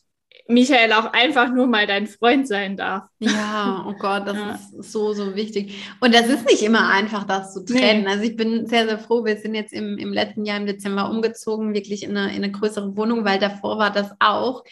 Michael 0.53 0.93
auch 0.93 1.13
einfach 1.13 1.53
nur 1.53 1.67
mal 1.67 1.87
dein 1.87 2.07
Freund 2.07 2.47
sein 2.47 2.77
darf. 2.77 3.05
Ja, 3.19 3.85
oh 3.89 3.95
Gott, 3.99 4.27
das 4.27 4.37
ja. 4.37 4.55
ist 4.55 4.93
so, 4.93 5.13
so 5.13 5.35
wichtig. 5.35 5.75
Und 6.01 6.15
das 6.15 6.29
ist 6.29 6.47
nicht 6.47 6.63
immer 6.63 6.89
einfach, 6.89 7.25
das 7.25 7.53
zu 7.53 7.65
trennen. 7.65 8.05
Nee. 8.05 8.09
Also 8.09 8.25
ich 8.25 8.37
bin 8.37 8.67
sehr, 8.67 8.87
sehr 8.87 8.99
froh. 8.99 9.25
Wir 9.25 9.37
sind 9.37 9.55
jetzt 9.55 9.73
im, 9.73 9.99
im 9.99 10.13
letzten 10.13 10.45
Jahr 10.45 10.59
im 10.59 10.67
Dezember 10.67 11.11
umgezogen, 11.11 11.75
wirklich 11.75 12.03
in 12.03 12.17
eine, 12.17 12.31
in 12.31 12.43
eine 12.43 12.53
größere 12.53 12.97
Wohnung, 12.97 13.25
weil 13.25 13.39
davor 13.39 13.79
war 13.79 13.91
das 13.91 14.11
auch. 14.21 14.65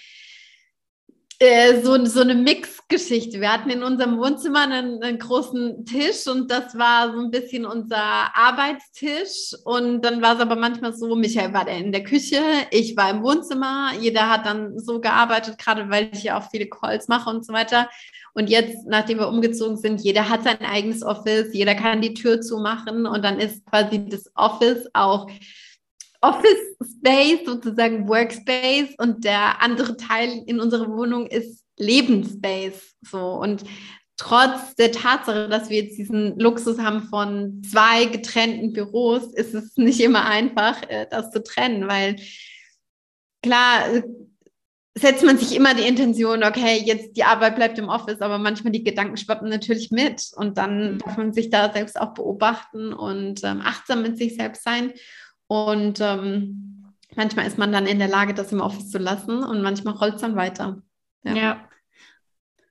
Äh, 1.42 1.80
so, 1.80 2.04
so 2.04 2.20
eine 2.20 2.34
Mix-Geschichte. 2.34 3.40
Wir 3.40 3.50
hatten 3.50 3.70
in 3.70 3.82
unserem 3.82 4.18
Wohnzimmer 4.18 4.60
einen, 4.60 5.02
einen, 5.02 5.18
großen 5.18 5.86
Tisch 5.86 6.26
und 6.26 6.50
das 6.50 6.76
war 6.76 7.14
so 7.14 7.18
ein 7.18 7.30
bisschen 7.30 7.64
unser 7.64 7.96
Arbeitstisch. 7.96 9.54
Und 9.64 10.02
dann 10.02 10.20
war 10.20 10.34
es 10.34 10.40
aber 10.40 10.54
manchmal 10.54 10.92
so, 10.92 11.16
Michael 11.16 11.54
war 11.54 11.66
in 11.66 11.92
der 11.92 12.04
Küche, 12.04 12.42
ich 12.70 12.94
war 12.94 13.08
im 13.08 13.22
Wohnzimmer. 13.22 13.92
Jeder 13.98 14.28
hat 14.28 14.44
dann 14.44 14.78
so 14.78 15.00
gearbeitet, 15.00 15.56
gerade 15.56 15.88
weil 15.88 16.10
ich 16.12 16.24
ja 16.24 16.38
auch 16.38 16.50
viele 16.50 16.66
Calls 16.66 17.08
mache 17.08 17.30
und 17.30 17.46
so 17.46 17.54
weiter. 17.54 17.88
Und 18.34 18.50
jetzt, 18.50 18.86
nachdem 18.86 19.18
wir 19.18 19.28
umgezogen 19.28 19.78
sind, 19.78 20.02
jeder 20.02 20.28
hat 20.28 20.44
sein 20.44 20.60
eigenes 20.60 21.02
Office, 21.02 21.54
jeder 21.54 21.74
kann 21.74 22.02
die 22.02 22.12
Tür 22.12 22.42
zumachen 22.42 23.06
und 23.06 23.24
dann 23.24 23.40
ist 23.40 23.64
quasi 23.64 24.04
das 24.06 24.30
Office 24.34 24.90
auch 24.92 25.26
Office 26.20 26.76
Space, 26.98 27.40
sozusagen 27.46 28.08
Workspace 28.08 28.94
und 28.98 29.24
der 29.24 29.62
andere 29.62 29.96
Teil 29.96 30.42
in 30.46 30.60
unserer 30.60 30.88
Wohnung 30.88 31.26
ist 31.26 31.64
Lebensspace. 31.78 32.94
So 33.02 33.34
und 33.34 33.64
trotz 34.16 34.74
der 34.76 34.92
Tatsache, 34.92 35.48
dass 35.48 35.70
wir 35.70 35.82
jetzt 35.82 35.96
diesen 35.96 36.38
Luxus 36.38 36.78
haben 36.78 37.02
von 37.04 37.62
zwei 37.62 38.04
getrennten 38.04 38.72
Büros, 38.72 39.32
ist 39.32 39.54
es 39.54 39.76
nicht 39.76 40.00
immer 40.00 40.26
einfach, 40.26 40.82
äh, 40.88 41.06
das 41.10 41.30
zu 41.30 41.42
trennen, 41.42 41.88
weil 41.88 42.16
klar 43.42 43.84
setzt 44.94 45.24
man 45.24 45.38
sich 45.38 45.56
immer 45.56 45.74
die 45.74 45.86
Intention, 45.86 46.44
okay, 46.44 46.82
jetzt 46.84 47.16
die 47.16 47.24
Arbeit 47.24 47.56
bleibt 47.56 47.78
im 47.78 47.88
Office, 47.88 48.20
aber 48.20 48.38
manchmal 48.38 48.72
die 48.72 48.84
Gedanken 48.84 49.16
schwappen 49.16 49.48
natürlich 49.48 49.90
mit 49.90 50.30
und 50.34 50.58
dann 50.58 50.94
mhm. 50.94 50.98
darf 50.98 51.16
man 51.16 51.32
sich 51.32 51.48
da 51.48 51.72
selbst 51.72 51.98
auch 51.98 52.12
beobachten 52.12 52.92
und 52.92 53.42
ähm, 53.44 53.62
achtsam 53.64 54.02
mit 54.02 54.18
sich 54.18 54.36
selbst 54.36 54.62
sein. 54.64 54.92
Und 55.50 55.98
ähm, 56.00 56.94
manchmal 57.16 57.44
ist 57.44 57.58
man 57.58 57.72
dann 57.72 57.88
in 57.88 57.98
der 57.98 58.06
Lage, 58.06 58.34
das 58.34 58.52
im 58.52 58.60
Office 58.60 58.88
zu 58.88 58.98
lassen 58.98 59.42
und 59.42 59.62
manchmal 59.62 59.94
rollt 59.94 60.14
es 60.14 60.20
dann 60.20 60.36
weiter. 60.36 60.80
Ja. 61.24 61.34
ja. 61.34 61.68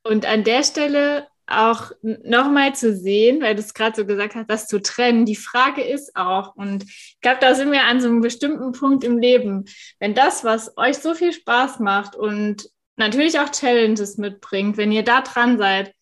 Und 0.03 0.25
an 0.25 0.45
der 0.45 0.63
Stelle 0.63 1.27
auch 1.45 1.91
nochmal 2.01 2.73
zu 2.75 2.95
sehen, 2.95 3.41
weil 3.41 3.55
du 3.55 3.59
es 3.59 3.73
gerade 3.73 3.97
so 3.97 4.05
gesagt 4.05 4.35
hast, 4.35 4.49
das 4.49 4.67
zu 4.67 4.81
trennen. 4.81 5.25
Die 5.25 5.35
Frage 5.35 5.81
ist 5.83 6.15
auch, 6.15 6.55
und 6.55 6.85
ich 6.85 7.17
glaube, 7.19 7.39
da 7.41 7.53
sind 7.53 7.73
wir 7.73 7.83
an 7.83 7.99
so 7.99 8.07
einem 8.07 8.21
bestimmten 8.21 8.71
Punkt 8.71 9.03
im 9.03 9.17
Leben, 9.17 9.65
wenn 9.99 10.13
das, 10.13 10.45
was 10.45 10.77
euch 10.77 10.99
so 10.99 11.13
viel 11.13 11.33
Spaß 11.33 11.79
macht 11.79 12.15
und 12.15 12.69
natürlich 12.95 13.41
auch 13.41 13.49
Challenges 13.49 14.17
mitbringt, 14.17 14.77
wenn 14.77 14.93
ihr 14.93 15.03
da 15.03 15.19
dran 15.19 15.57
seid, 15.57 15.93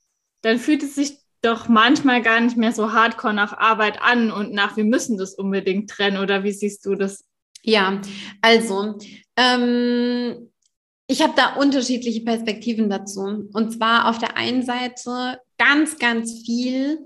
dann 0.42 0.60
fühlt 0.60 0.84
es 0.84 0.94
sich 0.94 1.18
doch 1.42 1.68
manchmal 1.68 2.22
gar 2.22 2.40
nicht 2.40 2.58
mehr 2.58 2.72
so 2.72 2.94
hardcore 2.94 3.34
nach 3.34 3.58
Arbeit 3.58 4.02
an 4.02 4.32
und 4.32 4.54
nach, 4.54 4.78
wir 4.78 4.86
müssen 4.86 5.18
das 5.18 5.36
unbedingt 5.36 5.90
trennen. 5.90 6.22
Oder 6.22 6.44
wie 6.44 6.52
siehst 6.52 6.86
du 6.86 6.96
das? 6.96 7.26
Ja, 7.64 8.02
also 8.42 8.98
ähm, 9.36 10.50
ich 11.08 11.22
habe 11.22 11.34
da 11.36 11.56
unterschiedliche 11.56 12.22
Perspektiven 12.22 12.90
dazu. 12.90 13.50
Und 13.54 13.72
zwar 13.72 14.10
auf 14.10 14.18
der 14.18 14.38
einen 14.38 14.64
Seite 14.64 15.40
ganz, 15.58 15.98
ganz 16.00 16.44
viel, 16.46 17.06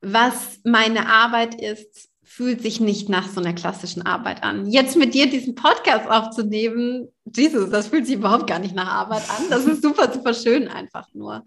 was 0.00 0.60
meine 0.64 1.06
Arbeit 1.06 1.60
ist, 1.60 2.10
fühlt 2.22 2.62
sich 2.62 2.78
nicht 2.78 3.08
nach 3.08 3.28
so 3.28 3.40
einer 3.40 3.54
klassischen 3.54 4.06
Arbeit 4.06 4.44
an. 4.44 4.70
Jetzt 4.70 4.96
mit 4.96 5.14
dir 5.14 5.28
diesen 5.28 5.56
Podcast 5.56 6.08
aufzunehmen, 6.08 7.08
Jesus, 7.34 7.70
das 7.70 7.88
fühlt 7.88 8.06
sich 8.06 8.14
überhaupt 8.14 8.46
gar 8.46 8.60
nicht 8.60 8.74
nach 8.74 8.86
Arbeit 8.86 9.28
an. 9.30 9.50
Das 9.50 9.64
ist 9.64 9.82
super, 9.82 10.12
super 10.12 10.32
schön 10.32 10.68
einfach 10.68 11.08
nur. 11.12 11.44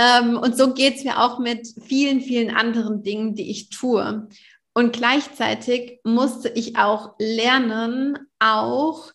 Ähm, 0.00 0.38
und 0.38 0.56
so 0.56 0.72
geht 0.72 0.96
es 0.96 1.04
mir 1.04 1.20
auch 1.20 1.38
mit 1.38 1.68
vielen, 1.86 2.22
vielen 2.22 2.50
anderen 2.50 3.02
Dingen, 3.02 3.34
die 3.34 3.50
ich 3.50 3.68
tue. 3.68 4.28
Und 4.72 4.92
gleichzeitig 4.94 6.00
musste 6.04 6.48
ich 6.48 6.78
auch 6.78 7.16
lernen, 7.18 8.18
auch 8.38 9.12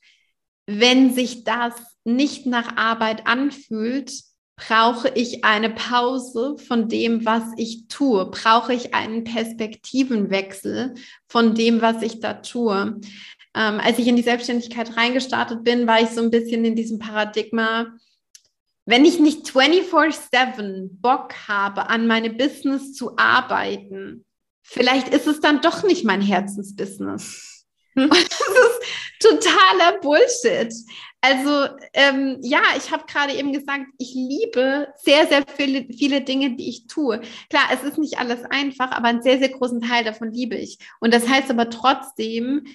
wenn 0.67 1.13
sich 1.13 1.43
das 1.43 1.73
nicht 2.03 2.45
nach 2.45 2.77
Arbeit 2.77 3.25
anfühlt, 3.25 4.11
brauche 4.57 5.09
ich 5.09 5.43
eine 5.43 5.71
Pause 5.71 6.57
von 6.57 6.87
dem, 6.87 7.25
was 7.25 7.43
ich 7.57 7.87
tue? 7.87 8.25
Brauche 8.27 8.73
ich 8.73 8.93
einen 8.93 9.23
Perspektivenwechsel 9.23 10.93
von 11.27 11.55
dem, 11.55 11.81
was 11.81 12.03
ich 12.03 12.19
da 12.19 12.35
tue? 12.35 12.99
Ähm, 13.55 13.79
als 13.79 13.97
ich 13.97 14.07
in 14.07 14.15
die 14.15 14.21
Selbstständigkeit 14.21 14.95
reingestartet 14.95 15.63
bin, 15.63 15.87
war 15.87 15.99
ich 16.01 16.09
so 16.09 16.21
ein 16.21 16.31
bisschen 16.31 16.63
in 16.63 16.75
diesem 16.75 16.99
Paradigma, 16.99 17.87
wenn 18.85 19.05
ich 19.05 19.19
nicht 19.19 19.47
24/7 19.47 21.01
Bock 21.01 21.33
habe, 21.47 21.89
an 21.89 22.07
meine 22.07 22.29
Business 22.29 22.93
zu 22.93 23.17
arbeiten, 23.17 24.25
vielleicht 24.63 25.09
ist 25.09 25.27
es 25.27 25.39
dann 25.39 25.61
doch 25.61 25.83
nicht 25.83 26.05
mein 26.05 26.21
Herzensbusiness. 26.21 27.65
Hm. 27.97 28.09
das 28.09 28.19
ist 28.19 29.19
totaler 29.19 29.99
Bullshit. 30.01 30.73
Also 31.21 31.67
ähm, 31.93 32.37
ja, 32.43 32.61
ich 32.77 32.91
habe 32.91 33.05
gerade 33.07 33.33
eben 33.33 33.51
gesagt, 33.51 33.85
ich 33.97 34.13
liebe 34.13 34.89
sehr, 34.97 35.25
sehr 35.25 35.43
viele, 35.57 35.87
viele 35.91 36.21
Dinge, 36.21 36.55
die 36.55 36.69
ich 36.69 36.85
tue. 36.85 37.19
Klar, 37.49 37.63
es 37.73 37.81
ist 37.81 37.97
nicht 37.97 38.19
alles 38.19 38.43
einfach, 38.43 38.91
aber 38.91 39.07
einen 39.07 39.23
sehr, 39.23 39.39
sehr 39.39 39.49
großen 39.49 39.81
Teil 39.81 40.03
davon 40.03 40.31
liebe 40.31 40.55
ich. 40.55 40.77
Und 40.99 41.11
das 41.11 41.27
heißt 41.27 41.49
aber 41.49 41.71
trotzdem, 41.71 42.65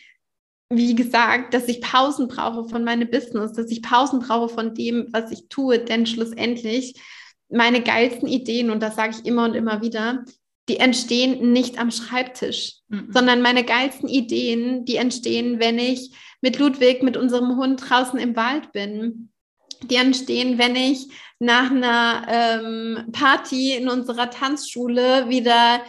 wie 0.70 0.94
gesagt, 0.94 1.52
dass 1.52 1.66
ich 1.66 1.80
Pausen 1.80 2.28
brauche 2.28 2.68
von 2.68 2.84
meinem 2.84 3.10
Business, 3.10 3.52
dass 3.52 3.70
ich 3.70 3.82
Pausen 3.82 4.20
brauche 4.20 4.48
von 4.48 4.74
dem, 4.74 5.08
was 5.10 5.32
ich 5.32 5.48
tue, 5.48 5.80
denn 5.80 6.06
schlussendlich 6.06 6.94
meine 7.48 7.82
geilsten 7.82 8.28
Ideen, 8.28 8.70
und 8.70 8.80
das 8.80 8.94
sage 8.94 9.16
ich 9.18 9.26
immer 9.26 9.44
und 9.44 9.54
immer 9.54 9.82
wieder, 9.82 10.24
die 10.68 10.76
entstehen 10.76 11.52
nicht 11.52 11.80
am 11.80 11.90
Schreibtisch, 11.90 12.76
mhm. 12.88 13.08
sondern 13.12 13.42
meine 13.42 13.64
geilsten 13.64 14.08
Ideen, 14.08 14.84
die 14.84 14.96
entstehen, 14.96 15.58
wenn 15.58 15.80
ich 15.80 16.12
mit 16.40 16.60
Ludwig, 16.60 17.02
mit 17.02 17.16
unserem 17.16 17.56
Hund 17.56 17.82
draußen 17.88 18.20
im 18.20 18.36
Wald 18.36 18.70
bin. 18.70 19.32
Die 19.82 19.96
entstehen, 19.96 20.58
wenn 20.58 20.76
ich 20.76 21.08
nach 21.40 21.70
einer 21.70 22.26
ähm, 22.28 23.08
Party 23.10 23.74
in 23.74 23.88
unserer 23.88 24.30
Tanzschule 24.30 25.28
wieder 25.28 25.80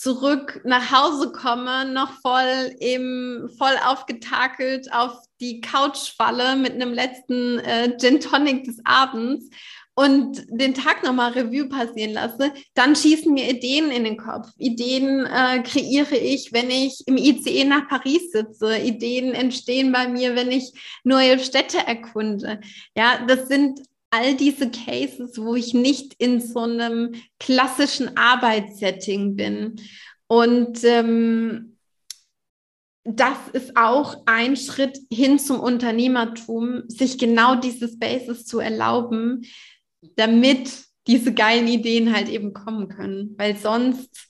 zurück 0.00 0.62
nach 0.64 0.90
Hause 0.90 1.30
komme, 1.30 1.84
noch 1.84 2.10
voll 2.22 2.74
im 2.80 3.50
voll 3.58 3.76
aufgetakelt 3.84 4.90
auf 4.94 5.12
die 5.40 5.60
Couch 5.60 6.14
falle 6.16 6.56
mit 6.56 6.72
einem 6.72 6.94
letzten 6.94 7.58
äh, 7.58 7.94
Gin 7.98 8.18
Tonic 8.18 8.64
des 8.64 8.80
Abends 8.84 9.50
und 9.94 10.46
den 10.48 10.72
Tag 10.72 11.02
nochmal 11.04 11.32
Revue 11.32 11.68
passieren 11.68 12.14
lasse, 12.14 12.54
dann 12.72 12.96
schießen 12.96 13.30
mir 13.34 13.50
Ideen 13.50 13.90
in 13.90 14.04
den 14.04 14.16
Kopf. 14.16 14.48
Ideen 14.56 15.26
äh, 15.26 15.62
kreiere 15.62 16.16
ich, 16.16 16.54
wenn 16.54 16.70
ich 16.70 17.06
im 17.06 17.18
ICE 17.18 17.64
nach 17.64 17.86
Paris 17.86 18.32
sitze. 18.32 18.78
Ideen 18.78 19.34
entstehen 19.34 19.92
bei 19.92 20.08
mir, 20.08 20.34
wenn 20.34 20.50
ich 20.50 20.72
neue 21.04 21.38
Städte 21.38 21.76
erkunde. 21.86 22.60
Ja, 22.96 23.22
das 23.26 23.48
sind 23.48 23.80
all 24.10 24.34
diese 24.34 24.70
Cases, 24.70 25.38
wo 25.38 25.54
ich 25.54 25.72
nicht 25.72 26.14
in 26.18 26.40
so 26.40 26.60
einem 26.60 27.14
klassischen 27.38 28.16
Arbeitssetting 28.16 29.36
bin. 29.36 29.80
Und 30.26 30.84
ähm, 30.84 31.76
das 33.04 33.38
ist 33.52 33.76
auch 33.76 34.22
ein 34.26 34.56
Schritt 34.56 34.98
hin 35.12 35.38
zum 35.38 35.60
Unternehmertum, 35.60 36.82
sich 36.88 37.18
genau 37.18 37.54
diese 37.54 37.88
Spaces 37.88 38.44
zu 38.44 38.58
erlauben, 38.58 39.42
damit 40.16 40.70
diese 41.06 41.32
geilen 41.32 41.66
Ideen 41.66 42.14
halt 42.14 42.28
eben 42.28 42.52
kommen 42.52 42.88
können. 42.88 43.34
Weil 43.38 43.56
sonst 43.56 44.28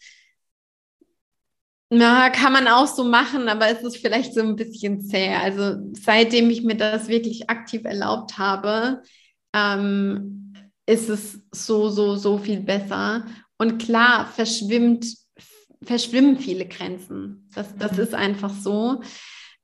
na, 1.92 2.30
kann 2.30 2.52
man 2.52 2.68
auch 2.68 2.86
so 2.86 3.02
machen, 3.02 3.48
aber 3.48 3.68
es 3.68 3.82
ist 3.82 3.96
vielleicht 3.96 4.32
so 4.32 4.40
ein 4.40 4.54
bisschen 4.54 5.00
zäh. 5.00 5.34
Also 5.34 5.76
seitdem 5.92 6.48
ich 6.48 6.62
mir 6.62 6.76
das 6.76 7.08
wirklich 7.08 7.50
aktiv 7.50 7.84
erlaubt 7.84 8.38
habe, 8.38 9.02
ähm, 9.54 10.54
ist 10.86 11.08
es 11.08 11.40
so, 11.52 11.88
so, 11.88 12.16
so 12.16 12.38
viel 12.38 12.60
besser. 12.60 13.24
Und 13.58 13.80
klar, 13.80 14.26
verschwimmt, 14.26 15.06
verschwimmen 15.82 16.38
viele 16.38 16.66
Grenzen. 16.66 17.48
Das, 17.54 17.76
das 17.76 17.92
mhm. 17.92 18.00
ist 18.00 18.14
einfach 18.14 18.52
so. 18.52 19.00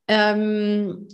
Ähm, 0.09 1.09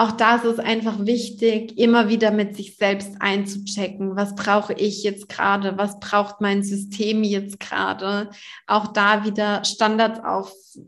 auch 0.00 0.12
da 0.12 0.36
ist 0.36 0.44
es 0.44 0.58
einfach 0.58 1.04
wichtig, 1.04 1.76
immer 1.76 2.08
wieder 2.08 2.30
mit 2.30 2.56
sich 2.56 2.76
selbst 2.76 3.16
einzuchecken. 3.20 4.16
Was 4.16 4.34
brauche 4.34 4.72
ich 4.72 5.02
jetzt 5.02 5.28
gerade? 5.28 5.76
Was 5.76 6.00
braucht 6.00 6.40
mein 6.40 6.62
System 6.62 7.22
jetzt 7.22 7.60
gerade? 7.60 8.30
Auch 8.66 8.94
da 8.94 9.26
wieder 9.26 9.62
Standards 9.64 10.20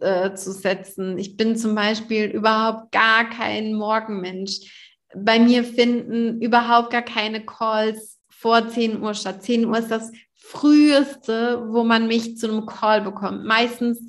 aufzusetzen. 0.01 1.19
Äh, 1.19 1.21
ich 1.21 1.37
bin 1.37 1.57
zum 1.57 1.75
Beispiel 1.75 2.25
überhaupt 2.25 2.91
gar 2.91 3.29
kein 3.29 3.75
Morgenmensch. 3.75 4.82
Bei 5.15 5.39
mir 5.39 5.65
finden 5.65 6.41
überhaupt 6.41 6.91
gar 6.91 7.03
keine 7.03 7.45
Calls 7.45 8.19
vor 8.29 8.69
10 8.69 9.03
Uhr 9.03 9.15
statt. 9.15 9.43
10 9.43 9.67
Uhr 9.67 9.79
ist 9.79 9.91
das 9.91 10.11
früheste, 10.35 11.65
wo 11.69 11.85
man 11.85 12.09
mich 12.09 12.37
zu 12.37 12.49
einem 12.49 12.67
Call 12.67 13.01
bekommt. 13.01 13.45
Meistens 13.45 14.01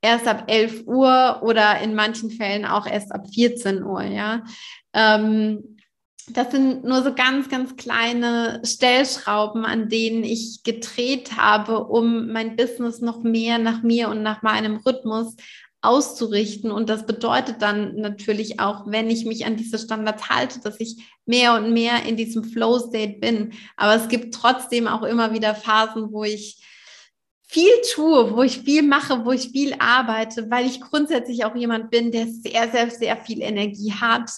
erst 0.00 0.28
ab 0.28 0.44
11 0.46 0.86
Uhr 0.86 1.40
oder 1.42 1.80
in 1.80 1.94
manchen 1.94 2.30
Fällen 2.30 2.64
auch 2.64 2.86
erst 2.86 3.12
ab 3.12 3.26
14 3.32 3.82
Uhr, 3.82 4.02
ja. 4.02 4.44
Ähm, 4.92 5.78
das 6.30 6.50
sind 6.50 6.84
nur 6.84 7.02
so 7.02 7.14
ganz, 7.14 7.48
ganz 7.48 7.76
kleine 7.76 8.60
Stellschrauben, 8.64 9.64
an 9.64 9.88
denen 9.88 10.24
ich 10.24 10.62
gedreht 10.62 11.36
habe, 11.38 11.84
um 11.84 12.30
mein 12.30 12.56
Business 12.56 13.00
noch 13.00 13.22
mehr 13.22 13.58
nach 13.58 13.82
mir 13.82 14.10
und 14.10 14.22
nach 14.22 14.42
meinem 14.42 14.76
Rhythmus 14.76 15.36
auszurichten. 15.80 16.70
Und 16.70 16.88
das 16.88 17.06
bedeutet 17.06 17.62
dann 17.62 17.96
natürlich 17.96 18.60
auch, 18.60 18.84
wenn 18.86 19.10
ich 19.10 19.24
mich 19.24 19.46
an 19.46 19.56
diese 19.56 19.78
Standards 19.78 20.28
halte, 20.28 20.60
dass 20.60 20.80
ich 20.80 20.96
mehr 21.24 21.54
und 21.54 21.72
mehr 21.72 22.04
in 22.04 22.16
diesem 22.16 22.44
Flow-State 22.44 23.18
bin. 23.20 23.52
Aber 23.76 23.94
es 23.94 24.08
gibt 24.08 24.34
trotzdem 24.34 24.88
auch 24.88 25.02
immer 25.02 25.32
wieder 25.32 25.54
Phasen, 25.54 26.12
wo 26.12 26.24
ich 26.24 26.62
viel 27.46 27.70
tue, 27.94 28.36
wo 28.36 28.42
ich 28.42 28.60
viel 28.60 28.82
mache, 28.82 29.24
wo 29.24 29.32
ich 29.32 29.50
viel 29.50 29.74
arbeite, 29.78 30.50
weil 30.50 30.66
ich 30.66 30.80
grundsätzlich 30.80 31.44
auch 31.44 31.54
jemand 31.54 31.90
bin, 31.90 32.12
der 32.12 32.26
sehr, 32.26 32.70
sehr, 32.70 32.90
sehr 32.90 33.16
viel 33.16 33.40
Energie 33.40 33.92
hat 33.92 34.30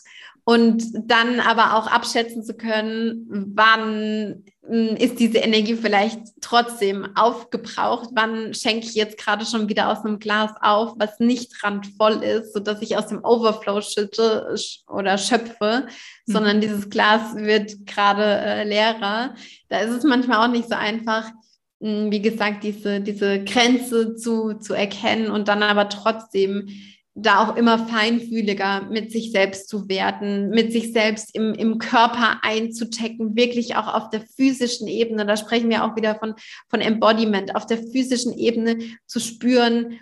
und 0.44 0.84
dann 0.94 1.40
aber 1.40 1.76
auch 1.76 1.86
abschätzen 1.86 2.44
zu 2.44 2.54
können, 2.54 3.26
wann 3.54 4.44
ist 4.70 5.18
diese 5.18 5.38
Energie 5.38 5.74
vielleicht 5.74 6.20
trotzdem 6.40 7.16
aufgebraucht, 7.16 8.10
wann 8.12 8.54
schenke 8.54 8.86
ich 8.86 8.94
jetzt 8.94 9.18
gerade 9.18 9.44
schon 9.44 9.68
wieder 9.68 9.90
aus 9.90 10.04
einem 10.04 10.20
Glas 10.20 10.52
auf, 10.60 10.94
was 10.96 11.18
nicht 11.18 11.64
randvoll 11.64 12.22
ist, 12.22 12.52
sodass 12.52 12.80
ich 12.80 12.96
aus 12.96 13.08
dem 13.08 13.24
Overflow 13.24 13.80
schütte 13.80 14.54
oder 14.88 15.18
schöpfe, 15.18 15.86
mhm. 15.86 16.32
sondern 16.32 16.60
dieses 16.60 16.88
Glas 16.88 17.34
wird 17.34 17.84
gerade 17.84 18.22
äh, 18.22 18.64
leerer. 18.64 19.34
Da 19.68 19.80
ist 19.80 19.90
es 19.90 20.04
manchmal 20.04 20.46
auch 20.46 20.52
nicht 20.52 20.68
so 20.68 20.76
einfach, 20.76 21.24
wie 21.80 22.22
gesagt, 22.22 22.62
diese, 22.62 23.00
diese 23.00 23.42
Grenze 23.42 24.14
zu, 24.14 24.54
zu 24.54 24.74
erkennen 24.74 25.30
und 25.30 25.48
dann 25.48 25.64
aber 25.64 25.88
trotzdem 25.88 26.68
da 27.22 27.44
auch 27.44 27.56
immer 27.56 27.78
feinfühliger 27.86 28.82
mit 28.90 29.12
sich 29.12 29.32
selbst 29.32 29.68
zu 29.68 29.88
werden, 29.88 30.50
mit 30.50 30.72
sich 30.72 30.92
selbst 30.92 31.34
im, 31.34 31.54
im 31.54 31.78
Körper 31.78 32.40
einzuchecken, 32.42 33.36
wirklich 33.36 33.76
auch 33.76 33.92
auf 33.92 34.10
der 34.10 34.22
physischen 34.22 34.88
Ebene, 34.88 35.26
da 35.26 35.36
sprechen 35.36 35.70
wir 35.70 35.84
auch 35.84 35.96
wieder 35.96 36.14
von, 36.16 36.34
von 36.68 36.80
Embodiment, 36.80 37.54
auf 37.56 37.66
der 37.66 37.78
physischen 37.78 38.32
Ebene 38.32 38.78
zu 39.06 39.20
spüren, 39.20 40.00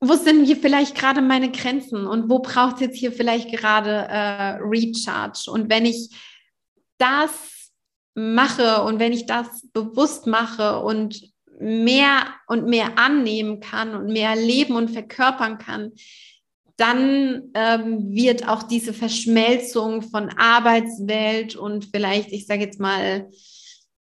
wo 0.00 0.14
sind 0.14 0.44
hier 0.44 0.56
vielleicht 0.56 0.94
gerade 0.94 1.22
meine 1.22 1.50
Grenzen 1.50 2.06
und 2.06 2.28
wo 2.28 2.40
braucht 2.40 2.76
es 2.76 2.80
jetzt 2.82 2.96
hier 2.96 3.12
vielleicht 3.12 3.50
gerade 3.50 3.90
äh, 3.90 4.58
Recharge? 4.60 5.50
Und 5.50 5.70
wenn 5.70 5.86
ich 5.86 6.10
das 6.98 7.72
mache 8.14 8.82
und 8.82 8.98
wenn 8.98 9.12
ich 9.12 9.26
das 9.26 9.66
bewusst 9.72 10.26
mache 10.26 10.80
und 10.80 11.30
mehr 11.58 12.26
und 12.46 12.66
mehr 12.66 12.98
annehmen 12.98 13.60
kann 13.60 13.94
und 13.94 14.12
mehr 14.12 14.36
leben 14.36 14.76
und 14.76 14.90
verkörpern 14.90 15.58
kann, 15.58 15.92
dann 16.76 17.50
ähm, 17.54 18.14
wird 18.14 18.46
auch 18.48 18.62
diese 18.62 18.92
Verschmelzung 18.92 20.02
von 20.02 20.28
Arbeitswelt 20.36 21.56
und 21.56 21.86
vielleicht, 21.86 22.32
ich 22.32 22.46
sage 22.46 22.62
jetzt 22.62 22.80
mal, 22.80 23.30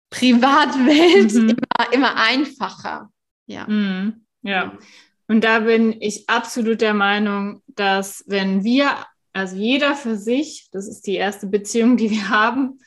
Privatwelt 0.10 1.34
mhm. 1.34 1.50
immer, 1.50 1.94
immer 1.94 2.16
einfacher. 2.16 3.10
Ja. 3.48 3.68
Mhm. 3.68 4.26
ja. 4.44 4.78
Und 5.28 5.44
da 5.44 5.62
bin 5.62 5.96
ich 6.00 6.30
absolut 6.30 6.82
der 6.82 6.94
Meinung, 6.94 7.62
dass 7.68 8.24
wenn 8.28 8.64
wir, 8.64 8.92
also 9.34 9.56
jeder 9.56 9.96
für 9.96 10.16
sich, 10.16 10.70
das 10.72 10.88
ist 10.88 11.08
die 11.08 11.16
erste 11.16 11.48
Beziehung, 11.48 11.98
die 11.98 12.12
wir 12.12 12.30
haben, 12.30 12.80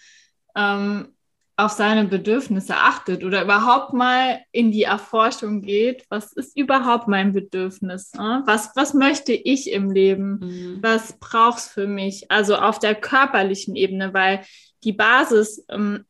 ähm, 0.55 1.16
auf 1.59 1.73
seine 1.73 2.05
Bedürfnisse 2.05 2.77
achtet 2.77 3.25
oder 3.25 3.43
überhaupt 3.43 3.95
mal 3.95 4.41
in 4.53 4.73
die 4.73 4.83
Erforschung 4.83 5.63
geht, 5.63 6.05
was 6.11 6.33
ist 6.35 6.55
überhaupt 6.57 7.09
mein 7.09 7.33
Bedürfnis? 7.33 8.13
Äh? 8.15 8.19
Was, 8.19 8.73
was 8.75 8.93
möchte 8.93 9.33
ich 9.33 9.73
im 9.73 9.91
Leben? 9.91 10.41
Mhm. 10.41 10.79
Was 10.83 11.19
brauchst 11.19 11.71
für 11.71 11.87
mich? 11.87 12.31
Also 12.31 12.57
auf 12.57 12.79
der 12.79 12.95
körperlichen 12.95 13.75
Ebene, 13.75 14.13
weil 14.13 14.45
die 14.85 14.93
Basis, 14.93 15.65
ähm, 15.71 16.05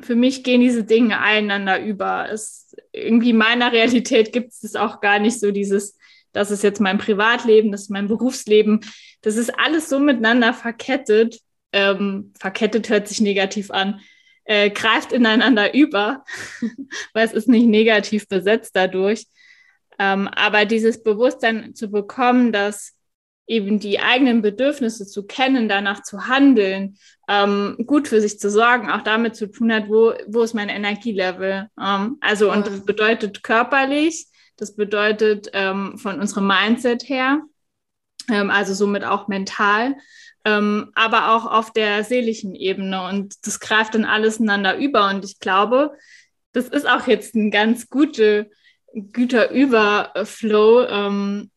für 0.00 0.16
mich 0.16 0.42
gehen 0.42 0.60
diese 0.60 0.82
Dinge 0.82 1.20
einander 1.20 1.80
über. 1.80 2.28
Es, 2.30 2.74
irgendwie 2.92 3.30
in 3.30 3.36
meiner 3.36 3.70
Realität 3.70 4.32
gibt 4.32 4.52
es 4.52 4.74
auch 4.74 5.00
gar 5.00 5.20
nicht 5.20 5.38
so 5.38 5.52
dieses, 5.52 5.96
das 6.32 6.50
ist 6.50 6.64
jetzt 6.64 6.80
mein 6.80 6.98
Privatleben, 6.98 7.70
das 7.70 7.82
ist 7.82 7.90
mein 7.90 8.08
Berufsleben. 8.08 8.80
Das 9.22 9.36
ist 9.36 9.56
alles 9.58 9.88
so 9.88 10.00
miteinander 10.00 10.52
verkettet, 10.52 11.38
ähm, 11.72 12.32
verkettet 12.38 12.88
hört 12.88 13.06
sich 13.06 13.20
negativ 13.20 13.70
an, 13.70 14.00
äh, 14.44 14.70
greift 14.70 15.12
ineinander 15.12 15.74
über, 15.74 16.24
weil 17.14 17.26
es 17.26 17.32
ist 17.32 17.48
nicht 17.48 17.66
negativ 17.66 18.28
besetzt 18.28 18.74
dadurch. 18.74 19.26
Ähm, 19.98 20.28
aber 20.28 20.64
dieses 20.64 21.02
Bewusstsein 21.02 21.74
zu 21.74 21.90
bekommen, 21.90 22.52
dass 22.52 22.94
eben 23.50 23.80
die 23.80 23.98
eigenen 23.98 24.42
Bedürfnisse 24.42 25.06
zu 25.06 25.26
kennen, 25.26 25.68
danach 25.68 26.02
zu 26.02 26.28
handeln, 26.28 26.96
ähm, 27.28 27.76
gut 27.84 28.06
für 28.06 28.20
sich 28.20 28.38
zu 28.38 28.48
sorgen, 28.48 28.90
auch 28.90 29.02
damit 29.02 29.34
zu 29.34 29.48
tun 29.48 29.72
hat, 29.72 29.88
wo, 29.88 30.14
wo 30.28 30.42
ist 30.42 30.54
mein 30.54 30.68
Energielevel. 30.68 31.68
Ähm, 31.78 32.16
also, 32.20 32.52
und 32.52 32.66
das 32.66 32.84
bedeutet 32.84 33.42
körperlich, 33.42 34.28
das 34.56 34.76
bedeutet 34.76 35.50
ähm, 35.52 35.98
von 35.98 36.20
unserem 36.20 36.46
Mindset 36.46 37.08
her, 37.08 37.42
ähm, 38.30 38.50
also 38.50 38.72
somit 38.72 39.04
auch 39.04 39.26
mental, 39.26 39.96
ähm, 40.44 40.90
aber 40.94 41.34
auch 41.34 41.46
auf 41.46 41.72
der 41.72 42.04
seelischen 42.04 42.54
Ebene. 42.54 43.06
Und 43.08 43.46
das 43.46 43.60
greift 43.60 43.94
dann 43.94 44.04
alles 44.04 44.38
ineinander 44.38 44.76
über. 44.76 45.08
Und 45.08 45.24
ich 45.24 45.38
glaube, 45.38 45.96
das 46.52 46.68
ist 46.68 46.88
auch 46.88 47.06
jetzt 47.06 47.34
ein 47.34 47.50
ganz 47.50 47.88
gute, 47.88 48.50
guter 49.12 49.50
Überflow, 49.50 50.86
ähm, 50.88 51.50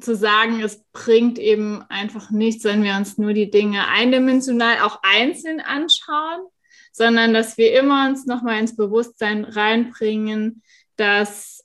zu 0.00 0.16
sagen, 0.16 0.60
es 0.62 0.82
bringt 0.92 1.38
eben 1.38 1.82
einfach 1.88 2.30
nichts, 2.30 2.64
wenn 2.64 2.82
wir 2.82 2.96
uns 2.96 3.18
nur 3.18 3.34
die 3.34 3.50
Dinge 3.50 3.88
eindimensional 3.88 4.80
auch 4.80 5.00
einzeln 5.02 5.60
anschauen, 5.60 6.46
sondern 6.92 7.34
dass 7.34 7.58
wir 7.58 7.78
immer 7.78 8.08
uns 8.08 8.26
nochmal 8.26 8.58
ins 8.58 8.74
Bewusstsein 8.74 9.44
reinbringen, 9.44 10.62
dass 10.96 11.64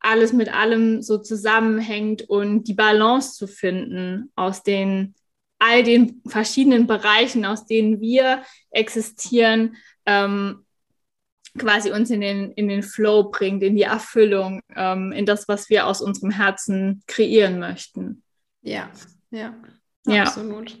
alles 0.00 0.32
mit 0.32 0.52
allem 0.54 1.02
so 1.02 1.18
zusammenhängt 1.18 2.22
und 2.28 2.64
die 2.64 2.74
Balance 2.74 3.34
zu 3.34 3.46
finden 3.46 4.30
aus 4.36 4.62
den 4.62 5.14
all 5.58 5.82
den 5.82 6.22
verschiedenen 6.26 6.86
Bereichen, 6.86 7.44
aus 7.44 7.66
denen 7.66 8.00
wir 8.00 8.42
existieren, 8.70 9.76
ähm, 10.04 10.64
quasi 11.58 11.90
uns 11.90 12.10
in 12.10 12.20
den, 12.20 12.52
in 12.52 12.68
den 12.68 12.82
Flow 12.82 13.30
bringt, 13.30 13.62
in 13.62 13.76
die 13.76 13.82
Erfüllung, 13.82 14.60
ähm, 14.74 15.12
in 15.12 15.26
das, 15.26 15.48
was 15.48 15.70
wir 15.70 15.86
aus 15.86 16.00
unserem 16.00 16.30
Herzen 16.30 17.02
kreieren 17.06 17.58
möchten. 17.58 18.22
Ja, 18.62 18.90
ja, 19.30 19.54
ja. 20.06 20.24
absolut. 20.24 20.76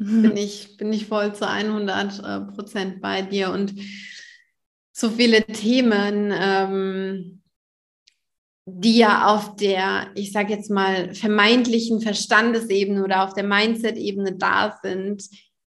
Bin 0.00 0.36
ich, 0.36 0.76
bin 0.76 0.92
ich 0.92 1.06
voll 1.06 1.34
zu 1.34 1.48
100 1.48 2.18
äh, 2.20 2.52
Prozent 2.52 3.00
bei 3.00 3.22
dir 3.22 3.50
und 3.50 3.74
so 4.92 5.10
viele 5.10 5.44
Themen, 5.44 6.32
ähm, 6.32 7.37
die 8.70 8.98
ja 8.98 9.26
auf 9.26 9.56
der, 9.56 10.08
ich 10.14 10.32
sage 10.32 10.52
jetzt 10.52 10.70
mal, 10.70 11.14
vermeintlichen 11.14 12.00
Verstandesebene 12.00 13.02
oder 13.02 13.24
auf 13.24 13.34
der 13.34 13.44
Mindset-Ebene 13.44 14.36
da 14.36 14.78
sind, 14.82 15.24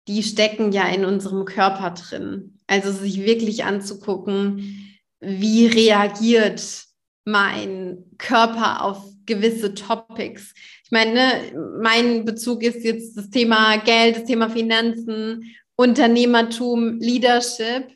die 0.07 0.23
stecken 0.23 0.71
ja 0.71 0.87
in 0.87 1.05
unserem 1.05 1.45
Körper 1.45 1.91
drin. 1.91 2.57
Also 2.67 2.91
sich 2.91 3.23
wirklich 3.23 3.63
anzugucken, 3.63 4.97
wie 5.19 5.67
reagiert 5.67 6.83
mein 7.25 8.05
Körper 8.17 8.83
auf 8.83 9.03
gewisse 9.25 9.75
Topics. 9.75 10.53
Ich 10.83 10.91
meine, 10.91 11.13
ne, 11.13 11.79
mein 11.81 12.25
Bezug 12.25 12.63
ist 12.63 12.83
jetzt 12.83 13.15
das 13.15 13.29
Thema 13.29 13.77
Geld, 13.77 14.17
das 14.17 14.23
Thema 14.25 14.49
Finanzen, 14.49 15.55
Unternehmertum, 15.75 16.97
Leadership. 16.99 17.95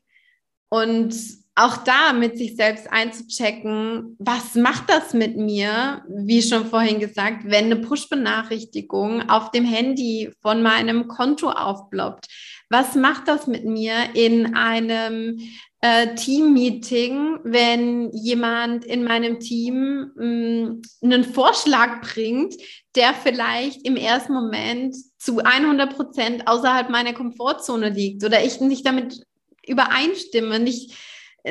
Und 0.70 1.16
auch 1.56 1.78
da 1.78 2.14
mit 2.14 2.38
sich 2.38 2.56
selbst 2.56 2.92
einzuchecken, 2.92 4.16
was 4.18 4.56
macht 4.56 4.90
das 4.90 5.14
mit 5.14 5.38
mir? 5.38 6.04
Wie 6.08 6.42
schon 6.42 6.66
vorhin 6.66 7.00
gesagt, 7.00 7.44
wenn 7.46 7.66
eine 7.66 7.76
Push-Benachrichtigung 7.76 9.30
auf 9.30 9.52
dem 9.52 9.64
Handy 9.64 10.32
von 10.42 10.64
meinem 10.64 11.08
Konto 11.08 11.52
aufploppt, 11.52 12.26
was 12.70 12.96
macht 12.96 13.28
das 13.28 13.46
mit 13.46 13.66
mir 13.66 13.94
in 14.16 14.56
einem 14.56 15.40
äh, 15.82 16.16
Team-Meeting, 16.16 17.40
wenn 17.44 18.10
jemand 18.14 18.86
in 18.86 19.04
meinem 19.04 19.40
Team 19.40 20.12
mh, 20.16 20.26
mm, 20.26 20.82
einen 21.04 21.24
Vorschlag 21.24 22.02
bringt, 22.02 22.56
der 22.96 23.14
vielleicht 23.14 23.86
im 23.86 23.96
ersten 23.96 24.34
Moment 24.34 24.96
zu 25.20 25.40
100 25.40 25.96
Prozent 25.96 26.48
außerhalb 26.48 26.90
meiner 26.90 27.14
Komfortzone 27.14 27.90
liegt 27.90 28.24
oder 28.24 28.44
ich 28.44 28.60
nicht 28.60 28.86
damit 28.86 29.24
übereinstimme, 29.68 30.60
nicht, 30.60 30.94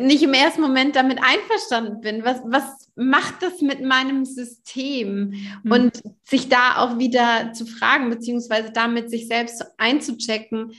nicht 0.01 0.22
im 0.22 0.32
ersten 0.32 0.62
Moment 0.62 0.97
damit 0.97 1.18
einverstanden 1.22 2.01
bin. 2.01 2.24
Was, 2.24 2.40
was 2.45 2.88
macht 2.95 3.43
das 3.43 3.61
mit 3.61 3.82
meinem 3.82 4.24
System? 4.24 5.34
Mhm. 5.62 5.72
Und 5.72 6.03
sich 6.24 6.49
da 6.49 6.78
auch 6.78 6.99
wieder 6.99 7.53
zu 7.53 7.66
fragen, 7.66 8.09
beziehungsweise 8.09 8.72
damit 8.72 9.11
sich 9.11 9.28
selbst 9.28 9.62
einzuchecken, 9.76 10.72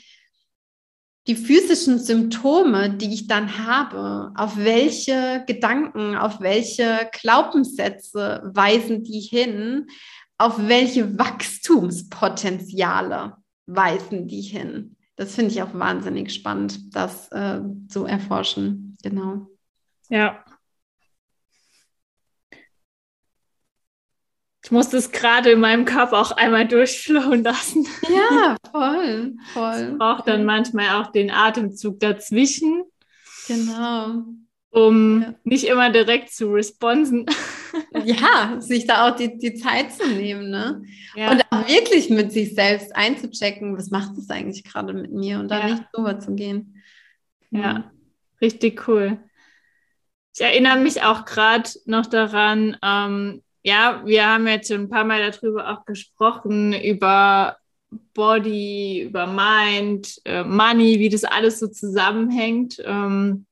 die 1.27 1.35
physischen 1.35 1.99
Symptome, 1.99 2.89
die 2.89 3.13
ich 3.13 3.27
dann 3.27 3.59
habe, 3.65 4.33
auf 4.35 4.57
welche 4.57 5.43
Gedanken, 5.47 6.17
auf 6.17 6.41
welche 6.41 7.09
Glaubenssätze 7.13 8.51
weisen 8.53 9.03
die 9.03 9.21
hin? 9.21 9.87
Auf 10.37 10.67
welche 10.67 11.17
Wachstumspotenziale 11.17 13.37
weisen 13.67 14.27
die 14.27 14.41
hin? 14.41 14.97
Das 15.15 15.35
finde 15.35 15.51
ich 15.51 15.61
auch 15.61 15.73
wahnsinnig 15.73 16.33
spannend, 16.33 16.95
das 16.95 17.31
äh, 17.31 17.61
zu 17.87 18.05
erforschen. 18.05 18.92
Genau. 19.03 19.47
Ja, 20.09 20.43
Ich 24.63 24.71
muss 24.71 24.89
das 24.89 25.11
gerade 25.11 25.51
in 25.51 25.59
meinem 25.59 25.83
Kopf 25.83 26.13
auch 26.13 26.31
einmal 26.31 26.65
durchflowen 26.65 27.43
lassen. 27.43 27.85
Ja, 28.03 28.55
voll, 28.71 29.35
voll. 29.51 29.89
Ich 29.91 29.97
brauche 29.97 30.23
dann 30.25 30.45
manchmal 30.45 31.01
auch 31.01 31.11
den 31.11 31.31
Atemzug 31.31 31.99
dazwischen. 31.99 32.83
Genau. 33.47 34.23
Um 34.69 35.21
ja. 35.21 35.35
nicht 35.43 35.65
immer 35.65 35.91
direkt 35.91 36.31
zu 36.31 36.51
responsen. 36.51 37.25
Ja, 38.05 38.57
sich 38.59 38.85
da 38.85 39.07
auch 39.07 39.15
die, 39.15 39.39
die 39.39 39.55
Zeit 39.55 39.91
zu 39.93 40.07
nehmen, 40.07 40.51
ne? 40.51 40.83
Ja. 41.15 41.31
Und 41.31 41.43
auch 41.49 41.67
wirklich 41.67 42.11
mit 42.11 42.31
sich 42.31 42.53
selbst 42.53 42.95
einzuchecken, 42.95 43.75
was 43.75 43.89
macht 43.89 44.15
das 44.15 44.29
eigentlich 44.29 44.63
gerade 44.63 44.93
mit 44.93 45.11
mir 45.11 45.39
und 45.39 45.49
da 45.49 45.59
ja. 45.59 45.65
nicht 45.73 45.83
drüber 45.91 46.19
zu 46.19 46.35
gehen. 46.35 46.83
Ja, 47.49 47.91
richtig 48.43 48.87
cool. 48.87 49.17
Ich 50.35 50.41
erinnere 50.41 50.77
mich 50.77 51.01
auch 51.01 51.25
gerade 51.25 51.69
noch 51.85 52.05
daran, 52.05 52.77
ähm, 52.83 53.43
ja, 53.63 54.01
wir 54.05 54.27
haben 54.27 54.47
jetzt 54.47 54.67
schon 54.67 54.81
ein 54.81 54.89
paar 54.89 55.05
Mal 55.05 55.31
darüber 55.31 55.69
auch 55.69 55.85
gesprochen, 55.85 56.73
über 56.73 57.57
Body, 58.13 59.03
über 59.03 59.25
Mind, 59.25 60.19
äh, 60.25 60.43
Money, 60.43 60.99
wie 60.99 61.09
das 61.09 61.23
alles 61.23 61.59
so 61.59 61.67
zusammenhängt. 61.67 62.81
Ähm, 62.83 63.45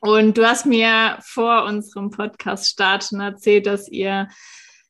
und 0.00 0.38
du 0.38 0.46
hast 0.46 0.64
mir 0.64 1.18
vor 1.22 1.64
unserem 1.64 2.10
Podcast-Start 2.10 3.04
schon 3.04 3.20
erzählt, 3.20 3.66
dass 3.66 3.88
ihr 3.88 4.28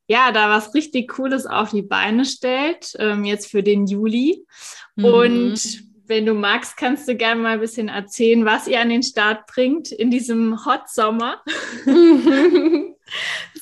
ja 0.07 0.31
da 0.31 0.51
was 0.51 0.75
richtig 0.75 1.09
Cooles 1.09 1.47
auf 1.47 1.71
die 1.71 1.83
Beine 1.83 2.25
stellt, 2.25 2.93
ähm, 2.99 3.25
jetzt 3.25 3.51
für 3.51 3.63
den 3.63 3.87
Juli. 3.87 4.45
Mhm. 4.95 5.05
Und 5.05 5.92
wenn 6.13 6.27
du 6.27 6.35
magst, 6.35 6.77
kannst 6.77 7.09
du 7.09 7.17
gerne 7.17 7.41
mal 7.41 7.55
ein 7.55 7.61
bisschen 7.61 7.89
erzählen, 7.89 8.45
was 8.45 8.69
ihr 8.69 8.79
an 8.81 8.91
den 8.91 9.03
Start 9.03 9.47
bringt 9.47 9.91
in 9.91 10.11
diesem 10.11 10.63
Hot 10.67 10.91
Sommer. 10.91 11.41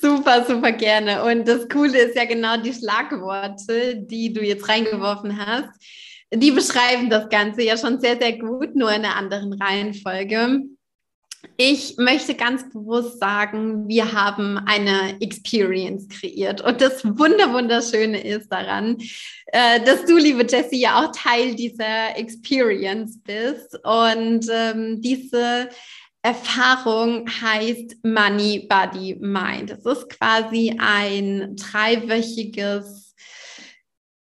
super, 0.01 0.45
super 0.45 0.73
gerne. 0.73 1.23
Und 1.23 1.47
das 1.47 1.69
Coole 1.69 1.97
ist 1.97 2.17
ja 2.17 2.25
genau 2.25 2.57
die 2.57 2.75
Schlagworte, 2.75 3.99
die 3.99 4.33
du 4.33 4.43
jetzt 4.43 4.69
reingeworfen 4.69 5.39
hast. 5.39 5.69
Die 6.35 6.51
beschreiben 6.51 7.09
das 7.09 7.29
Ganze 7.29 7.63
ja 7.63 7.77
schon 7.77 8.01
sehr, 8.01 8.19
sehr 8.19 8.37
gut, 8.37 8.75
nur 8.75 8.91
in 8.91 9.05
einer 9.05 9.15
anderen 9.15 9.53
Reihenfolge. 9.53 10.63
Ich 11.57 11.97
möchte 11.97 12.35
ganz 12.35 12.69
bewusst 12.71 13.19
sagen, 13.19 13.89
wir 13.89 14.13
haben 14.13 14.59
eine 14.59 15.21
Experience 15.21 16.09
kreiert. 16.09 16.61
Und 16.61 16.81
das 16.81 17.05
Wunder, 17.05 17.53
Wunderschöne 17.53 18.23
ist 18.23 18.51
daran, 18.51 18.99
äh, 19.47 19.81
dass 19.85 20.05
du, 20.05 20.17
liebe 20.17 20.47
Jessie, 20.47 20.81
ja 20.81 21.01
auch 21.03 21.13
Teil 21.13 21.55
dieser 21.55 22.17
Experience 22.17 23.19
bist. 23.23 23.79
Und 23.85 24.47
ähm, 24.53 25.01
diese 25.01 25.69
Erfahrung 26.23 27.27
heißt 27.29 27.97
Money, 28.05 28.67
Body, 28.69 29.17
Mind. 29.21 29.71
Es 29.71 29.87
ist 29.87 30.11
quasi 30.11 30.77
ein 30.79 31.57
dreiwöchiges 31.57 33.00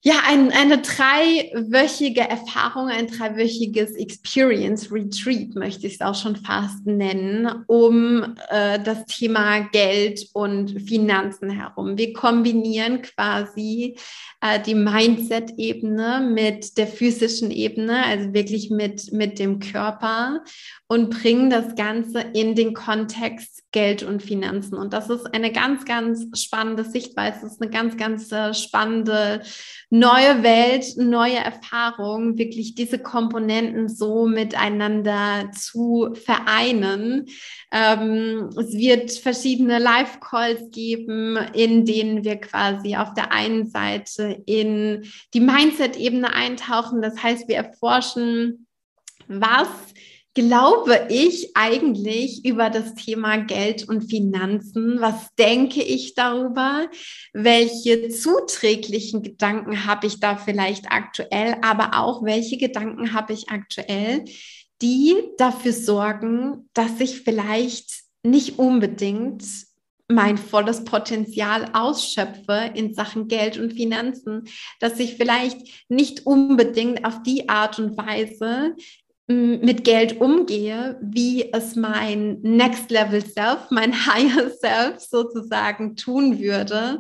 ja, 0.06 0.16
ein, 0.28 0.52
eine 0.52 0.80
dreiwöchige 0.80 2.22
Erfahrung, 2.22 2.90
ein 2.90 3.08
dreiwöchiges 3.08 3.96
Experience 3.96 4.92
Retreat 4.92 5.56
möchte 5.56 5.88
ich 5.88 5.94
es 5.94 6.02
auch 6.02 6.14
schon 6.14 6.36
fast 6.36 6.86
nennen, 6.86 7.64
um 7.68 8.36
äh, 8.50 8.80
das 8.84 9.06
Thema 9.06 9.62
Geld 9.72 10.28
und 10.34 10.82
Finanzen 10.82 11.50
herum. 11.50 11.98
Wir 11.98 12.12
kombinieren 12.12 13.02
quasi 13.02 13.96
äh, 14.42 14.60
die 14.60 14.76
Mindset-Ebene 14.76 16.30
mit 16.30 16.78
der 16.78 16.88
physischen 16.88 17.50
Ebene, 17.50 18.06
also 18.06 18.34
wirklich 18.34 18.70
mit, 18.72 19.14
mit 19.14 19.40
dem 19.40 19.60
Körper 19.60 20.44
und 20.88 21.12
bringen 21.12 21.50
das 21.50 21.76
Ganze 21.76 22.20
in 22.34 22.56
den 22.56 22.74
Kontext 22.74 23.63
Geld 23.74 24.04
und 24.04 24.24
Finanzen. 24.24 24.76
Und 24.78 24.94
das 24.94 25.10
ist 25.10 25.26
eine 25.34 25.52
ganz, 25.52 25.84
ganz 25.84 26.28
spannende 26.40 26.86
Sichtweise. 26.86 27.40
Das 27.42 27.54
ist 27.54 27.62
eine 27.62 27.72
ganz, 27.72 27.98
ganz 27.98 28.32
äh, 28.32 28.54
spannende 28.54 29.42
neue 29.90 30.44
Welt, 30.44 30.86
neue 30.98 31.38
Erfahrung, 31.38 32.38
wirklich 32.38 32.76
diese 32.76 33.00
Komponenten 33.00 33.90
so 33.90 34.28
miteinander 34.28 35.52
zu 35.52 36.14
vereinen. 36.14 37.26
Ähm, 37.72 38.50
es 38.58 38.74
wird 38.74 39.12
verschiedene 39.12 39.80
Live-Calls 39.80 40.72
geben, 40.72 41.38
in 41.54 41.86
denen 41.86 42.24
wir 42.24 42.38
quasi 42.38 42.96
auf 42.96 43.14
der 43.16 43.32
einen 43.32 43.68
Seite 43.70 44.42
in 44.46 45.04
die 45.34 45.42
Mindset-Ebene 45.42 46.32
eintauchen. 46.34 47.02
Das 47.02 47.22
heißt, 47.22 47.48
wir 47.48 47.58
erforschen, 47.58 48.68
was 49.28 49.68
glaube 50.34 51.08
ich 51.10 51.56
eigentlich 51.56 52.44
über 52.46 52.70
das 52.70 52.96
Thema 52.96 53.38
Geld 53.38 53.88
und 53.88 54.10
Finanzen? 54.10 55.00
Was 55.00 55.34
denke 55.36 55.82
ich 55.82 56.16
darüber? 56.16 56.88
Welche 57.34 58.10
zuträglichen 58.10 59.22
Gedanken 59.22 59.86
habe 59.86 60.08
ich 60.08 60.20
da 60.20 60.38
vielleicht 60.38 60.92
aktuell? 60.92 61.58
Aber 61.62 62.00
auch 62.00 62.24
welche 62.24 62.58
Gedanken 62.58 63.14
habe 63.14 63.34
ich 63.34 63.50
aktuell, 63.50 64.26
die 64.82 65.16
dafür 65.38 65.74
sorgen, 65.74 66.70
dass 66.74 67.00
ich 67.00 67.22
vielleicht 67.22 68.04
nicht 68.24 68.58
unbedingt 68.58 69.44
mein 70.10 70.38
volles 70.38 70.84
Potenzial 70.84 71.70
ausschöpfe 71.74 72.72
in 72.74 72.94
Sachen 72.94 73.28
Geld 73.28 73.58
und 73.58 73.74
Finanzen, 73.74 74.44
dass 74.80 75.00
ich 75.00 75.16
vielleicht 75.16 75.58
nicht 75.90 76.26
unbedingt 76.26 77.06
auf 77.06 77.24
die 77.24 77.50
Art 77.50 77.80
und 77.80 77.98
Weise 77.98 78.76
mit 79.28 79.86
Geld 79.86 80.20
umgehe, 80.20 80.98
wie 81.02 81.52
es 81.54 81.76
mein 81.76 82.42
Next 82.42 82.92
Level 82.92 83.24
Self, 83.26 83.70
mein 83.70 83.94
Higher 84.06 84.50
Self 84.50 85.00
sozusagen 85.00 85.96
tun 85.96 86.40
würde. 86.40 87.00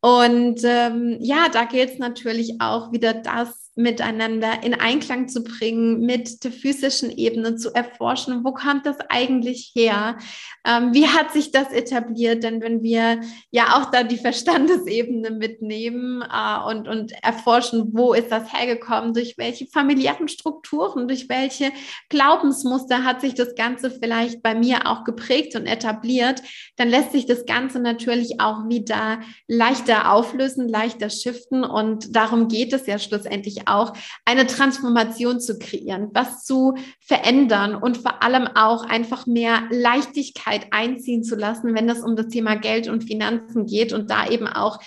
Und 0.00 0.60
ähm, 0.64 1.18
ja, 1.20 1.48
da 1.52 1.64
gilt 1.64 1.90
es 1.90 1.98
natürlich 1.98 2.60
auch 2.60 2.92
wieder 2.92 3.14
das 3.14 3.61
miteinander 3.74 4.62
in 4.62 4.74
Einklang 4.74 5.28
zu 5.28 5.42
bringen, 5.42 6.00
mit 6.00 6.44
der 6.44 6.52
physischen 6.52 7.10
Ebene 7.10 7.56
zu 7.56 7.74
erforschen, 7.74 8.44
wo 8.44 8.52
kommt 8.52 8.84
das 8.84 8.98
eigentlich 9.08 9.72
her? 9.74 10.18
Ähm, 10.66 10.92
wie 10.92 11.08
hat 11.08 11.32
sich 11.32 11.52
das 11.52 11.72
etabliert? 11.72 12.44
Denn 12.44 12.60
wenn 12.60 12.82
wir 12.82 13.20
ja 13.50 13.78
auch 13.78 13.90
da 13.90 14.02
die 14.02 14.18
Verstandesebene 14.18 15.30
mitnehmen 15.30 16.22
äh, 16.22 16.70
und, 16.70 16.86
und 16.86 17.12
erforschen, 17.22 17.90
wo 17.92 18.12
ist 18.12 18.30
das 18.30 18.52
hergekommen, 18.52 19.14
durch 19.14 19.38
welche 19.38 19.66
familiären 19.66 20.28
Strukturen, 20.28 21.08
durch 21.08 21.30
welche 21.30 21.72
Glaubensmuster 22.10 23.04
hat 23.04 23.22
sich 23.22 23.34
das 23.34 23.54
Ganze 23.54 23.90
vielleicht 23.90 24.42
bei 24.42 24.54
mir 24.54 24.86
auch 24.86 25.04
geprägt 25.04 25.56
und 25.56 25.64
etabliert, 25.64 26.42
dann 26.76 26.90
lässt 26.90 27.12
sich 27.12 27.24
das 27.24 27.46
Ganze 27.46 27.80
natürlich 27.80 28.38
auch 28.38 28.68
wieder 28.68 29.20
leichter 29.48 30.12
auflösen, 30.12 30.68
leichter 30.68 31.08
shiften 31.08 31.64
und 31.64 32.14
darum 32.14 32.48
geht 32.48 32.74
es 32.74 32.86
ja 32.86 32.98
schlussendlich 32.98 33.61
auch, 33.66 33.94
eine 34.24 34.46
Transformation 34.46 35.40
zu 35.40 35.58
kreieren, 35.58 36.10
was 36.12 36.44
zu 36.44 36.74
verändern 37.00 37.74
und 37.74 37.98
vor 37.98 38.22
allem 38.22 38.46
auch 38.46 38.84
einfach 38.84 39.26
mehr 39.26 39.62
Leichtigkeit 39.70 40.66
einziehen 40.70 41.24
zu 41.24 41.36
lassen, 41.36 41.74
wenn 41.74 41.88
es 41.88 42.00
um 42.00 42.16
das 42.16 42.28
Thema 42.28 42.56
Geld 42.56 42.88
und 42.88 43.04
Finanzen 43.04 43.66
geht 43.66 43.92
und 43.92 44.10
da 44.10 44.28
eben 44.28 44.46
auch 44.46 44.78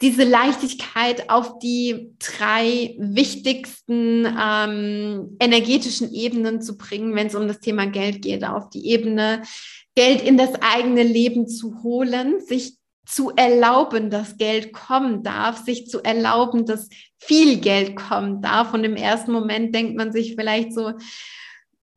diese 0.00 0.22
Leichtigkeit 0.22 1.28
auf 1.28 1.58
die 1.58 2.14
drei 2.20 2.94
wichtigsten 2.98 4.26
ähm, 4.26 5.36
energetischen 5.40 6.12
Ebenen 6.12 6.62
zu 6.62 6.76
bringen, 6.76 7.16
wenn 7.16 7.26
es 7.26 7.34
um 7.34 7.48
das 7.48 7.58
Thema 7.58 7.86
Geld 7.86 8.22
geht, 8.22 8.44
auf 8.44 8.70
die 8.70 8.86
Ebene 8.88 9.42
Geld 9.96 10.22
in 10.22 10.36
das 10.36 10.50
eigene 10.60 11.02
Leben 11.02 11.48
zu 11.48 11.82
holen, 11.82 12.40
sich 12.40 12.76
zu 13.08 13.30
erlauben, 13.34 14.10
dass 14.10 14.36
Geld 14.36 14.74
kommen 14.74 15.22
darf, 15.22 15.64
sich 15.64 15.88
zu 15.88 16.02
erlauben, 16.02 16.66
dass 16.66 16.90
viel 17.16 17.58
Geld 17.58 17.96
kommen 17.96 18.42
darf. 18.42 18.74
Und 18.74 18.84
im 18.84 18.96
ersten 18.96 19.32
Moment 19.32 19.74
denkt 19.74 19.96
man 19.96 20.12
sich 20.12 20.34
vielleicht 20.36 20.74
so, 20.74 20.92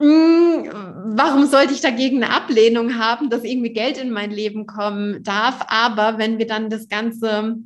hm, 0.01 0.69
warum 1.15 1.45
sollte 1.47 1.73
ich 1.73 1.81
dagegen 1.81 2.23
eine 2.23 2.33
Ablehnung 2.33 2.97
haben, 2.97 3.29
dass 3.29 3.43
irgendwie 3.43 3.73
Geld 3.73 3.97
in 3.97 4.09
mein 4.09 4.31
Leben 4.31 4.65
kommen 4.65 5.21
darf? 5.21 5.65
Aber 5.67 6.17
wenn 6.17 6.39
wir 6.39 6.47
dann 6.47 6.69
das 6.69 6.87
ganze 6.87 7.57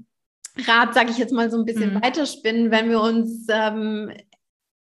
Rad, 0.66 0.96
sage 0.96 1.12
ich 1.12 1.20
jetzt 1.20 1.32
mal, 1.32 1.52
so 1.52 1.60
ein 1.60 1.66
bisschen 1.66 1.94
mhm. 1.94 2.02
weiterspinnen, 2.02 2.72
wenn 2.72 2.90
wir 2.90 3.00
uns 3.00 3.46
ähm, 3.50 4.12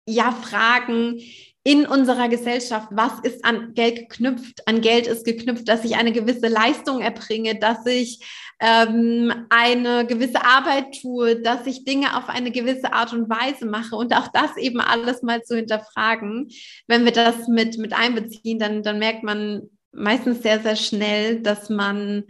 ja 0.08 0.32
fragen, 0.32 1.20
in 1.66 1.86
unserer 1.86 2.28
Gesellschaft, 2.28 2.90
was 2.92 3.20
ist 3.24 3.46
an 3.46 3.74
Geld 3.74 3.96
geknüpft? 3.96 4.68
An 4.68 4.82
Geld 4.82 5.08
ist 5.08 5.26
geknüpft, 5.26 5.68
dass 5.70 5.86
ich 5.86 5.96
eine 5.96 6.12
gewisse 6.12 6.50
Leistung 6.50 7.00
erbringe, 7.00 7.58
dass 7.58 7.86
ich 7.86 8.20
ähm, 8.60 9.34
eine 9.50 10.06
gewisse 10.06 10.44
Arbeit 10.44 11.02
tue, 11.02 11.42
dass 11.42 11.66
ich 11.66 11.86
Dinge 11.86 12.18
auf 12.18 12.28
eine 12.28 12.52
gewisse 12.52 12.92
Art 12.92 13.14
und 13.14 13.30
Weise 13.30 13.66
mache 13.66 13.96
und 13.96 14.14
auch 14.14 14.28
das 14.28 14.58
eben 14.58 14.82
alles 14.82 15.22
mal 15.22 15.42
zu 15.44 15.56
hinterfragen. 15.56 16.50
Wenn 16.88 17.06
wir 17.06 17.14
das 17.14 17.48
mit, 17.48 17.78
mit 17.78 17.94
einbeziehen, 17.94 18.60
dann, 18.60 18.84
dann 18.84 19.00
merkt 19.00 19.24
man 19.24 19.70
meistens 19.94 20.42
sehr, 20.42 20.60
sehr 20.60 20.76
schnell, 20.76 21.42
dass 21.42 21.70
man 21.70 22.26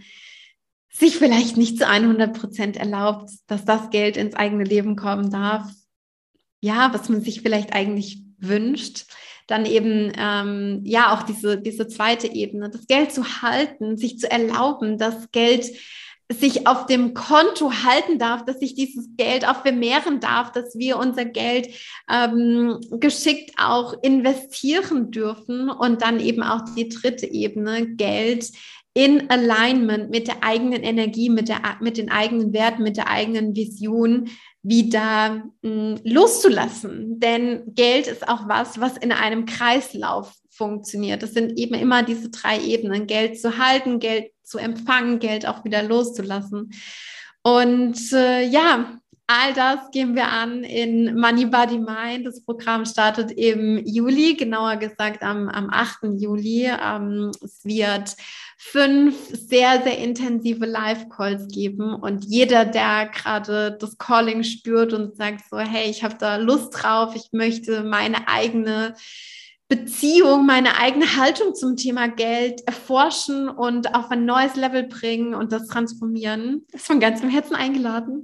sich 0.92 1.18
vielleicht 1.18 1.58
nicht 1.58 1.80
zu 1.80 1.88
100 1.88 2.40
Prozent 2.40 2.78
erlaubt, 2.78 3.32
dass 3.48 3.66
das 3.66 3.90
Geld 3.90 4.16
ins 4.16 4.36
eigene 4.36 4.64
Leben 4.64 4.96
kommen 4.96 5.32
darf. 5.32 5.72
Ja, 6.62 6.94
was 6.94 7.10
man 7.10 7.22
sich 7.22 7.42
vielleicht 7.42 7.74
eigentlich 7.74 8.23
wünscht. 8.48 9.06
Dann 9.48 9.66
eben 9.66 10.12
ähm, 10.18 10.82
ja 10.86 11.14
auch 11.14 11.24
diese, 11.24 11.58
diese 11.58 11.88
zweite 11.88 12.28
Ebene, 12.28 12.70
das 12.70 12.88
Geld 12.88 13.12
zu 13.12 13.41
halten, 13.41 13.98
sich 13.98 14.18
zu 14.20 14.32
erlauben, 14.32 14.98
dass 14.98 15.32
Geld 15.32 15.66
sich 16.32 16.68
auf 16.68 16.86
dem 16.86 17.14
Konto 17.14 17.72
halten 17.72 18.18
darf, 18.18 18.46
dass 18.46 18.60
sich 18.60 18.76
dieses 18.76 19.10
Geld 19.18 19.48
auch 19.48 19.62
vermehren 19.62 20.20
darf, 20.20 20.52
dass 20.52 20.78
wir 20.78 20.98
unser 20.98 21.26
Geld 21.26 21.70
ähm, 22.10 22.80
geschickt 22.91 23.52
auch 23.58 23.96
investieren 24.02 25.12
dürfen 25.12 25.70
und 25.70 26.02
dann 26.02 26.20
eben 26.20 26.44
auch 26.44 26.62
die 26.76 26.89
dritte 26.89 27.28
Ebene, 27.28 27.88
Geld 27.96 28.52
in 28.94 29.30
Alignment 29.30 30.12
mit 30.12 30.28
der 30.28 30.44
eigenen 30.44 30.84
Energie, 30.84 31.30
mit, 31.30 31.50
der, 31.50 31.62
mit 31.82 31.98
den 31.98 32.12
eigenen 32.12 32.54
Werten, 32.54 32.84
mit 32.84 32.98
der 32.98 33.10
eigenen 33.10 33.56
Vision 33.56 34.30
wieder 34.64 35.43
mh, 35.61 35.70
hm, 35.70 35.99
loszulassen. 36.03 37.20
Denn 37.20 37.64
Geld 37.76 38.07
ist 38.07 38.28
auch 38.28 38.47
was, 38.47 38.80
was 38.80 38.97
in 38.97 39.11
einem 39.11 39.45
Kreislauf 39.45 40.34
funktioniert. 40.49 41.22
Das 41.22 41.34
sind 41.34 41.57
eben 41.59 41.76
immer 41.76 42.03
diese 42.03 42.30
drei 42.30 42.59
Ebenen. 42.59 43.07
Geld 43.07 43.39
zu 43.39 43.57
halten, 43.57 43.99
Geld 43.99 44.32
zu 44.43 44.57
empfangen, 44.57 45.20
Geld 45.20 45.47
auch 45.47 45.66
wieder 45.66 45.84
loszulassen. 45.84 46.72
Und 47.41 47.97
äh, 48.14 48.47
ja, 48.47 48.99
all 49.28 49.53
das 49.53 49.91
gehen 49.91 50.16
wir 50.16 50.30
an 50.30 50.64
in 50.64 51.20
Money 51.20 51.45
Body 51.45 51.80
Mind. 51.80 52.26
Das 52.26 52.43
Programm 52.43 52.86
startet 52.86 53.32
im 53.32 53.84
Juli, 53.86 54.36
genauer 54.36 54.78
gesagt 54.78 55.24
am, 55.24 55.49
am 55.49 55.70
8. 55.70 56.20
Juli. 56.20 56.66
Ähm, 56.66 57.32
es 57.43 57.66
wird 57.66 58.16
fünf 58.58 59.16
sehr, 59.30 59.82
sehr 59.84 59.97
intensive 59.97 60.66
Live-Calls 60.66 61.47
geben 61.47 61.93
und 61.93 62.26
jeder, 62.26 62.66
der 62.66 63.08
gerade 63.08 63.78
das 63.80 63.97
Calling 63.97 64.43
spürt 64.43 64.93
und 64.93 65.16
sagt 65.16 65.41
so, 65.49 65.60
hey, 65.60 65.89
ich 65.89 66.04
habe 66.04 66.16
da 66.20 66.38
Lust 66.38 66.72
drauf, 66.72 67.16
ich 67.16 67.30
möchte 67.32 67.84
meine 67.84 68.28
eigene 68.28 68.95
Beziehung, 69.68 70.45
meine 70.45 70.78
eigene 70.78 71.16
Haltung 71.16 71.56
zum 71.56 71.78
Thema 71.78 72.08
Geld 72.08 72.62
erforschen 72.68 73.49
und 73.49 73.95
auf 73.95 74.12
ein 74.12 74.26
neues 74.26 74.56
Level 74.56 74.84
bringen 74.84 75.34
und 75.34 75.51
das 75.51 75.68
transformieren, 75.68 76.66
ist 76.72 76.86
von 76.86 76.99
ganzem 76.99 77.30
Herzen 77.30 77.56
eingeladen. 77.56 78.24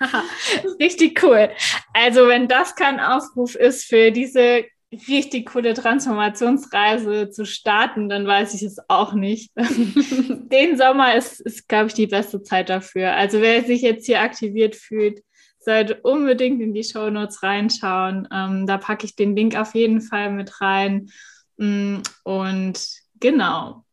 Richtig 0.80 1.22
cool. 1.22 1.50
Also 1.92 2.28
wenn 2.28 2.48
das 2.48 2.74
kein 2.74 2.98
Aufruf 2.98 3.54
ist 3.54 3.84
für 3.84 4.10
diese 4.10 4.64
richtig 5.08 5.46
coole 5.46 5.74
Transformationsreise 5.74 7.30
zu 7.30 7.46
starten, 7.46 8.08
dann 8.08 8.26
weiß 8.26 8.54
ich 8.54 8.62
es 8.62 8.78
auch 8.88 9.14
nicht. 9.14 9.52
Den 9.56 10.76
Sommer 10.76 11.14
ist, 11.14 11.40
ist 11.40 11.68
glaube 11.68 11.88
ich, 11.88 11.94
die 11.94 12.06
beste 12.06 12.42
Zeit 12.42 12.68
dafür. 12.68 13.14
Also 13.14 13.40
wer 13.40 13.64
sich 13.64 13.82
jetzt 13.82 14.06
hier 14.06 14.20
aktiviert 14.20 14.76
fühlt, 14.76 15.22
sollte 15.58 16.00
unbedingt 16.02 16.60
in 16.60 16.74
die 16.74 16.84
Show 16.84 17.08
Notes 17.10 17.42
reinschauen. 17.42 18.28
Ähm, 18.32 18.66
da 18.66 18.78
packe 18.78 19.06
ich 19.06 19.16
den 19.16 19.36
Link 19.36 19.56
auf 19.56 19.74
jeden 19.74 20.00
Fall 20.00 20.32
mit 20.32 20.60
rein. 20.60 21.10
Mm, 21.56 21.98
und 22.24 22.88
genau. 23.20 23.84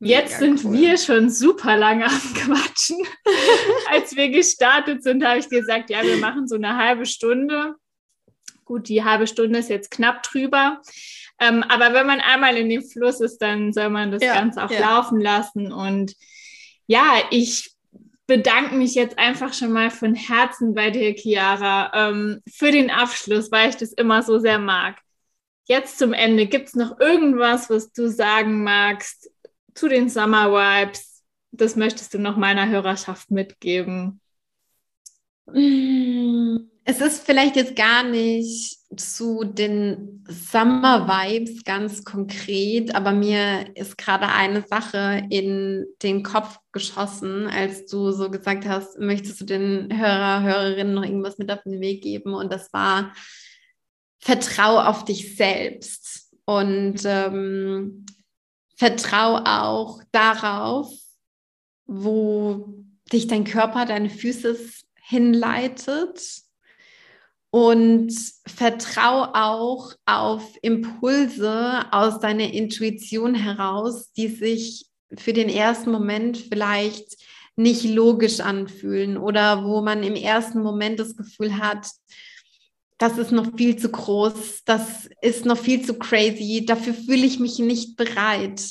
Jetzt 0.00 0.40
Mega 0.40 0.56
sind 0.56 0.64
cool. 0.64 0.78
wir 0.78 0.98
schon 0.98 1.30
super 1.30 1.76
lange 1.76 2.06
am 2.06 2.34
Quatschen. 2.34 2.98
Als 3.90 4.16
wir 4.16 4.30
gestartet 4.30 5.04
sind, 5.04 5.24
habe 5.24 5.38
ich 5.38 5.48
gesagt, 5.48 5.90
ja, 5.90 6.02
wir 6.02 6.16
machen 6.16 6.48
so 6.48 6.56
eine 6.56 6.76
halbe 6.76 7.06
Stunde. 7.06 7.76
Gut, 8.72 8.88
die 8.88 9.04
halbe 9.04 9.26
Stunde 9.26 9.58
ist 9.58 9.68
jetzt 9.68 9.90
knapp 9.90 10.22
drüber. 10.22 10.80
Ähm, 11.38 11.62
aber 11.64 11.92
wenn 11.92 12.06
man 12.06 12.20
einmal 12.20 12.56
in 12.56 12.70
dem 12.70 12.82
Fluss 12.82 13.20
ist, 13.20 13.36
dann 13.42 13.74
soll 13.74 13.90
man 13.90 14.10
das 14.10 14.22
ja, 14.22 14.32
Ganze 14.32 14.64
auch 14.64 14.70
ja. 14.70 14.80
laufen 14.80 15.20
lassen. 15.20 15.70
Und 15.70 16.14
ja, 16.86 17.16
ich 17.30 17.70
bedanke 18.26 18.74
mich 18.74 18.94
jetzt 18.94 19.18
einfach 19.18 19.52
schon 19.52 19.72
mal 19.72 19.90
von 19.90 20.14
Herzen 20.14 20.72
bei 20.72 20.88
dir, 20.88 21.14
Chiara, 21.14 21.92
ähm, 21.94 22.40
für 22.50 22.70
den 22.70 22.90
Abschluss, 22.90 23.52
weil 23.52 23.68
ich 23.68 23.76
das 23.76 23.92
immer 23.92 24.22
so 24.22 24.38
sehr 24.38 24.58
mag. 24.58 24.96
Jetzt 25.64 25.98
zum 25.98 26.14
Ende, 26.14 26.46
gibt 26.46 26.68
es 26.68 26.74
noch 26.74 26.98
irgendwas, 26.98 27.68
was 27.68 27.92
du 27.92 28.08
sagen 28.08 28.64
magst 28.64 29.30
zu 29.74 29.86
den 29.86 30.08
Summer 30.08 30.50
Vibes? 30.50 31.22
Das 31.50 31.76
möchtest 31.76 32.14
du 32.14 32.18
noch 32.18 32.38
meiner 32.38 32.70
Hörerschaft 32.70 33.30
mitgeben? 33.30 34.18
Mm. 35.44 36.71
Es 36.84 37.00
ist 37.00 37.24
vielleicht 37.24 37.54
jetzt 37.54 37.76
gar 37.76 38.02
nicht 38.02 38.76
zu 38.96 39.44
den 39.44 40.24
Summer 40.28 41.06
Vibes 41.06 41.62
ganz 41.62 42.04
konkret, 42.04 42.94
aber 42.94 43.12
mir 43.12 43.70
ist 43.76 43.96
gerade 43.96 44.26
eine 44.26 44.62
Sache 44.62 45.22
in 45.30 45.86
den 46.02 46.24
Kopf 46.24 46.58
geschossen, 46.72 47.46
als 47.46 47.86
du 47.86 48.10
so 48.10 48.30
gesagt 48.30 48.66
hast, 48.66 48.98
möchtest 48.98 49.40
du 49.40 49.44
den 49.44 49.96
Hörer, 49.96 50.42
Hörerinnen 50.42 50.94
noch 50.94 51.04
irgendwas 51.04 51.38
mit 51.38 51.52
auf 51.52 51.62
den 51.62 51.80
Weg 51.80 52.02
geben? 52.02 52.34
Und 52.34 52.52
das 52.52 52.72
war, 52.72 53.12
vertrau 54.18 54.80
auf 54.80 55.04
dich 55.04 55.36
selbst 55.36 56.32
und 56.46 57.00
ähm, 57.04 58.06
vertrau 58.76 59.36
auch 59.44 60.02
darauf, 60.10 60.92
wo 61.86 62.74
dich 63.12 63.28
dein 63.28 63.44
Körper, 63.44 63.86
deine 63.86 64.10
Füße 64.10 64.58
hinleitet 64.94 66.42
und 67.52 68.14
vertrau 68.46 69.28
auch 69.34 69.92
auf 70.06 70.42
Impulse 70.62 71.84
aus 71.92 72.18
deiner 72.18 72.50
Intuition 72.50 73.34
heraus, 73.34 74.10
die 74.14 74.28
sich 74.28 74.86
für 75.18 75.34
den 75.34 75.50
ersten 75.50 75.90
Moment 75.90 76.38
vielleicht 76.38 77.18
nicht 77.54 77.84
logisch 77.84 78.40
anfühlen 78.40 79.18
oder 79.18 79.66
wo 79.66 79.82
man 79.82 80.02
im 80.02 80.14
ersten 80.14 80.62
Moment 80.62 80.98
das 80.98 81.14
Gefühl 81.14 81.58
hat, 81.58 81.86
das 82.96 83.18
ist 83.18 83.32
noch 83.32 83.54
viel 83.54 83.76
zu 83.76 83.90
groß, 83.90 84.62
das 84.64 85.10
ist 85.20 85.44
noch 85.44 85.58
viel 85.58 85.82
zu 85.84 85.98
crazy, 85.98 86.64
dafür 86.64 86.94
fühle 86.94 87.26
ich 87.26 87.38
mich 87.38 87.58
nicht 87.58 87.96
bereit. 87.96 88.62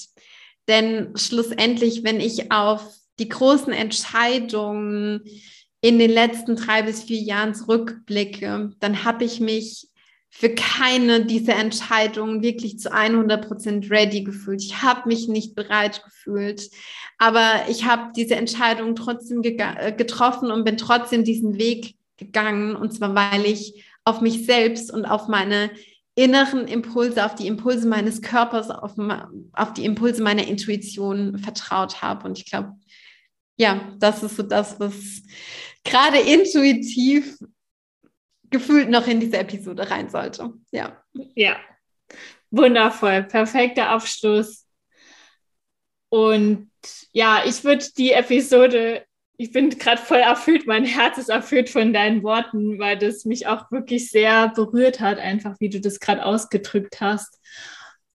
Denn 0.68 1.16
schlussendlich, 1.16 2.04
wenn 2.04 2.20
ich 2.20 2.52
auf 2.52 2.82
die 3.20 3.30
großen 3.30 3.74
Entscheidungen 3.74 5.22
in 5.82 5.98
den 5.98 6.12
letzten 6.12 6.56
drei 6.56 6.84
bis 6.84 7.04
vier 7.04 7.20
Jahren 7.20 7.56
zurückblicke, 7.56 8.72
dann 8.80 9.04
habe 9.04 9.26
ich 9.26 9.40
mich 9.40 9.88
für 10.34 10.56
keine 10.56 11.26
dieser 11.26 11.56
Entscheidungen 11.58 12.42
wirklich 12.42 12.80
zu 12.80 12.92
100 12.92 13.46
Prozent 13.46 13.92
ready 13.92 14.24
gefühlt. 14.24 14.62
Ich 14.62 14.82
habe 14.82 15.10
mich 15.10 15.28
nicht 15.28 15.56
bereit 15.56 16.04
gefühlt, 16.04 16.70
aber 17.18 17.66
ich 17.70 17.86
habe 17.86 18.12
diese 18.16 18.36
Entscheidung 18.36 18.96
trotzdem 18.96 19.44
äh, 19.44 19.92
getroffen 19.92 20.50
und 20.50 20.64
bin 20.64 20.78
trotzdem 20.78 21.26
diesen 21.26 21.58
Weg 21.60 21.96
gegangen. 22.16 22.78
Und 22.78 22.94
zwar, 22.94 23.14
weil 23.14 23.46
ich 23.46 23.84
auf 24.06 24.22
mich 24.22 24.46
selbst 24.46 24.92
und 24.92 25.06
auf 25.06 25.28
meine 25.28 25.70
inneren 26.16 26.68
Impulse, 26.68 27.26
auf 27.26 27.36
die 27.36 27.48
Impulse 27.48 27.88
meines 27.88 28.22
Körpers, 28.22 28.70
auf, 28.70 28.94
auf 29.54 29.74
die 29.74 29.86
Impulse 29.86 30.24
meiner 30.24 30.48
Intuition 30.48 31.40
vertraut 31.40 32.02
habe. 32.02 32.28
Und 32.28 32.38
ich 32.38 32.46
glaube, 32.46 32.74
ja, 33.58 33.82
das 34.00 34.24
ist 34.24 34.38
so 34.38 34.44
das, 34.44 34.80
was 34.80 35.24
gerade 35.84 36.20
intuitiv 36.20 37.38
gefühlt 38.50 38.90
noch 38.90 39.08
in 39.08 39.20
diese 39.20 39.38
Episode 39.38 39.90
rein 39.90 40.10
sollte. 40.10 40.54
Ja. 40.72 41.02
Ja. 41.36 41.58
Wundervoll. 42.52 43.24
Perfekter 43.24 43.90
Abschluss. 43.90 44.68
Und 46.10 46.70
ja, 47.14 47.44
ich 47.46 47.64
würde 47.64 47.86
die 47.98 48.12
Episode, 48.12 49.06
ich 49.38 49.54
bin 49.54 49.70
gerade 49.70 50.02
voll 50.02 50.18
erfüllt, 50.18 50.68
mein 50.68 50.84
Herz 50.84 51.18
ist 51.18 51.30
erfüllt 51.30 51.70
von 51.70 51.94
deinen 51.94 52.22
Worten, 52.22 52.80
weil 52.80 52.98
das 52.98 53.24
mich 53.24 53.48
auch 53.48 53.72
wirklich 53.72 54.10
sehr 54.10 54.50
berührt 54.50 55.00
hat, 55.00 55.20
einfach 55.20 55.56
wie 55.60 55.70
du 55.70 55.80
das 55.80 56.02
gerade 56.02 56.26
ausgedrückt 56.26 57.00
hast. 57.00 57.40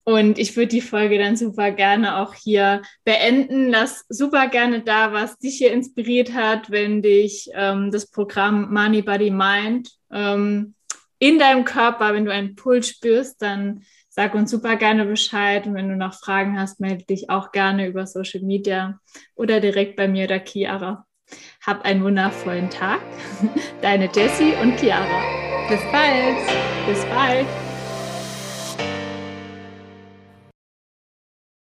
Und 0.09 0.39
ich 0.39 0.57
würde 0.57 0.69
die 0.69 0.81
Folge 0.81 1.19
dann 1.19 1.37
super 1.37 1.73
gerne 1.73 2.19
auch 2.19 2.33
hier 2.33 2.83
beenden. 3.05 3.71
Lass 3.71 4.05
super 4.09 4.47
gerne 4.47 4.83
da, 4.83 5.13
was 5.13 5.37
dich 5.39 5.57
hier 5.57 5.73
inspiriert 5.73 6.33
hat, 6.33 6.71
wenn 6.71 7.03
dich 7.03 7.51
ähm, 7.55 7.91
das 7.91 8.09
Programm 8.09 8.73
Money 8.73 9.03
Body 9.03 9.33
Mind 9.33 9.91
ähm, 10.13 10.75
in 11.19 11.41
deinem 11.41 11.65
Körper, 11.65 12.15
wenn 12.15 12.25
du 12.25 12.33
einen 12.33 12.55
Puls 12.55 12.89
spürst, 12.89 13.43
dann 13.43 13.83
sag 14.09 14.35
uns 14.35 14.53
super 14.53 14.77
gerne 14.77 15.07
Bescheid. 15.07 15.67
Und 15.67 15.75
wenn 15.75 15.89
du 15.89 15.97
noch 15.97 16.15
Fragen 16.15 16.57
hast, 16.57 16.79
melde 16.79 17.05
dich 17.05 17.29
auch 17.29 17.51
gerne 17.51 17.89
über 17.89 18.07
Social 18.07 18.43
Media 18.43 19.01
oder 19.35 19.59
direkt 19.59 19.97
bei 19.97 20.07
mir 20.07 20.27
oder 20.27 20.39
Chiara. 20.39 21.05
Hab 21.67 21.85
einen 21.85 22.05
wundervollen 22.05 22.71
Tag. 22.71 23.01
Deine 23.83 24.09
Jessie 24.15 24.53
und 24.63 24.79
Chiara. 24.79 25.23
Bis 25.69 25.81
bald. 25.91 26.37
Bis 26.87 27.05
bald. 27.07 27.66